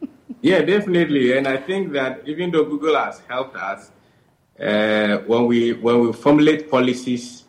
yeah, 0.40 0.62
definitely. 0.62 1.36
And 1.36 1.48
I 1.48 1.56
think 1.56 1.92
that 1.94 2.22
even 2.28 2.52
though 2.52 2.64
Google 2.64 2.94
has 2.94 3.20
helped 3.28 3.56
us, 3.56 3.90
uh, 4.60 5.18
when 5.26 5.46
we 5.46 5.72
when 5.72 6.00
we 6.00 6.12
formulate 6.12 6.70
policies, 6.70 7.44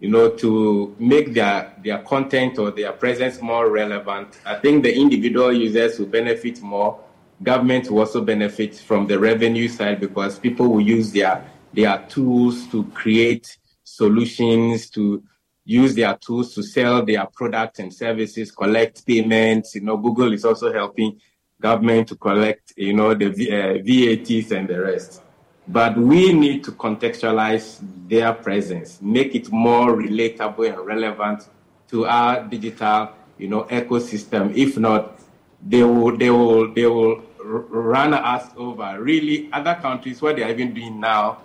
you 0.00 0.08
know, 0.08 0.30
to 0.30 0.94
make 0.98 1.32
their 1.32 1.72
their 1.82 2.02
content 2.02 2.58
or 2.58 2.70
their 2.70 2.92
presence 2.92 3.40
more 3.40 3.70
relevant, 3.70 4.40
I 4.44 4.56
think 4.56 4.82
the 4.82 4.94
individual 4.94 5.52
users 5.52 5.98
will 5.98 6.06
benefit 6.06 6.60
more. 6.62 7.00
Government 7.42 7.90
will 7.90 8.00
also 8.00 8.22
benefit 8.22 8.74
from 8.76 9.06
the 9.06 9.18
revenue 9.18 9.68
side 9.68 10.00
because 10.00 10.38
people 10.38 10.68
will 10.68 10.80
use 10.80 11.12
their 11.12 11.44
their 11.72 12.04
tools 12.08 12.66
to 12.68 12.84
create 12.94 13.58
solutions 13.84 14.90
to 14.90 15.22
use 15.64 15.94
their 15.94 16.16
tools 16.16 16.54
to 16.54 16.62
sell 16.62 17.04
their 17.04 17.26
products 17.26 17.80
and 17.80 17.92
services, 17.92 18.50
collect 18.52 19.04
payments. 19.06 19.74
You 19.74 19.82
know, 19.82 19.96
Google 19.96 20.32
is 20.32 20.44
also 20.44 20.72
helping 20.72 21.20
government 21.60 22.08
to 22.08 22.16
collect, 22.16 22.72
you 22.76 22.92
know, 22.92 23.14
the 23.14 23.26
uh, 23.26 23.82
VATs 23.82 24.52
and 24.52 24.68
the 24.68 24.80
rest. 24.80 25.22
But 25.68 25.96
we 25.96 26.32
need 26.32 26.62
to 26.64 26.72
contextualize 26.72 27.80
their 28.08 28.32
presence, 28.32 29.02
make 29.02 29.34
it 29.34 29.50
more 29.50 29.96
relatable 29.96 30.68
and 30.68 30.86
relevant 30.86 31.48
to 31.90 32.06
our 32.06 32.44
digital, 32.44 33.10
you 33.38 33.48
know, 33.48 33.64
ecosystem. 33.64 34.56
If 34.56 34.78
not, 34.78 35.18
they 35.60 35.82
will, 35.82 36.16
they 36.16 36.30
will, 36.30 36.72
they 36.72 36.86
will 36.86 37.22
run 37.42 38.14
us 38.14 38.48
over. 38.56 39.02
Really, 39.02 39.48
other 39.52 39.74
countries, 39.74 40.22
what 40.22 40.36
they're 40.36 40.50
even 40.50 40.72
doing 40.72 41.00
now 41.00 41.38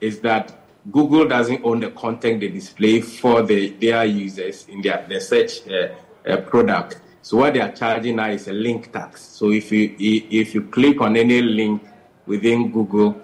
is 0.00 0.20
that 0.20 0.54
Google 0.90 1.28
doesn't 1.28 1.64
own 1.64 1.80
the 1.80 1.90
content 1.90 2.40
they 2.40 2.48
display 2.48 3.00
for 3.00 3.42
the, 3.42 3.70
their 3.70 4.04
users 4.04 4.66
in 4.68 4.80
their, 4.82 5.04
their 5.08 5.20
search 5.20 5.68
uh, 5.68 5.88
uh, 6.28 6.36
product. 6.38 7.00
So 7.22 7.36
what 7.36 7.54
they 7.54 7.60
are 7.60 7.72
charging 7.72 8.16
now 8.16 8.30
is 8.30 8.48
a 8.48 8.52
link 8.52 8.92
tax. 8.92 9.22
So 9.22 9.50
if 9.50 9.70
you 9.70 9.94
if 9.98 10.54
you 10.54 10.62
click 10.62 11.00
on 11.00 11.16
any 11.16 11.42
link 11.42 11.82
within 12.26 12.70
Google, 12.70 13.20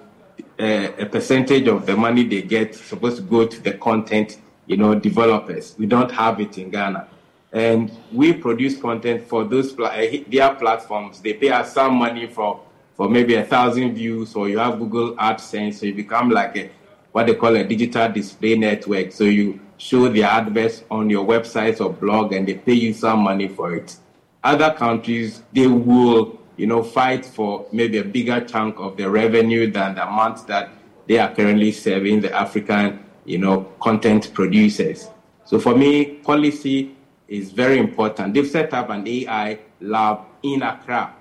uh, 0.59 0.93
a 0.99 1.07
percentage 1.07 1.67
of 1.69 1.87
the 1.87 1.97
money 1.97 2.25
they 2.25 2.43
get 2.43 2.75
supposed 2.75 3.17
to 3.17 3.23
go 3.23 3.47
to 3.47 3.61
the 3.61 3.73
content, 3.75 4.39
you 4.67 4.77
know, 4.77 4.95
developers. 4.95 5.75
We 5.79 5.87
don't 5.87 6.11
have 6.11 6.41
it 6.41 6.59
in 6.59 6.71
Ghana. 6.71 7.09
And 7.53 7.91
we 8.13 8.33
produce 8.33 8.81
content 8.81 9.27
for 9.29 9.45
those 9.45 9.79
uh, 9.79 10.17
their 10.29 10.55
platforms. 10.57 11.21
They 11.21 11.35
pay 11.35 11.51
us 11.51 11.73
some 11.73 11.95
money 11.95 12.27
for, 12.27 12.61
for 12.97 13.09
maybe 13.09 13.35
a 13.37 13.45
thousand 13.45 13.95
views, 13.95 14.35
or 14.35 14.49
you 14.49 14.59
have 14.59 14.79
Google 14.79 15.15
AdSense, 15.17 15.75
so 15.75 15.87
you 15.87 15.95
become 15.95 16.31
like 16.31 16.57
a 16.57 16.71
what 17.13 17.29
they 17.29 17.35
call 17.35 17.55
a 17.55 17.63
digital 17.63 18.11
display 18.11 18.57
network. 18.57 19.13
So 19.13 19.23
you 19.25 19.61
show 19.77 20.09
the 20.09 20.25
adverts 20.25 20.83
on 20.91 21.09
your 21.09 21.25
websites 21.25 21.81
or 21.81 21.93
blog, 21.93 22.33
and 22.33 22.47
they 22.47 22.55
pay 22.55 22.73
you 22.73 22.93
some 22.93 23.21
money 23.21 23.47
for 23.47 23.75
it. 23.77 23.97
Other 24.43 24.73
countries, 24.73 25.43
they 25.53 25.69
will 25.69 26.39
you 26.57 26.67
know, 26.67 26.83
fight 26.83 27.25
for 27.25 27.67
maybe 27.73 27.99
a 27.99 28.05
bigger 28.05 28.41
chunk 28.41 28.79
of 28.79 28.97
the 28.97 29.09
revenue 29.09 29.71
than 29.71 29.95
the 29.95 30.07
amount 30.07 30.47
that 30.47 30.71
they 31.07 31.19
are 31.19 31.35
currently 31.35 31.73
serving 31.73 32.21
the 32.21 32.33
African, 32.33 33.05
you 33.25 33.39
know, 33.39 33.63
content 33.81 34.33
producers. 34.33 35.09
So 35.45 35.59
for 35.59 35.77
me, 35.77 36.05
policy 36.05 36.95
is 37.29 37.53
very 37.53 37.79
important. 37.79 38.35
They've 38.35 38.47
set 38.47 38.73
up 38.73 38.91
an 38.91 39.07
AI 39.07 39.59
lab 39.81 40.21
in 40.43 40.63
Accra. 40.63 41.15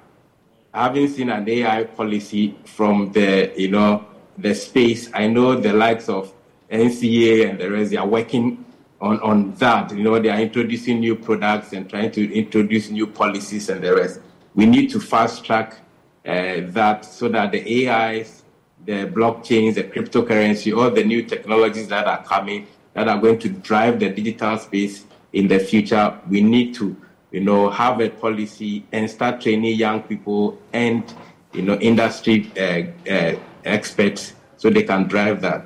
I 0.73 0.83
haven't 0.83 1.09
seen 1.09 1.29
an 1.29 1.47
AI 1.47 1.83
policy 1.83 2.55
from 2.65 3.11
the, 3.11 3.51
you 3.57 3.69
know, 3.69 4.05
the 4.37 4.55
space. 4.55 5.09
I 5.13 5.27
know 5.27 5.55
the 5.59 5.73
likes 5.73 6.09
of 6.09 6.33
NCA 6.71 7.49
and 7.49 7.59
the 7.59 7.69
rest, 7.69 7.91
they 7.91 7.97
are 7.97 8.07
working 8.07 8.65
on, 8.99 9.19
on 9.19 9.53
that. 9.55 9.95
You 9.95 10.03
know, 10.03 10.19
they 10.19 10.29
are 10.29 10.39
introducing 10.39 10.99
new 10.99 11.15
products 11.15 11.73
and 11.73 11.89
trying 11.89 12.11
to 12.11 12.33
introduce 12.33 12.89
new 12.89 13.05
policies 13.05 13.69
and 13.69 13.83
the 13.83 13.93
rest 13.93 14.19
we 14.55 14.65
need 14.65 14.89
to 14.91 14.99
fast 14.99 15.43
track 15.43 15.79
uh, 16.25 16.61
that 16.67 17.05
so 17.05 17.27
that 17.29 17.51
the 17.51 17.89
AIs, 17.89 18.43
the 18.85 19.05
blockchains, 19.07 19.75
the 19.75 19.83
cryptocurrency, 19.83 20.75
all 20.77 20.91
the 20.91 21.03
new 21.03 21.23
technologies 21.23 21.87
that 21.87 22.07
are 22.07 22.23
coming 22.23 22.67
that 22.93 23.07
are 23.07 23.19
going 23.19 23.39
to 23.39 23.49
drive 23.49 23.99
the 23.99 24.09
digital 24.09 24.57
space 24.57 25.05
in 25.33 25.47
the 25.47 25.59
future, 25.59 26.19
we 26.29 26.41
need 26.41 26.75
to, 26.75 26.95
you 27.31 27.41
know, 27.41 27.69
have 27.69 27.99
a 27.99 28.09
policy 28.09 28.85
and 28.91 29.09
start 29.09 29.41
training 29.41 29.75
young 29.75 30.01
people 30.03 30.59
and, 30.71 31.13
you 31.53 31.63
know, 31.63 31.75
industry 31.75 32.51
uh, 32.57 33.11
uh, 33.11 33.35
experts 33.65 34.33
so 34.57 34.69
they 34.69 34.83
can 34.83 35.07
drive 35.07 35.41
that. 35.41 35.65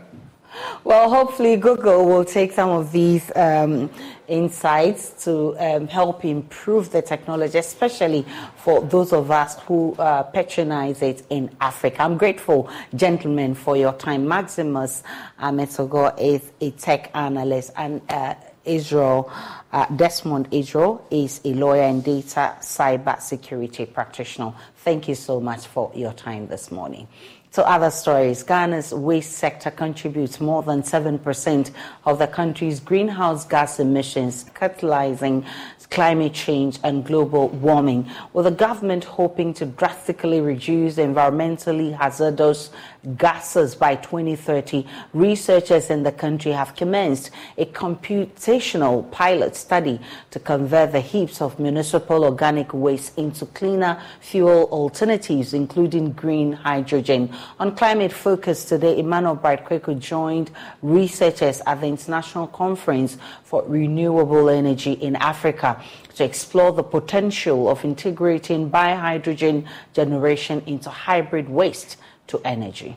Well, 0.83 1.09
hopefully, 1.09 1.57
Google 1.57 2.05
will 2.05 2.25
take 2.25 2.51
some 2.51 2.69
of 2.69 2.91
these 2.91 3.31
um, 3.35 3.91
insights 4.28 5.23
to 5.23 5.55
um, 5.59 5.88
help 5.88 6.25
improve 6.25 6.91
the 6.91 7.01
technology, 7.01 7.57
especially 7.57 8.25
for 8.57 8.82
those 8.82 9.13
of 9.13 9.32
us 9.32 9.59
who 9.61 9.95
uh, 9.99 10.23
patronize 10.23 11.01
it 11.01 11.23
in 11.30 11.49
Africa. 11.61 12.01
I'm 12.03 12.17
grateful, 12.17 12.69
gentlemen, 12.95 13.55
for 13.55 13.78
your 13.78 13.93
time. 13.93 14.28
Maximus 14.28 15.03
Ametorgoh 15.39 16.19
is 16.19 16.51
a 16.61 16.71
tech 16.71 17.11
analyst, 17.13 17.71
and 17.78 18.01
uh, 18.09 18.36
Israel, 18.65 19.32
uh, 19.71 19.86
Desmond 19.95 20.49
Israel, 20.51 21.05
is 21.09 21.41
a 21.45 21.53
lawyer 21.53 21.84
and 21.84 22.03
data 22.03 22.55
cyber 22.59 23.19
security 23.21 23.86
practitioner. 23.86 24.53
Thank 24.78 25.07
you 25.07 25.15
so 25.15 25.39
much 25.39 25.67
for 25.67 25.91
your 25.95 26.13
time 26.13 26.47
this 26.47 26.69
morning. 26.71 27.07
To 27.54 27.68
other 27.68 27.89
stories, 27.89 28.43
Ghana's 28.43 28.93
waste 28.93 29.32
sector 29.34 29.72
contributes 29.72 30.39
more 30.39 30.62
than 30.62 30.84
7% 30.84 31.72
of 32.06 32.20
the 32.20 32.28
country's 32.28 32.80
greenhouse 32.80 33.45
gas 33.45 33.80
emissions, 33.80 34.45
catalyzing 34.54 35.43
climate 35.89 36.34
change 36.34 36.78
and 36.84 37.06
global 37.06 37.48
warming, 37.50 38.10
with 38.34 38.45
the 38.45 38.52
government 38.52 39.06
hoping 39.06 39.54
to 39.56 39.66
drastically 39.66 40.41
reduce 40.41 40.95
environmentally 40.95 41.98
hazardous 41.98 42.70
gases 43.16 43.76
by 43.76 43.95
2030. 43.95 44.86
Researchers 45.14 45.89
in 45.89 46.03
the 46.03 46.12
country 46.12 46.51
have 46.51 46.76
commenced 46.76 47.32
a 47.58 47.66
computational 47.66 49.10
pilot 49.12 49.55
study 49.55 49.99
to 50.32 50.39
convert 50.39 50.91
the 50.91 50.99
heaps 50.99 51.41
of 51.41 51.60
municipal 51.60 52.26
organic 52.26 52.74
waste 52.74 53.18
into 53.18 53.45
cleaner 53.45 54.01
fuel 54.20 54.64
alternatives, 54.72 55.53
including 55.53 56.12
green 56.12 56.51
hydrogen. 56.51 57.34
On 57.60 57.76
climate 57.76 58.12
focus 58.12 58.66
today, 58.66 58.99
Emmanuel 58.99 59.36
Bright 59.36 59.66
joined 59.99 60.51
researchers 60.82 61.62
at 61.66 61.82
the 61.82 61.88
International 61.88 62.47
Conference 62.47 63.18
for 63.43 63.64
Renewable 63.68 64.49
Energy 64.49 64.93
in 64.93 65.16
Africa 65.18 65.82
to 66.16 66.24
explore 66.24 66.72
the 66.72 66.84
potential 66.84 67.70
of 67.70 67.86
integrating 67.86 68.70
biohydrogen 68.70 69.66
generation 69.93 70.64
into 70.66 70.89
hybrid 70.89 71.47
waste 71.47 71.97
to 72.28 72.41
energy. 72.45 72.95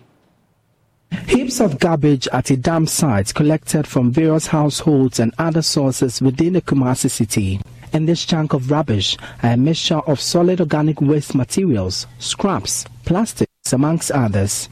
Heaps 1.26 1.60
of 1.60 1.78
garbage 1.78 2.28
at 2.32 2.50
a 2.50 2.56
dam 2.56 2.86
site 2.86 3.34
collected 3.34 3.86
from 3.86 4.12
various 4.12 4.46
households 4.46 5.18
and 5.18 5.34
other 5.38 5.62
sources 5.62 6.22
within 6.22 6.52
the 6.52 6.62
Kumasi 6.62 7.10
city. 7.10 7.60
In 7.92 8.06
this 8.06 8.24
chunk 8.24 8.52
of 8.52 8.70
rubbish 8.70 9.16
a 9.42 9.56
mixture 9.56 9.98
of 9.98 10.20
solid 10.20 10.60
organic 10.60 11.00
waste 11.00 11.34
materials, 11.34 12.06
scraps, 12.18 12.84
plastic, 13.04 13.48
amongst 13.72 14.10
others. 14.10 14.68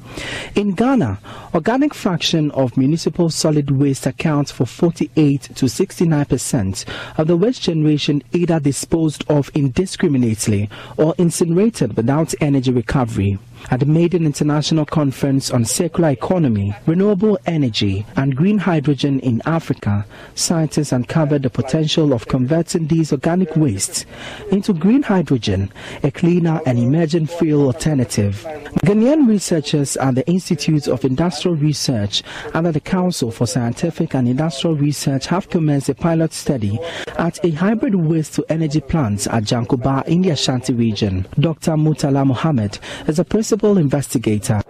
In 0.55 0.73
Ghana, 0.73 1.21
organic 1.55 1.95
fraction 1.95 2.51
of 2.53 2.77
municipal 2.77 3.31
solid 3.31 3.71
waste 3.71 4.07
accounts 4.07 4.51
for 4.51 4.67
48 4.67 5.43
to 5.55 5.69
69 5.69 6.25
percent 6.25 6.85
of 7.17 7.27
the 7.27 7.37
waste 7.37 7.63
generation 7.63 8.23
either 8.33 8.59
disposed 8.59 9.25
of 9.29 9.51
indiscriminately 9.55 10.69
or 10.97 11.15
incinerated 11.19 11.97
without 11.97 12.35
energy 12.41 12.73
recovery. 12.73 13.39
At 13.71 13.81
the 13.81 13.87
Maiden 13.87 14.25
International 14.25 14.85
Conference 14.85 15.51
on 15.51 15.65
Circular 15.65 16.11
Economy, 16.11 16.75
Renewable 16.87 17.39
Energy, 17.47 18.07
and 18.17 18.37
Green 18.37 18.59
Hydrogen 18.59 19.21
in 19.21 19.43
Africa, 19.47 20.07
scientists 20.35 20.93
uncovered 20.93 21.43
the 21.43 21.51
potential 21.51 22.13
of 22.13 22.29
converting 22.29 22.87
these 22.87 23.13
organic 23.13 23.55
wastes 23.57 24.07
into 24.51 24.73
green 24.73 25.03
hydrogen, 25.03 25.73
a 26.03 26.11
cleaner 26.11 26.61
and 26.67 26.79
emerging 26.79 27.27
fuel 27.27 27.67
alternative. 27.67 28.47
Ghanaian 28.85 29.29
researchers 29.29 29.97
at 29.97 30.15
the 30.15 30.27
Institute 30.29 30.89
of 30.89 31.05
Industrial 31.05 31.57
Research 31.57 32.23
under 32.55 32.73
the 32.73 32.81
Council 32.81 33.31
for 33.31 33.47
Scientific 33.47 34.15
and 34.15 34.29
Industrial 34.29 34.77
Research 34.77 35.27
have 35.27 35.51
commenced 35.51 35.89
a 35.89 35.95
pilot 35.95 36.33
study 36.33 36.79
at 37.19 37.45
a 37.45 37.51
hybrid 37.51 37.95
waste 37.95 38.35
to 38.35 38.45
energy 38.49 38.81
plant 38.81 39.27
at 39.29 39.45
Jankoba 39.45 40.07
in 40.07 40.23
the 40.23 40.31
Ashanti 40.31 40.73
region. 40.73 41.27
Dr. 41.39 41.73
Mutala 41.73 42.27
Mohammed 42.27 42.79
is 43.07 43.19
a 43.19 43.25
principal 43.49 43.79
investigator. 43.79 44.61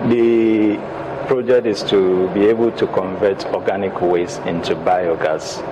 The 0.00 0.76
project 1.28 1.66
is 1.66 1.82
to 1.84 2.28
be 2.34 2.44
able 2.44 2.70
to 2.72 2.86
convert 2.88 3.46
organic 3.46 4.02
waste 4.02 4.42
into 4.42 4.74
biogas 4.74 5.64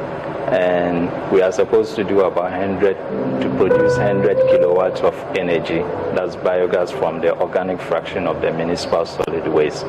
and 0.46 1.10
we 1.32 1.42
are 1.42 1.50
supposed 1.50 1.96
to 1.96 2.04
do 2.04 2.20
about 2.20 2.52
100 2.52 2.94
to 3.42 3.48
produce 3.56 3.96
100 3.96 4.36
kilowatts 4.48 5.00
of 5.00 5.14
energy. 5.36 5.80
That's 6.14 6.36
biogas 6.36 6.96
from 6.96 7.20
the 7.20 7.36
organic 7.40 7.80
fraction 7.80 8.26
of 8.28 8.40
the 8.40 8.52
municipal 8.52 9.04
solid 9.06 9.48
waste. 9.48 9.84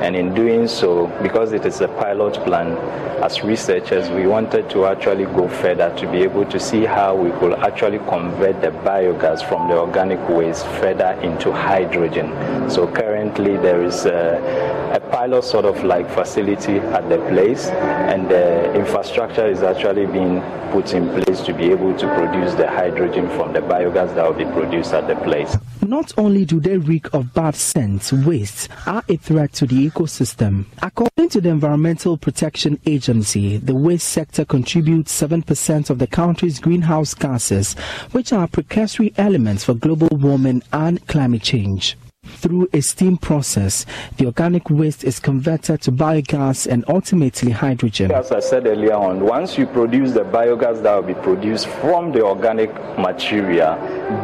And 0.00 0.16
in 0.16 0.34
doing 0.34 0.66
so 0.66 1.06
because 1.22 1.52
it 1.52 1.64
is 1.64 1.80
a 1.80 1.88
pilot 1.88 2.34
plan 2.44 2.76
as 3.22 3.42
researchers 3.42 4.08
we 4.10 4.26
wanted 4.26 4.68
to 4.70 4.86
actually 4.86 5.26
go 5.26 5.46
further 5.46 5.94
to 5.96 6.10
be 6.10 6.18
able 6.22 6.44
to 6.46 6.58
see 6.58 6.86
how 6.86 7.14
we 7.14 7.30
could 7.38 7.52
actually 7.60 7.98
convert 7.98 8.60
the 8.62 8.70
biogas 8.70 9.46
from 9.46 9.68
the 9.68 9.78
organic 9.78 10.26
waste 10.28 10.66
further 10.80 11.12
into 11.22 11.52
hydrogen. 11.52 12.30
So 12.70 12.86
currently 12.90 13.58
there 13.58 13.84
is 13.84 14.06
a, 14.06 14.90
a 14.94 15.00
pilot 15.10 15.44
sort 15.44 15.66
of 15.66 15.84
like 15.84 16.10
facility 16.10 16.78
at 16.78 17.08
the 17.08 17.18
place 17.28 17.66
and 17.68 18.28
the 18.28 18.72
infrastructure 18.74 19.46
is 19.46 19.62
actually 19.62 19.99
being 20.06 20.40
put 20.70 20.94
in 20.94 21.08
place 21.08 21.40
to 21.42 21.52
be 21.52 21.70
able 21.70 21.96
to 21.96 22.06
produce 22.14 22.54
the 22.54 22.68
hydrogen 22.68 23.28
from 23.30 23.52
the 23.52 23.60
biogas 23.60 24.14
that 24.14 24.24
will 24.24 24.32
be 24.32 24.44
produced 24.52 24.92
at 24.92 25.06
the 25.08 25.16
place. 25.16 25.56
Not 25.82 26.12
only 26.16 26.44
do 26.44 26.60
they 26.60 26.76
reek 26.78 27.12
of 27.12 27.34
bad 27.34 27.54
scents, 27.54 28.12
wastes 28.12 28.68
are 28.86 29.02
a 29.08 29.16
threat 29.16 29.52
to 29.54 29.66
the 29.66 29.90
ecosystem. 29.90 30.66
According 30.82 31.30
to 31.30 31.40
the 31.40 31.48
Environmental 31.48 32.16
Protection 32.16 32.78
Agency, 32.86 33.56
the 33.56 33.74
waste 33.74 34.08
sector 34.08 34.44
contributes 34.44 35.20
7% 35.20 35.90
of 35.90 35.98
the 35.98 36.06
country's 36.06 36.60
greenhouse 36.60 37.14
gases, 37.14 37.74
which 38.12 38.32
are 38.32 38.46
precursory 38.46 39.12
elements 39.16 39.64
for 39.64 39.74
global 39.74 40.08
warming 40.12 40.62
and 40.72 41.06
climate 41.06 41.42
change. 41.42 41.96
Through 42.40 42.70
a 42.72 42.80
steam 42.80 43.18
process, 43.18 43.84
the 44.16 44.24
organic 44.24 44.70
waste 44.70 45.04
is 45.04 45.20
converted 45.20 45.82
to 45.82 45.92
biogas 45.92 46.66
and 46.66 46.86
ultimately 46.88 47.50
hydrogen. 47.50 48.10
As 48.12 48.32
I 48.32 48.40
said 48.40 48.66
earlier 48.66 48.94
on, 48.94 49.20
once 49.20 49.58
you 49.58 49.66
produce 49.66 50.12
the 50.12 50.24
biogas 50.24 50.82
that 50.82 50.94
will 50.94 51.14
be 51.14 51.20
produced 51.20 51.66
from 51.66 52.12
the 52.12 52.24
organic 52.24 52.72
material, 52.98 53.76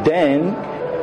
then 0.03 0.45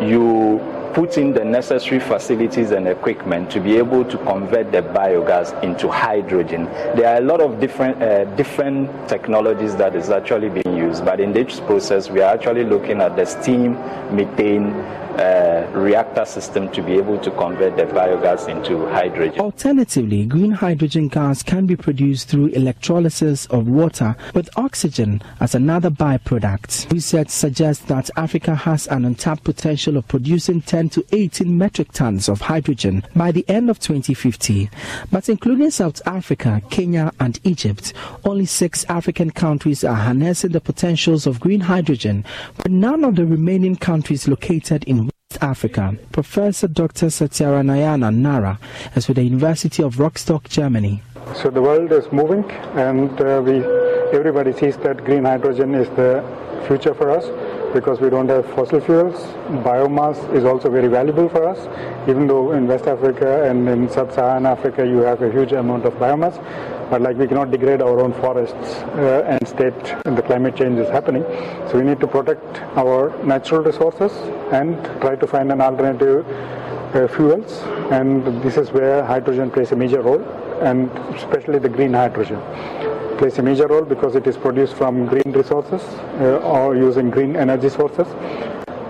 you 0.03 0.59
put 0.93 1.19
in 1.19 1.33
the 1.33 1.45
necessary 1.45 2.01
facilities 2.01 2.73
and 2.73 2.87
equipment 2.89 3.51
to 3.51 3.61
be 3.61 3.77
able 3.77 4.05
to 4.05 4.19
convert 4.19 4.73
the 4.73 4.83
biogas 4.83 5.61
into 5.63 5.89
hydrogen. 5.89 6.65
There 6.97 7.15
are 7.15 7.19
a 7.19 7.25
lot 7.25 7.41
of 7.41 7.61
different 7.61 8.03
uh, 8.03 8.25
different 8.37 9.09
technologies 9.09 9.77
that 9.77 9.95
is 9.95 10.11
actually 10.11 10.49
being 10.49 10.77
used, 10.77 11.05
but 11.05 11.21
in 11.21 11.33
this 11.33 11.61
process, 11.61 12.11
we 12.11 12.23
are 12.23 12.35
actually 12.35 12.65
looking 12.65 13.01
at 13.01 13.17
the 13.17 13.25
steam, 13.25 13.75
methane, 14.15 14.73
uh, 15.19 15.71
reactor 15.73 16.25
system 16.25 16.71
to 16.73 16.83
be 16.83 16.95
able 16.95 17.19
to 17.19 17.31
convert 17.33 17.77
the 17.77 17.85
biogas 17.85 18.49
into 18.49 18.87
hydrogen. 18.87 19.41
Alternatively, 19.41 20.27
green 20.27 20.51
hydrogen 20.51 21.09
gas 21.09 21.43
can 21.43 21.67
be 21.67 21.77
produced 21.77 22.29
through 22.29 22.47
electrolysis 22.49 23.47
of 23.47 23.69
water 23.69 24.17
with 24.35 24.49
oxygen 24.57 25.23
as 25.41 25.55
another 25.55 25.91
byproduct. 25.91 26.91
Research 26.93 27.29
suggests 27.29 27.85
that 27.87 28.11
Africa 28.17 28.55
has 28.55 28.87
an 28.89 29.05
untapped 29.05 29.45
potential 29.45 29.97
of 29.97 30.09
producing 30.09 30.61
10 30.63 30.89
to 30.91 31.05
18 31.13 31.57
metric 31.57 31.93
tons 31.93 32.29
of 32.29 32.41
hydrogen 32.41 33.05
by 33.15 33.31
the 33.31 33.45
end 33.49 33.71
of 33.71 33.79
2050. 33.79 34.71
But 35.11 35.29
including 35.29 35.71
South 35.71 36.01
Africa, 36.07 36.63
Kenya, 36.71 37.13
and 37.21 37.39
Egypt, 37.45 37.93
only 38.25 38.47
six 38.47 38.85
African 38.89 39.31
countries 39.31 39.85
are 39.85 39.95
harnessing 39.95 40.53
the 40.53 40.61
potentials 40.61 41.27
of 41.27 41.41
green 41.41 41.61
hydrogen, 41.61 42.25
but 42.57 42.71
none 42.71 43.05
of 43.05 43.17
the 43.17 43.27
remaining 43.27 43.77
countries 43.77 44.29
located 44.29 44.85
in 44.85 45.04
Africa. 45.41 45.97
Professor 46.13 46.69
Dr. 46.69 47.07
Satyanarayana 47.07 48.15
Narra 48.15 48.59
is 48.95 49.09
with 49.09 49.17
the 49.17 49.25
University 49.25 49.83
of 49.83 49.99
Rostock, 49.99 50.49
Germany. 50.49 51.03
So 51.35 51.51
the 51.51 51.63
world 51.63 51.91
is 51.93 52.11
moving, 52.13 52.45
and 52.75 53.11
uh, 53.21 53.43
we 53.45 53.65
everybody 54.15 54.53
sees 54.53 54.77
that 54.79 55.05
green 55.05 55.25
hydrogen 55.25 55.75
is 55.75 55.89
the 55.91 56.23
future 56.67 56.95
for 56.95 57.11
us 57.11 57.25
because 57.75 58.01
we 58.01 58.09
don't 58.09 58.29
have 58.29 58.47
fossil 58.55 58.81
fuels. 58.81 59.17
Biomass 59.67 60.33
is 60.33 60.45
also 60.45 60.71
very 60.71 60.87
valuable 60.87 61.29
for 61.29 61.47
us, 61.49 61.59
even 62.09 62.27
though 62.29 62.53
in 62.53 62.69
West 62.69 62.87
Africa 62.87 63.51
and 63.51 63.69
in 63.69 63.91
sub-Saharan 63.91 64.47
Africa 64.47 64.87
you 64.87 64.99
have 64.99 65.23
a 65.23 65.31
huge 65.31 65.53
amount 65.53 65.85
of 65.85 65.93
biomass. 65.95 66.37
But 66.91 67.03
like 67.03 67.17
we 67.17 67.27
cannot 67.27 67.51
degrade 67.51 67.83
our 67.83 68.01
own 68.01 68.13
forests 68.13 68.83
uh, 68.95 69.25
and 69.27 69.49
state 69.49 69.75
the 70.05 70.23
climate 70.23 70.57
change 70.57 70.79
is 70.79 70.89
happening. 70.89 71.23
So 71.69 71.79
we 71.79 71.83
need 71.83 72.01
to 72.01 72.07
protect 72.07 72.61
our 72.77 73.17
natural 73.25 73.63
resources 73.63 74.13
and 74.53 74.83
try 75.01 75.17
to 75.17 75.27
find 75.27 75.51
an 75.51 75.61
alternative 75.61 76.27
uh, 76.95 77.09
fuels. 77.09 77.63
And 77.91 78.43
this 78.43 78.57
is 78.57 78.71
where 78.71 79.05
hydrogen 79.05 79.51
plays 79.51 79.73
a 79.73 79.77
major 79.77 80.03
role, 80.03 80.23
and 80.61 80.91
especially 81.17 81.59
the 81.59 81.69
green 81.69 81.93
hydrogen 81.93 82.41
plays 83.19 83.39
a 83.39 83.43
major 83.43 83.67
role 83.67 83.85
because 83.85 84.17
it 84.17 84.27
is 84.27 84.37
produced 84.37 84.75
from 84.75 85.07
green 85.07 85.33
resources 85.33 85.83
uh, 86.21 86.39
or 86.39 86.77
using 86.77 87.11
green 87.11 87.37
energy 87.37 87.69
sources 87.69 88.09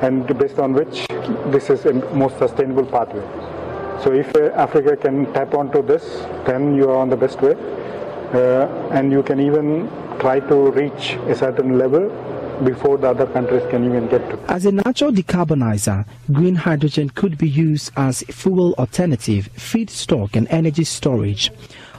and 0.00 0.26
based 0.38 0.58
on 0.58 0.72
which 0.72 1.06
this 1.46 1.70
is 1.70 1.84
a 1.84 1.92
most 2.14 2.38
sustainable 2.38 2.84
pathway. 2.86 3.22
So 4.02 4.12
if 4.12 4.34
uh, 4.34 4.50
Africa 4.54 4.96
can 4.96 5.32
tap 5.32 5.54
onto 5.54 5.82
this, 5.82 6.04
then 6.46 6.74
you 6.74 6.90
are 6.90 6.96
on 6.96 7.08
the 7.08 7.16
best 7.16 7.40
way 7.40 7.54
Uh, 8.34 8.66
and 8.90 9.12
you 9.12 9.22
can 9.22 9.38
even 9.38 9.88
try 10.18 10.40
to 10.40 10.70
reach 10.72 11.16
a 11.28 11.34
certain 11.36 11.78
level 11.78 12.08
before 12.64 12.98
the 12.98 13.08
other 13.08 13.26
countries 13.26 13.62
can 13.70 13.84
even 13.84 14.08
get 14.08 14.28
to. 14.28 14.52
As 14.52 14.66
a 14.66 14.72
natural 14.72 15.12
decarbonizer, 15.12 16.04
green 16.32 16.56
hydrogen 16.56 17.10
could 17.10 17.38
be 17.38 17.48
used 17.48 17.92
as 17.96 18.22
fuel 18.22 18.74
alternative, 18.74 19.48
feedstock, 19.54 20.34
and 20.34 20.48
energy 20.48 20.82
storage. 20.82 21.50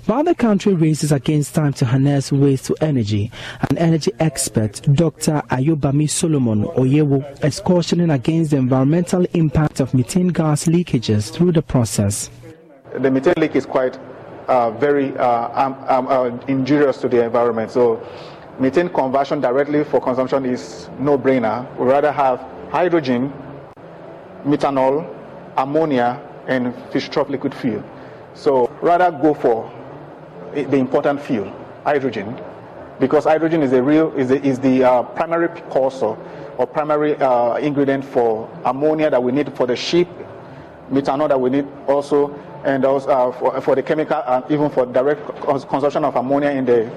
While 0.08 0.24
the 0.24 0.36
country 0.36 0.74
races 0.74 1.12
against 1.12 1.56
time 1.56 1.74
to 1.74 1.86
harness 1.86 2.32
waste 2.32 2.66
to 2.66 2.76
energy, 2.80 3.32
an 3.70 3.78
energy 3.78 4.12
expert, 4.20 4.82
Dr. 4.94 5.42
Ayobami 5.50 6.10
Solomon 6.10 6.66
Oyewo, 6.66 7.44
is 7.44 7.60
cautioning 7.60 8.12
against 8.12 8.52
the 8.52 8.58
environmental 8.58 9.26
impact 9.34 9.80
of 9.80 9.94
methane 9.94 10.28
gas 10.28 10.66
leakages 10.66 11.32
through 11.32 11.54
the 11.54 11.62
process. 11.64 12.30
The 12.94 13.10
methane 13.10 13.34
leak 13.38 13.56
is 13.56 13.66
quite 13.66 13.98
uh, 14.48 14.72
very 14.72 15.16
uh, 15.18 15.66
um, 15.66 16.08
um, 16.08 16.40
injurious 16.48 16.98
to 17.02 17.10
the 17.10 17.24
environment. 17.24 17.72
So 17.72 18.06
methane 18.60 18.90
conversion 18.90 19.42
directly 19.42 19.84
for 19.84 20.00
consumption 20.02 20.46
is 20.46 20.90
no 21.00 21.18
brainer. 21.18 21.66
We 21.78 21.86
rather 21.86 22.12
have 22.12 22.40
hydrogen, 22.72 23.34
methanol, 24.46 25.06
ammonia, 25.58 26.22
and 26.48 26.74
Fischer-Tropsch 26.92 27.30
liquid 27.30 27.54
fuel. 27.54 27.84
So 28.34 28.68
rather 28.82 29.12
go 29.12 29.34
for 29.34 29.72
the 30.54 30.78
important 30.78 31.22
fuel, 31.22 31.52
hydrogen, 31.84 32.40
because 33.00 33.26
hydrogen 33.26 33.62
is 33.62 33.72
real 33.72 34.14
is 34.16 34.30
the, 34.30 34.42
is 34.46 34.60
the 34.60 34.84
uh, 34.84 35.04
primary 35.04 35.50
precursor 35.50 36.16
or 36.58 36.66
primary 36.66 37.16
uh, 37.18 37.56
ingredient 37.56 38.06
for 38.06 38.50
ammonia 38.64 39.10
that 39.10 39.22
we 39.22 39.32
need 39.32 39.54
for 39.54 39.68
the 39.68 39.76
ship, 39.76 40.08
methanol 40.90 41.28
that 41.28 41.40
we 41.40 41.50
need 41.50 41.68
also, 41.88 42.30
and 42.66 42.84
also 42.84 43.10
uh, 43.10 43.32
for, 43.32 43.62
for 43.62 43.76
the 43.76 43.84
chemical 43.84 44.22
and 44.28 44.44
even 44.50 44.70
for 44.70 44.86
direct 44.86 45.26
consumption 45.42 46.04
of 46.04 46.16
ammonia 46.16 46.50
in 46.50 46.66
the 46.66 46.92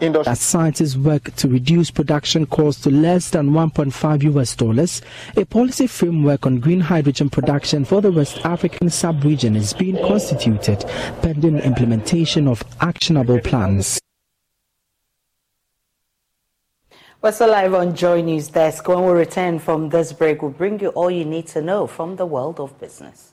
industry. 0.00 0.30
As 0.30 0.40
scientists 0.40 0.96
work 0.96 1.34
to 1.36 1.48
reduce 1.48 1.90
production 1.90 2.44
costs 2.46 2.82
to 2.82 2.90
less 2.90 3.30
than 3.30 3.50
1.5 3.50 4.22
US 4.34 4.56
dollars, 4.56 5.00
a 5.36 5.44
policy 5.44 5.86
framework 5.86 6.44
on 6.44 6.58
green 6.58 6.80
hydrogen 6.80 7.30
production 7.30 7.84
for 7.84 8.00
the 8.00 8.10
West 8.10 8.44
African 8.44 8.90
sub-region 8.90 9.56
is 9.56 9.72
being 9.72 9.96
constituted 10.06 10.84
pending 11.22 11.58
implementation 11.60 12.48
of 12.48 12.62
actionable 12.80 13.40
plans. 13.40 14.00
We're 17.22 17.32
still 17.32 17.50
live 17.50 17.74
on 17.74 17.96
Joy 17.96 18.20
News 18.20 18.48
Desk. 18.48 18.86
When 18.86 19.02
we 19.04 19.12
return 19.12 19.58
from 19.58 19.88
this 19.88 20.12
break, 20.12 20.42
we'll 20.42 20.50
bring 20.50 20.78
you 20.80 20.88
all 20.90 21.10
you 21.10 21.24
need 21.24 21.46
to 21.48 21.62
know 21.62 21.86
from 21.86 22.16
the 22.16 22.26
world 22.26 22.60
of 22.60 22.78
business. 22.78 23.32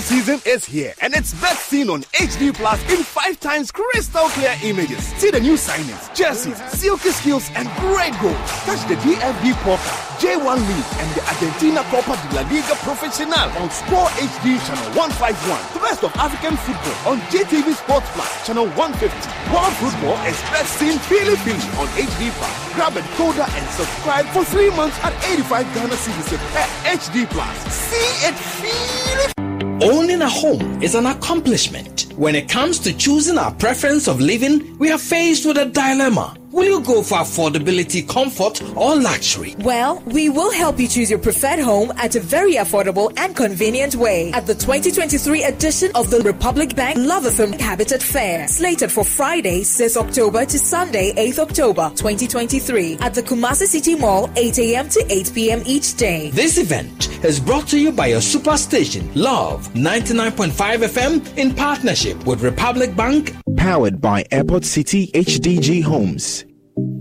Football 0.00 0.18
season 0.18 0.40
is 0.46 0.64
here, 0.64 0.94
and 1.02 1.14
it's 1.14 1.34
best 1.40 1.68
seen 1.68 1.90
on 1.90 2.02
HD 2.14 2.54
Plus 2.54 2.78
in 2.92 3.02
five 3.02 3.38
times 3.40 3.72
crystal 3.72 4.28
clear 4.28 4.54
images. 4.62 5.02
See 5.18 5.30
the 5.30 5.40
new 5.40 5.54
signings, 5.54 6.14
jerseys, 6.14 6.58
silky 6.70 7.10
skills, 7.10 7.50
and 7.56 7.66
great 7.82 8.14
goals. 8.20 8.50
Touch 8.62 8.82
the 8.86 8.94
DFB 9.02 9.52
Pokal, 9.64 9.98
J1 10.22 10.58
League, 10.70 10.90
and 11.02 11.08
the 11.16 11.22
Argentina 11.26 11.82
Copa 11.90 12.14
de 12.14 12.36
la 12.36 12.42
Liga 12.46 12.74
Profesional 12.86 13.48
on 13.58 13.70
Score 13.70 14.06
HD 14.22 14.58
channel 14.66 14.86
151. 14.94 15.58
The 15.74 15.80
best 15.82 16.04
of 16.04 16.14
African 16.16 16.56
football 16.62 17.12
on 17.12 17.18
GTV 17.32 17.74
Sports 17.74 18.06
Plus 18.14 18.46
channel 18.46 18.66
150. 18.78 19.10
World 19.50 19.74
football 19.82 20.16
is 20.30 20.38
best 20.54 20.78
seen 20.78 20.98
Philly 21.10 21.34
Philly 21.42 21.66
on 21.74 21.88
HD 21.98 22.30
Plus. 22.38 22.54
Grab 22.74 22.94
a 22.94 23.02
decoder 23.02 23.48
and 23.50 23.64
subscribe 23.74 24.26
for 24.30 24.44
three 24.44 24.70
months 24.78 24.98
at 25.02 25.12
85 25.26 25.66
Ghana 25.74 25.96
cedis 25.98 26.38
per 26.54 26.66
HD 26.86 27.26
Plus. 27.30 27.56
See 27.72 28.28
it, 28.28 28.34
feel 28.34 29.26
it. 29.26 29.47
Mm. 29.78 29.94
Owning 29.94 30.22
a 30.22 30.28
home 30.28 30.82
is 30.82 30.96
an 30.96 31.06
accomplishment. 31.06 32.12
When 32.16 32.34
it 32.34 32.48
comes 32.48 32.80
to 32.80 32.92
choosing 32.92 33.38
our 33.38 33.52
preference 33.54 34.08
of 34.08 34.20
living, 34.20 34.76
we 34.78 34.90
are 34.90 34.98
faced 34.98 35.46
with 35.46 35.56
a 35.56 35.66
dilemma. 35.66 36.36
Will 36.58 36.64
you 36.64 36.80
go 36.80 37.04
for 37.04 37.18
affordability, 37.18 38.06
comfort, 38.08 38.60
or 38.76 38.96
luxury? 38.96 39.54
Well, 39.60 40.02
we 40.06 40.28
will 40.28 40.50
help 40.50 40.80
you 40.80 40.88
choose 40.88 41.08
your 41.08 41.20
preferred 41.20 41.60
home 41.60 41.92
at 41.98 42.16
a 42.16 42.20
very 42.20 42.54
affordable 42.54 43.16
and 43.16 43.36
convenient 43.36 43.94
way 43.94 44.32
at 44.32 44.44
the 44.44 44.56
2023 44.56 45.44
edition 45.44 45.92
of 45.94 46.10
the 46.10 46.18
Republic 46.22 46.74
Bank 46.74 46.98
Luv 46.98 47.22
FM 47.22 47.60
Habitat 47.60 48.02
Fair, 48.02 48.48
slated 48.48 48.90
for 48.90 49.04
Friday, 49.04 49.62
6 49.62 49.96
October 49.96 50.44
to 50.46 50.58
Sunday, 50.58 51.12
8th 51.12 51.38
October 51.38 51.90
2023 51.90 52.98
at 53.02 53.14
the 53.14 53.22
Kumasi 53.22 53.66
City 53.66 53.94
Mall, 53.94 54.28
8 54.34 54.58
a.m. 54.58 54.88
to 54.88 55.06
8 55.08 55.30
p.m. 55.32 55.62
each 55.64 55.96
day. 55.96 56.30
This 56.32 56.58
event 56.58 57.24
is 57.24 57.38
brought 57.38 57.68
to 57.68 57.78
you 57.78 57.92
by 57.92 58.08
your 58.08 58.20
superstation, 58.20 59.08
Luv 59.14 59.68
99.5 59.74 60.50
FM, 60.50 61.38
in 61.38 61.54
partnership 61.54 62.26
with 62.26 62.42
Republic 62.42 62.96
Bank. 62.96 63.36
Powered 63.56 64.00
by 64.00 64.24
Airport 64.32 64.64
City 64.64 65.06
HDG 65.14 65.84
Homes 65.84 66.47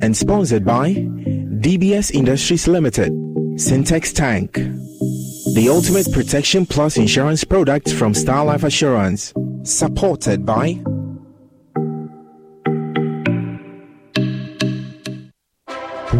and 0.01 0.15
sponsored 0.15 0.65
by 0.65 0.93
DBS 0.93 2.11
Industries 2.11 2.67
Limited, 2.67 3.11
Sintex 3.55 4.13
Tank, 4.13 4.53
the 5.55 5.67
ultimate 5.69 6.11
protection 6.11 6.65
plus 6.65 6.97
insurance 6.97 7.43
product 7.43 7.91
from 7.91 8.13
Star 8.13 8.45
Life 8.45 8.63
Assurance, 8.63 9.33
supported 9.63 10.45
by 10.45 10.81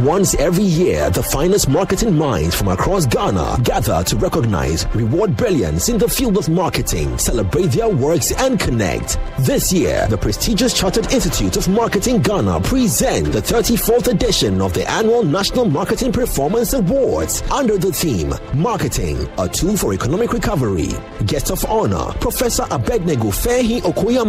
Once 0.04 0.36
every 0.36 0.64
year, 0.64 1.10
the 1.10 1.24
finest 1.24 1.68
marketing 1.68 2.16
minds 2.16 2.54
from 2.54 2.68
across 2.68 3.08
Ghana 3.08 3.58
gather 3.64 4.04
to 4.04 4.16
recognize, 4.18 4.86
reward 4.94 5.36
brilliance 5.36 5.90
in 5.90 5.98
the 5.98 6.08
field 6.08 6.38
of 6.38 6.48
marketing, 6.50 7.18
celebrate 7.18 7.72
their 7.72 7.90
works, 7.90 8.32
and 8.34 8.60
connect. 8.60 9.18
This 9.40 9.74
year, 9.74 10.06
the 10.08 10.18
prestigious 10.18 10.78
Chartered 10.78 11.12
Institute 11.12 11.58
of 11.58 11.68
Marketing 11.68 12.22
Ghana 12.22 12.62
present 12.62 13.32
the 13.32 13.42
34th 13.42 14.08
edition 14.08 14.62
of 14.62 14.72
the 14.74 14.88
annual 14.88 15.24
National 15.24 15.66
Marketing 15.66 16.12
Performance 16.12 16.74
Awards 16.74 17.42
under 17.52 17.80
the 17.80 17.92
theme 17.92 18.36
Marketing, 18.54 19.28
a 19.40 19.50
Tool 19.50 19.76
for 19.76 19.94
Economic 19.94 20.32
Recovery. 20.32 20.90
Guest 21.26 21.50
of 21.50 21.66
honor, 21.66 22.14
Professor 22.20 22.68
Abednego 22.70 23.30
Fehi 23.30 23.82
Okoya 23.82 24.28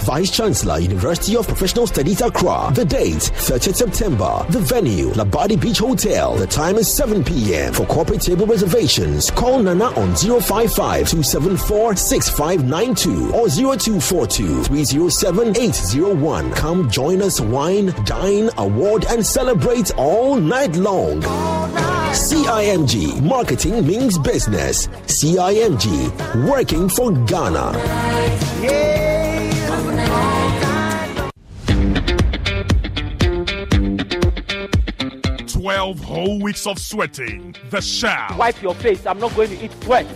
Vice 0.00 0.30
Chancellor, 0.30 0.78
University 0.80 1.34
of 1.34 1.46
Professional 1.46 1.86
Studies 1.86 2.20
Accra. 2.20 2.70
The 2.74 2.84
date, 2.84 3.14
30th 3.16 3.76
September. 3.76 4.44
The 4.50 4.60
venue, 4.60 4.97
Labadi 5.06 5.60
Beach 5.60 5.78
Hotel. 5.78 6.34
The 6.36 6.46
time 6.46 6.76
is 6.76 6.92
7 6.92 7.24
p.m. 7.24 7.72
For 7.72 7.86
corporate 7.86 8.20
table 8.20 8.46
reservations, 8.46 9.30
call 9.30 9.62
Nana 9.62 9.86
on 9.96 10.14
055 10.14 11.08
274 11.08 11.96
6592 11.96 13.32
or 13.34 13.48
0242 13.48 14.64
307 14.64 15.56
801. 15.56 16.52
Come 16.52 16.90
join 16.90 17.22
us, 17.22 17.40
wine, 17.40 17.94
dine, 18.04 18.50
award, 18.58 19.04
and 19.08 19.24
celebrate 19.24 19.94
all 19.96 20.36
night 20.36 20.76
long. 20.76 21.20
CIMG 22.12 23.22
Marketing 23.22 23.86
means 23.86 24.18
business. 24.18 24.88
CIMG 25.06 26.46
Working 26.48 26.88
for 26.88 27.12
Ghana. 27.12 27.72
12 35.68 36.00
whole 36.00 36.40
weeks 36.40 36.66
of 36.66 36.78
sweating, 36.78 37.54
the 37.68 37.82
shout, 37.82 38.38
Wipe 38.38 38.62
your 38.62 38.74
face. 38.76 39.04
I'm 39.04 39.18
not 39.18 39.36
going 39.36 39.50
to 39.50 39.62
eat 39.62 39.70
sweat. 39.82 40.06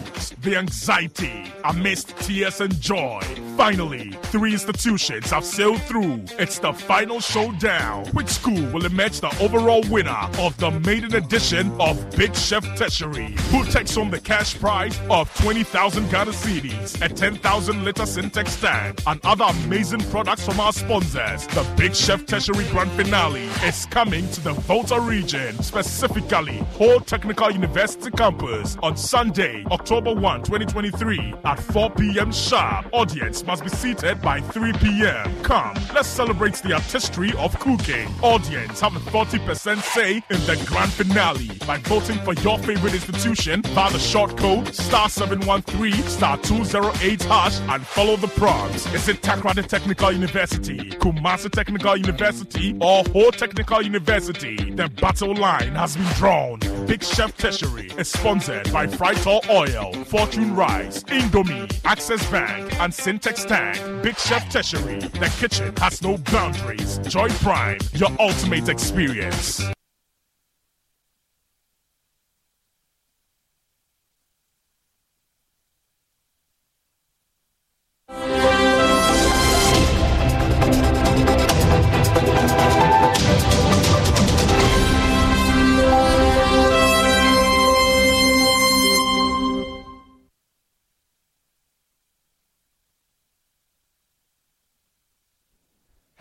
the 0.40 0.56
anxiety 0.56 1.52
amidst 1.64 2.16
tears 2.20 2.62
and 2.62 2.80
joy. 2.80 3.20
Finally, 3.58 4.12
three 4.32 4.52
institutions 4.52 5.30
have 5.30 5.44
sailed 5.44 5.80
through. 5.82 6.24
It's 6.38 6.58
the 6.58 6.72
final 6.72 7.20
showdown. 7.20 8.06
Which 8.14 8.28
school 8.28 8.64
will 8.72 8.86
emerge 8.86 9.20
the 9.20 9.28
overall 9.40 9.82
winner 9.90 10.26
of 10.38 10.56
the 10.56 10.70
maiden 10.70 11.14
edition 11.14 11.70
of 11.78 12.00
Big 12.16 12.34
Chef 12.34 12.64
Tertiary? 12.78 13.36
Who 13.50 13.62
takes 13.66 13.94
home 13.94 14.10
the 14.10 14.20
cash 14.20 14.58
prize 14.58 14.98
of 15.10 15.32
20,000 15.42 16.10
Ghana 16.10 16.30
cedis, 16.30 17.00
a 17.04 17.10
10,000 17.10 17.84
liter 17.84 18.04
Sintex 18.04 18.58
tank, 18.58 19.02
and 19.06 19.20
other 19.22 19.44
amazing 19.64 20.00
products 20.10 20.46
from 20.46 20.58
our 20.60 20.72
sponsors? 20.72 21.46
The 21.48 21.66
Big 21.76 21.94
Chef 21.94 22.24
Tertiary 22.24 22.64
Grand 22.70 22.90
Finale 22.92 23.48
is 23.64 23.84
coming 23.86 24.26
to 24.30 24.40
the 24.40 24.54
Volta 24.62 24.98
region, 24.98 25.41
specifically 25.60 26.58
Ho 26.78 26.98
Technical 27.00 27.50
University 27.50 28.10
campus 28.10 28.76
on 28.82 28.96
Sunday, 28.96 29.64
October 29.70 30.14
1, 30.14 30.42
2023 30.42 31.34
at 31.44 31.58
4 31.58 31.90
p.m. 31.90 32.30
sharp. 32.32 32.86
Audience 32.92 33.44
must 33.44 33.62
be 33.62 33.68
seated 33.68 34.20
by 34.20 34.40
3 34.40 34.72
p.m. 34.74 35.42
Come, 35.42 35.74
let's 35.94 36.08
celebrate 36.08 36.54
the 36.56 36.72
artistry 36.72 37.32
of 37.38 37.58
cooking. 37.58 38.08
Audience 38.22 38.80
have 38.80 38.94
a 38.96 39.00
40% 39.00 39.82
say 39.82 40.16
in 40.16 40.40
the 40.46 40.62
grand 40.66 40.92
finale 40.92 41.50
by 41.66 41.78
voting 41.78 42.18
for 42.20 42.34
your 42.34 42.58
favorite 42.58 42.94
institution 42.94 43.62
via 43.62 43.90
the 43.90 43.98
short 43.98 44.36
code 44.36 44.74
star 44.74 45.08
713 45.08 45.92
star 46.04 46.36
208 46.38 47.22
hash 47.24 47.60
and 47.60 47.86
follow 47.86 48.16
the 48.16 48.28
prompts. 48.28 48.86
Is 48.94 49.08
it 49.08 49.22
Takoradi 49.22 49.66
Technical 49.66 50.12
University, 50.12 50.78
Kumasi 50.90 51.50
Technical 51.50 51.96
University, 51.96 52.76
or 52.80 53.04
Ho 53.04 53.30
Technical 53.30 53.82
University? 53.82 54.56
Then 54.72 54.92
battle 54.94 55.21
line 55.30 55.74
has 55.74 55.96
been 55.96 56.12
drawn. 56.14 56.58
Big 56.86 57.02
Chef 57.02 57.36
Tertiary 57.36 57.90
is 57.98 58.08
sponsored 58.08 58.72
by 58.72 58.86
Frytol 58.86 59.48
Oil, 59.48 59.92
Fortune 60.04 60.54
Rice, 60.54 61.02
Indomie, 61.04 61.72
Access 61.84 62.28
Bank, 62.30 62.72
and 62.80 62.92
Sintex 62.92 63.46
Tank. 63.46 64.02
Big 64.02 64.16
Chef 64.18 64.48
Tertiary, 64.50 65.00
the 65.00 65.32
kitchen 65.38 65.74
has 65.76 66.02
no 66.02 66.18
boundaries. 66.18 66.98
Joy 66.98 67.28
Prime, 67.28 67.78
your 67.94 68.10
ultimate 68.18 68.68
experience. 68.68 69.62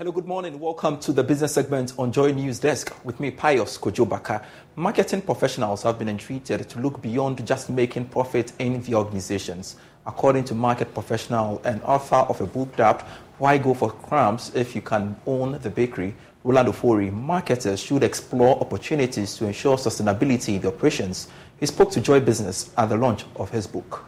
Hello, 0.02 0.12
good 0.12 0.26
morning. 0.26 0.60
Welcome 0.60 0.98
to 1.02 1.14
the 1.14 1.24
business 1.24 1.54
segment 1.54 1.94
on 2.00 2.12
Joy 2.12 2.32
News 2.32 2.58
Desk 2.58 2.92
with 3.06 3.20
me, 3.20 3.30
Pius 3.30 3.78
Kojobaka. 3.78 4.44
Marketing 4.76 5.22
professionals 5.22 5.84
have 5.84 6.00
been 6.00 6.10
entreated 6.10 6.68
to 6.70 6.80
look 6.80 7.04
beyond 7.04 7.46
just 7.46 7.70
making 7.70 8.06
profit 8.06 8.52
in 8.58 8.82
the 8.82 8.96
organizations. 8.96 9.76
According 10.08 10.46
to 10.46 10.56
market 10.56 10.92
professional 10.96 11.62
and 11.66 11.84
author 11.84 12.16
of 12.16 12.42
a 12.42 12.48
book 12.48 12.76
dubbed 12.76 13.04
Why 13.38 13.60
Go 13.60 13.76
for 13.76 13.92
Crumbs 13.92 14.52
If 14.56 14.74
You 14.74 14.82
Can 14.82 15.16
Own 15.28 15.60
the 15.62 15.70
Bakery, 15.70 16.16
Roland 16.44 16.70
Ofori, 16.70 17.14
marketers 17.14 17.80
should 17.80 18.02
explore 18.02 18.60
opportunities 18.60 19.36
to 19.36 19.46
ensure 19.46 19.78
sustainability 19.78 20.56
in 20.56 20.62
the 20.62 20.70
operations. 20.70 21.28
He 21.60 21.68
spoke 21.68 21.92
to 21.92 22.02
Joy 22.02 22.22
Business 22.22 22.72
at 22.76 22.90
the 22.90 22.98
launch 22.98 23.26
of 23.36 23.52
his 23.52 23.68
book. 23.68 24.04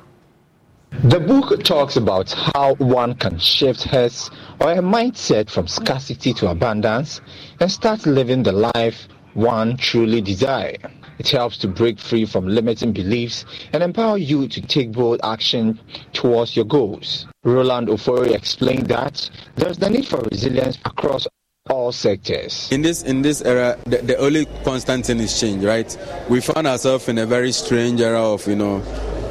The 1.02 1.20
book 1.20 1.64
talks 1.64 1.98
about 1.98 2.32
how 2.32 2.76
one 2.76 3.16
can 3.16 3.40
shift 3.40 3.84
his 3.84 4.30
or 4.62 4.76
her 4.76 4.82
mindset 4.82 5.50
from 5.50 5.68
scarcity 5.68 6.34
to 6.36 6.50
abundance 6.50 7.20
and 7.60 7.70
start 7.70 8.06
living 8.06 8.44
the 8.44 8.52
life 8.52 9.08
one 9.34 9.76
truly 9.76 10.22
desires. 10.22 10.78
It 11.18 11.30
helps 11.30 11.58
to 11.58 11.68
break 11.68 12.00
free 12.00 12.26
from 12.26 12.48
limiting 12.48 12.94
beliefs 12.94 13.44
and 13.74 13.82
empower 13.84 14.18
you 14.18 14.48
to 14.48 14.62
take 14.62 14.92
bold 14.92 15.20
action 15.24 15.80
towards 16.14 16.56
your 16.56 16.66
goals. 16.66 17.26
Roland 17.44 17.88
Ofori 17.88 18.34
explained 18.34 18.86
that 18.88 19.30
there's 19.56 19.78
the 19.78 19.90
need 19.90 20.08
for 20.08 20.22
resilience 20.32 20.78
across 20.86 21.28
all 21.70 21.92
sectors. 21.92 22.72
In 22.72 22.82
this 22.82 23.04
in 23.04 23.22
this 23.24 23.42
era, 23.42 23.78
the, 23.86 23.98
the 23.98 24.18
only 24.18 24.46
constant 24.64 25.06
thing 25.06 25.20
is 25.20 25.40
change, 25.40 25.64
right? 25.64 25.98
We 26.30 26.40
found 26.40 26.68
ourselves 26.68 27.10
in 27.10 27.18
a 27.18 27.26
very 27.26 27.52
strange 27.52 28.00
era 28.00 28.22
of 28.22 28.48
you 28.48 28.56
know 28.56 28.84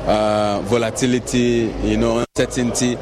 uh, 0.07 0.61
volatility, 0.65 1.73
you 1.83 1.97
know, 1.97 2.25
uncertainty, 2.37 2.97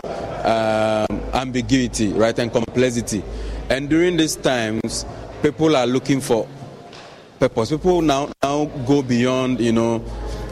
um, 0.45 1.07
ambiguity, 1.35 2.13
right, 2.13 2.39
and 2.39 2.53
complexity. 2.53 3.23
And 3.69 3.89
during 3.89 4.17
these 4.17 4.37
times, 4.37 5.07
people 5.43 5.77
are 5.77 5.87
looking 5.87 6.21
for 6.21 6.47
purpose. 7.39 7.71
People 7.71 8.03
now 8.03 8.31
now 8.43 8.67
go 8.87 9.03
beyond, 9.03 9.61
you 9.61 9.73
know, 9.73 10.05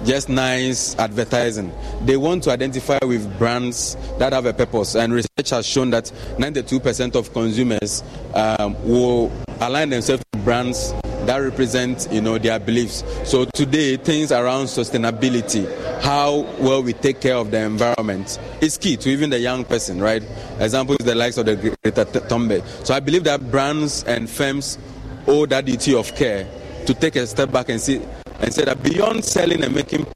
just 0.04 0.28
nice 0.28 0.96
advertising. 0.98 1.72
They 2.04 2.16
want 2.16 2.44
to 2.44 2.50
identify 2.50 2.98
with 3.04 3.38
brands 3.38 3.96
that 4.18 4.32
have 4.32 4.46
a 4.46 4.52
purpose. 4.52 4.94
And 4.94 5.12
research 5.12 5.50
has 5.50 5.66
shown 5.66 5.90
that 5.90 6.04
92% 6.38 7.14
of 7.14 7.32
consumers 7.32 8.02
um, 8.34 8.74
will 8.88 9.30
align 9.60 9.90
themselves 9.90 10.22
with 10.32 10.44
brands 10.44 10.94
that 11.28 11.36
represent 11.38 12.08
you 12.10 12.22
know 12.22 12.38
their 12.38 12.58
beliefs. 12.58 13.04
So 13.24 13.44
today 13.44 13.96
things 13.98 14.32
around 14.32 14.64
sustainability 14.64 15.66
how 16.00 16.40
well 16.58 16.82
we 16.82 16.94
take 16.94 17.20
care 17.20 17.36
of 17.36 17.50
the 17.50 17.58
environment 17.60 18.38
is 18.62 18.78
key 18.78 18.96
to 18.96 19.10
even 19.10 19.28
the 19.30 19.38
young 19.38 19.64
person 19.64 20.00
right? 20.00 20.22
Example 20.58 20.96
is 20.98 21.04
the 21.04 21.14
likes 21.14 21.36
of 21.36 21.46
the 21.46 21.56
Greta 21.56 22.04
Thunberg 22.04 22.64
so 22.86 22.94
i 22.94 23.00
believe 23.00 23.24
that 23.24 23.50
brands 23.50 24.04
and 24.04 24.28
firms 24.28 24.78
owe 25.26 25.44
that 25.46 25.64
duty 25.66 25.94
of 25.94 26.14
care 26.14 26.48
to 26.86 26.94
take 26.94 27.16
a 27.16 27.26
step 27.26 27.52
back 27.52 27.68
and 27.68 27.80
see 27.80 28.00
and 28.40 28.52
say 28.52 28.64
that 28.64 28.82
beyond 28.82 29.24
selling 29.24 29.62
and 29.62 29.74
making 29.74 30.06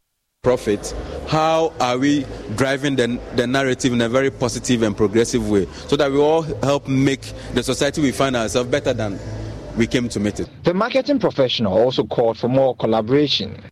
profit, 0.42 0.92
how 1.28 1.72
are 1.80 1.98
we 1.98 2.26
driving 2.56 2.96
the, 2.96 3.20
the 3.36 3.46
narrative 3.46 3.92
in 3.92 4.00
a 4.00 4.08
very 4.08 4.28
positive 4.28 4.82
and 4.82 4.96
progressive 4.96 5.48
way 5.48 5.66
so 5.86 5.94
that 5.94 6.10
we 6.10 6.18
all 6.18 6.42
help 6.42 6.88
make 6.88 7.20
the 7.54 7.62
society 7.62 8.00
we 8.00 8.10
find 8.10 8.34
ourselves 8.34 8.68
better 8.68 8.92
than 8.92 9.18
we 9.76 9.86
came 9.86 10.08
to 10.08 10.20
meet 10.20 10.40
it. 10.40 10.48
The 10.64 10.74
marketing 10.74 11.18
professional 11.18 11.72
also 11.72 12.04
called 12.04 12.38
for 12.38 12.48
more 12.48 12.76
collaboration. 12.76 13.62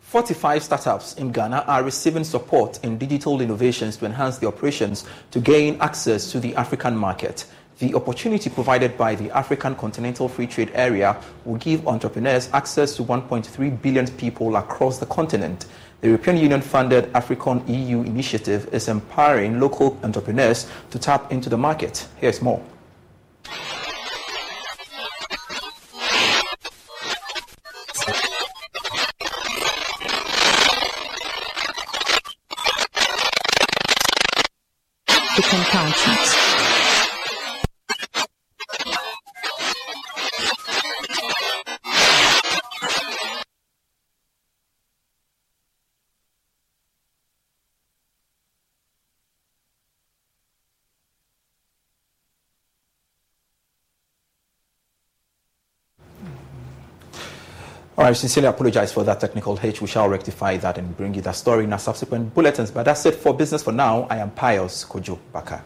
45 0.00 0.62
startups 0.62 1.14
in 1.14 1.32
Ghana 1.32 1.64
are 1.66 1.82
receiving 1.82 2.24
support 2.24 2.82
in 2.84 2.96
digital 2.96 3.40
innovations 3.40 3.96
to 3.98 4.06
enhance 4.06 4.38
their 4.38 4.48
operations 4.48 5.04
to 5.32 5.40
gain 5.40 5.76
access 5.80 6.30
to 6.30 6.38
the 6.38 6.54
African 6.54 6.96
market. 6.96 7.44
The 7.80 7.94
opportunity 7.94 8.48
provided 8.48 8.96
by 8.96 9.16
the 9.16 9.30
African 9.36 9.74
Continental 9.74 10.28
Free 10.28 10.46
Trade 10.46 10.70
Area 10.74 11.20
will 11.44 11.56
give 11.56 11.86
entrepreneurs 11.86 12.48
access 12.52 12.96
to 12.96 13.02
1.3 13.02 13.82
billion 13.82 14.06
people 14.12 14.56
across 14.56 14.98
the 14.98 15.06
continent. 15.06 15.66
The 16.00 16.08
European 16.08 16.36
Union 16.36 16.60
funded 16.62 17.10
African 17.14 17.66
EU 17.66 18.02
initiative 18.02 18.72
is 18.72 18.88
empowering 18.88 19.60
local 19.60 19.98
entrepreneurs 20.04 20.70
to 20.90 20.98
tap 20.98 21.32
into 21.32 21.50
the 21.50 21.58
market. 21.58 22.06
Here's 22.18 22.40
more 22.40 22.62
become 35.36 35.64
conscious. 35.64 36.35
I 57.98 58.12
sincerely 58.12 58.48
apologize 58.48 58.92
for 58.92 59.04
that 59.04 59.20
technical 59.20 59.56
hitch. 59.56 59.80
We 59.80 59.86
shall 59.86 60.08
rectify 60.08 60.58
that 60.58 60.76
and 60.76 60.94
bring 60.96 61.14
you 61.14 61.22
that 61.22 61.34
story 61.34 61.64
in 61.64 61.72
our 61.72 61.78
subsequent 61.78 62.34
bulletins. 62.34 62.70
But 62.70 62.82
that's 62.84 63.06
it 63.06 63.14
for 63.14 63.32
business 63.32 63.62
for 63.62 63.72
now. 63.72 64.06
I 64.10 64.18
am 64.18 64.30
Pius 64.32 64.84
Kojo 64.84 65.18
Baka. 65.32 65.64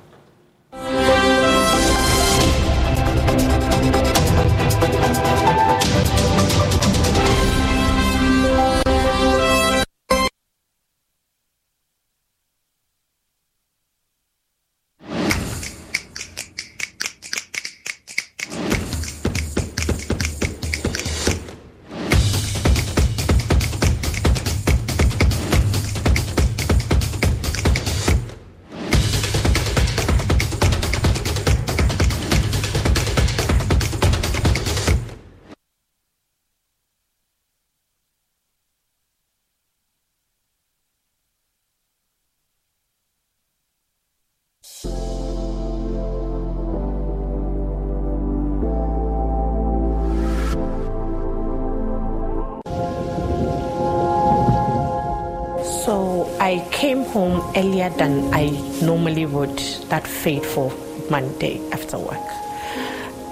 Fateful 60.23 60.71
Monday 61.11 61.61
after 61.73 61.99
work. 61.99 62.29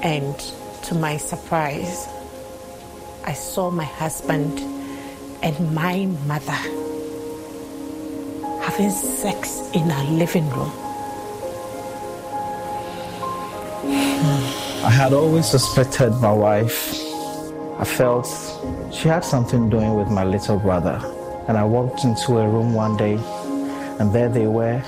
And 0.03 0.35
to 0.85 0.95
my 0.95 1.19
surprise, 1.19 2.09
I 3.25 3.35
saw 3.35 3.71
my 3.71 3.85
husband 3.85 4.59
and 5.43 5.75
my 5.75 6.07
mother 6.27 6.59
having 8.63 8.91
sex 8.91 9.71
in 9.75 9.91
our 9.91 10.05
living 10.05 10.49
room. 10.49 10.73
I 14.83 14.91
had 14.91 15.13
always 15.13 15.47
suspected 15.47 16.11
my 16.23 16.33
wife. 16.33 16.95
I 17.79 17.85
felt 17.85 18.27
she 18.95 19.09
had 19.09 19.25
something 19.25 19.69
doing 19.69 19.95
with 19.95 20.09
my 20.09 20.25
little 20.25 20.59
brother. 20.59 20.99
And 21.49 21.59
I 21.59 21.65
walked 21.65 22.05
into 22.05 22.39
a 22.39 22.49
room 22.49 22.73
one 22.73 22.97
day 22.97 23.19
and 24.01 24.13
there 24.13 24.31
they 24.31 24.47
were 24.47 24.83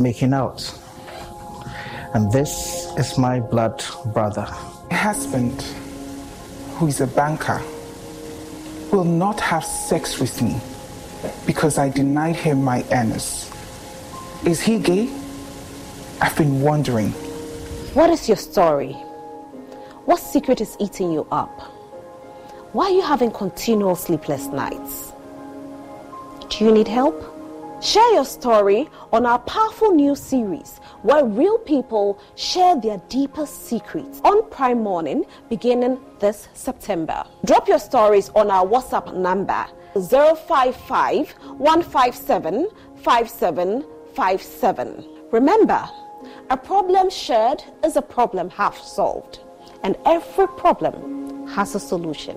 making 0.00 0.32
out. 0.32 0.60
And 2.14 2.32
this 2.32 2.86
is 2.98 3.16
my 3.18 3.38
blood 3.38 3.84
brother. 4.06 4.46
My 4.90 4.96
husband, 4.96 5.62
who 6.74 6.88
is 6.88 7.00
a 7.00 7.06
banker, 7.06 7.62
will 8.90 9.04
not 9.04 9.38
have 9.40 9.64
sex 9.64 10.18
with 10.18 10.42
me 10.42 10.60
because 11.46 11.78
I 11.78 11.88
denied 11.88 12.36
him 12.36 12.64
my 12.64 12.82
anus. 12.90 13.50
Is 14.44 14.60
he 14.60 14.78
gay? 14.78 15.08
I've 16.20 16.36
been 16.36 16.60
wondering. 16.60 17.10
What 17.94 18.10
is 18.10 18.26
your 18.28 18.36
story? 18.36 18.92
What 20.06 20.18
secret 20.18 20.60
is 20.60 20.76
eating 20.80 21.12
you 21.12 21.26
up? 21.30 21.60
Why 22.72 22.86
are 22.86 22.90
you 22.90 23.02
having 23.02 23.30
continual 23.30 23.94
sleepless 23.94 24.46
nights? 24.46 25.12
Do 26.48 26.64
you 26.64 26.72
need 26.72 26.88
help? 26.88 27.39
Share 27.80 28.12
your 28.12 28.26
story 28.26 28.90
on 29.10 29.24
our 29.24 29.38
powerful 29.38 29.92
new 29.92 30.14
series 30.14 30.76
where 31.00 31.24
real 31.24 31.56
people 31.56 32.18
share 32.34 32.78
their 32.78 32.98
deepest 33.08 33.64
secrets 33.64 34.20
on 34.22 34.50
Prime 34.50 34.82
Morning 34.82 35.24
beginning 35.48 35.98
this 36.18 36.48
September. 36.52 37.24
Drop 37.46 37.68
your 37.68 37.78
stories 37.78 38.28
on 38.36 38.50
our 38.50 38.66
WhatsApp 38.66 39.16
number 39.16 39.64
055 39.94 41.30
157 41.30 42.68
5757. 43.02 45.04
Remember, 45.32 45.88
a 46.50 46.58
problem 46.58 47.08
shared 47.08 47.64
is 47.82 47.96
a 47.96 48.02
problem 48.02 48.50
half 48.50 48.78
solved, 48.78 49.40
and 49.82 49.96
every 50.04 50.48
problem 50.48 51.46
has 51.48 51.74
a 51.74 51.80
solution. 51.80 52.36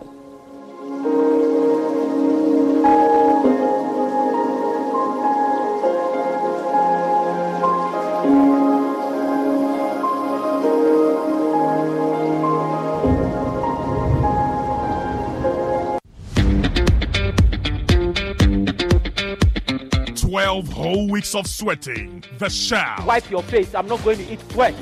12 20.61 20.67
whole 20.67 21.07
weeks 21.07 21.33
of 21.33 21.47
sweating, 21.47 22.23
the 22.37 22.47
shout. 22.47 23.03
Wipe 23.07 23.27
your 23.31 23.41
face, 23.41 23.73
I'm 23.73 23.87
not 23.87 24.03
going 24.03 24.19
to 24.19 24.33
eat 24.33 24.39
sweat. 24.51 24.75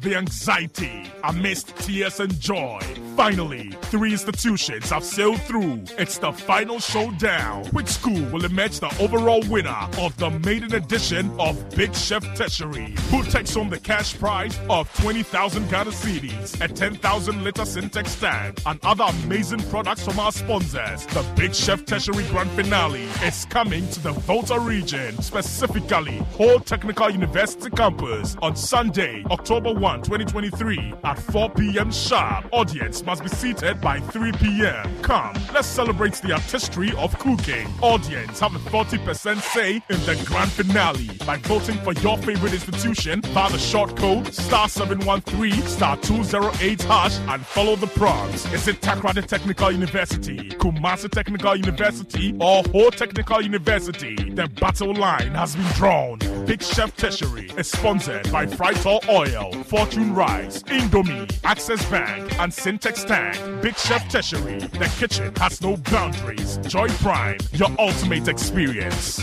The 0.00 0.14
anxiety 0.14 1.04
amidst 1.22 1.76
tears 1.76 2.20
and 2.20 2.40
joy 2.40 2.80
Finally, 3.18 3.70
three 3.90 4.12
institutions 4.12 4.90
have 4.90 5.02
sailed 5.02 5.42
through. 5.42 5.82
It's 5.98 6.18
the 6.18 6.30
final 6.30 6.78
showdown. 6.78 7.64
Which 7.72 7.88
school 7.88 8.22
will 8.30 8.44
emerge 8.44 8.78
the 8.78 8.94
overall 9.00 9.42
winner 9.48 9.88
of 9.98 10.16
the 10.18 10.30
maiden 10.30 10.72
edition 10.72 11.28
of 11.40 11.58
Big 11.74 11.96
Chef 11.96 12.22
Tertiary? 12.36 12.94
Who 13.10 13.24
takes 13.24 13.52
home 13.52 13.70
the 13.70 13.80
cash 13.80 14.16
prize 14.16 14.56
of 14.70 14.88
20,000 15.00 15.68
Ghana 15.68 15.90
cedis, 15.90 16.64
a 16.64 16.68
10,000 16.68 17.42
liter 17.42 17.62
Sintex 17.62 18.20
tank, 18.20 18.60
and 18.66 18.78
other 18.84 19.06
amazing 19.24 19.64
products 19.64 20.04
from 20.04 20.20
our 20.20 20.30
sponsors? 20.30 21.04
The 21.06 21.26
Big 21.34 21.52
Chef 21.52 21.84
Tertiary 21.84 22.24
Grand 22.28 22.50
Finale 22.52 23.08
is 23.24 23.46
coming 23.46 23.88
to 23.88 24.00
the 24.00 24.12
Volta 24.12 24.60
region, 24.60 25.17
specifically 25.20 26.18
Ho 26.36 26.58
Technical 26.58 27.10
University 27.10 27.70
campus 27.70 28.36
on 28.40 28.56
Sunday, 28.56 29.24
October 29.30 29.72
1, 29.72 30.02
2023 30.02 30.94
at 31.04 31.18
4 31.18 31.50
p.m. 31.50 31.90
sharp. 31.90 32.46
Audience 32.52 33.02
must 33.04 33.22
be 33.22 33.28
seated 33.28 33.80
by 33.80 34.00
3 34.00 34.32
p.m. 34.32 35.02
Come, 35.02 35.34
let's 35.52 35.66
celebrate 35.66 36.14
the 36.14 36.32
artistry 36.32 36.92
of 36.96 37.18
cooking. 37.18 37.68
Audience 37.82 38.40
have 38.40 38.54
a 38.54 38.58
40% 38.58 39.40
say 39.40 39.76
in 39.76 40.00
the 40.06 40.22
grand 40.26 40.50
finale 40.52 41.10
by 41.26 41.36
voting 41.38 41.76
for 41.78 41.92
your 41.94 42.16
favorite 42.18 42.52
institution 42.52 43.20
via 43.22 43.50
the 43.50 43.58
short 43.58 43.96
code 43.96 44.32
star 44.32 44.68
713 44.68 45.62
star 45.62 45.96
208 45.98 46.82
hash 46.82 47.18
and 47.28 47.44
follow 47.44 47.76
the 47.76 47.86
prompts. 47.88 48.50
Is 48.52 48.68
it 48.68 48.80
Takoradi 48.80 49.26
Technical 49.26 49.72
University, 49.72 50.50
Kumasi 50.50 51.10
Technical 51.10 51.56
University, 51.56 52.36
or 52.40 52.62
Ho 52.72 52.90
Technical 52.90 53.42
University? 53.42 54.14
The 54.14 54.48
battle 54.60 54.94
line 54.94 55.07
has 55.08 55.56
been 55.56 55.64
drawn. 55.72 56.18
Big 56.44 56.62
Chef 56.62 56.94
Tertiary 56.96 57.50
is 57.56 57.70
sponsored 57.70 58.30
by 58.30 58.46
Frytol 58.46 59.08
Oil, 59.08 59.52
Fortune 59.64 60.14
Rice, 60.14 60.62
Indomie, 60.64 61.32
Access 61.44 61.84
Bank, 61.90 62.38
and 62.38 62.52
Sintex 62.52 63.06
Tank. 63.06 63.62
Big 63.62 63.76
Chef 63.76 64.06
Tertiary. 64.10 64.58
The 64.58 64.92
kitchen 64.98 65.34
has 65.36 65.62
no 65.62 65.76
boundaries. 65.76 66.58
Joy 66.58 66.88
Prime, 66.88 67.38
your 67.52 67.70
ultimate 67.78 68.28
experience. 68.28 69.20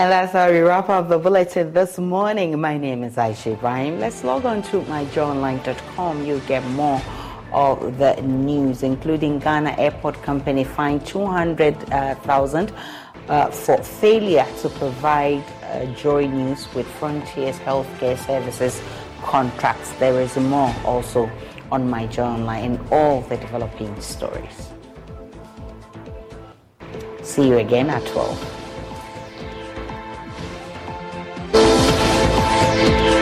And 0.00 0.10
that's 0.10 0.32
how 0.32 0.50
we 0.50 0.60
wrap 0.60 0.88
up 0.88 1.10
the 1.10 1.18
bulletin 1.18 1.74
this 1.74 1.98
morning. 1.98 2.58
My 2.58 2.78
name 2.78 3.04
is 3.04 3.16
Aisha 3.16 3.52
Ibrahim. 3.52 4.00
Let's 4.00 4.24
log 4.24 4.46
on 4.46 4.62
to 4.62 4.80
myjoyonline.com. 4.80 6.24
You'll 6.24 6.48
get 6.48 6.64
more 6.68 7.02
of 7.52 7.98
the 7.98 8.14
news, 8.22 8.82
including 8.82 9.40
Ghana 9.40 9.74
Airport 9.76 10.22
Company 10.22 10.64
fined 10.64 11.04
200,000 11.04 12.72
uh, 13.28 13.50
for 13.50 13.76
failure 13.82 14.46
to 14.62 14.70
provide 14.70 15.44
uh, 15.64 15.84
Joy 15.96 16.28
News 16.28 16.66
with 16.72 16.86
Frontiers 16.92 17.58
Healthcare 17.58 18.16
Services 18.24 18.80
contracts. 19.22 19.92
There 19.98 20.18
is 20.18 20.34
more 20.38 20.74
also 20.86 21.30
on 21.70 21.90
my 21.90 22.04
and 22.04 22.80
all 22.90 23.20
the 23.20 23.36
developing 23.36 24.00
stories. 24.00 24.70
See 27.20 27.48
you 27.48 27.58
again 27.58 27.90
at 27.90 28.06
12. 28.06 28.59
Thank 32.82 33.14
you. 33.14 33.19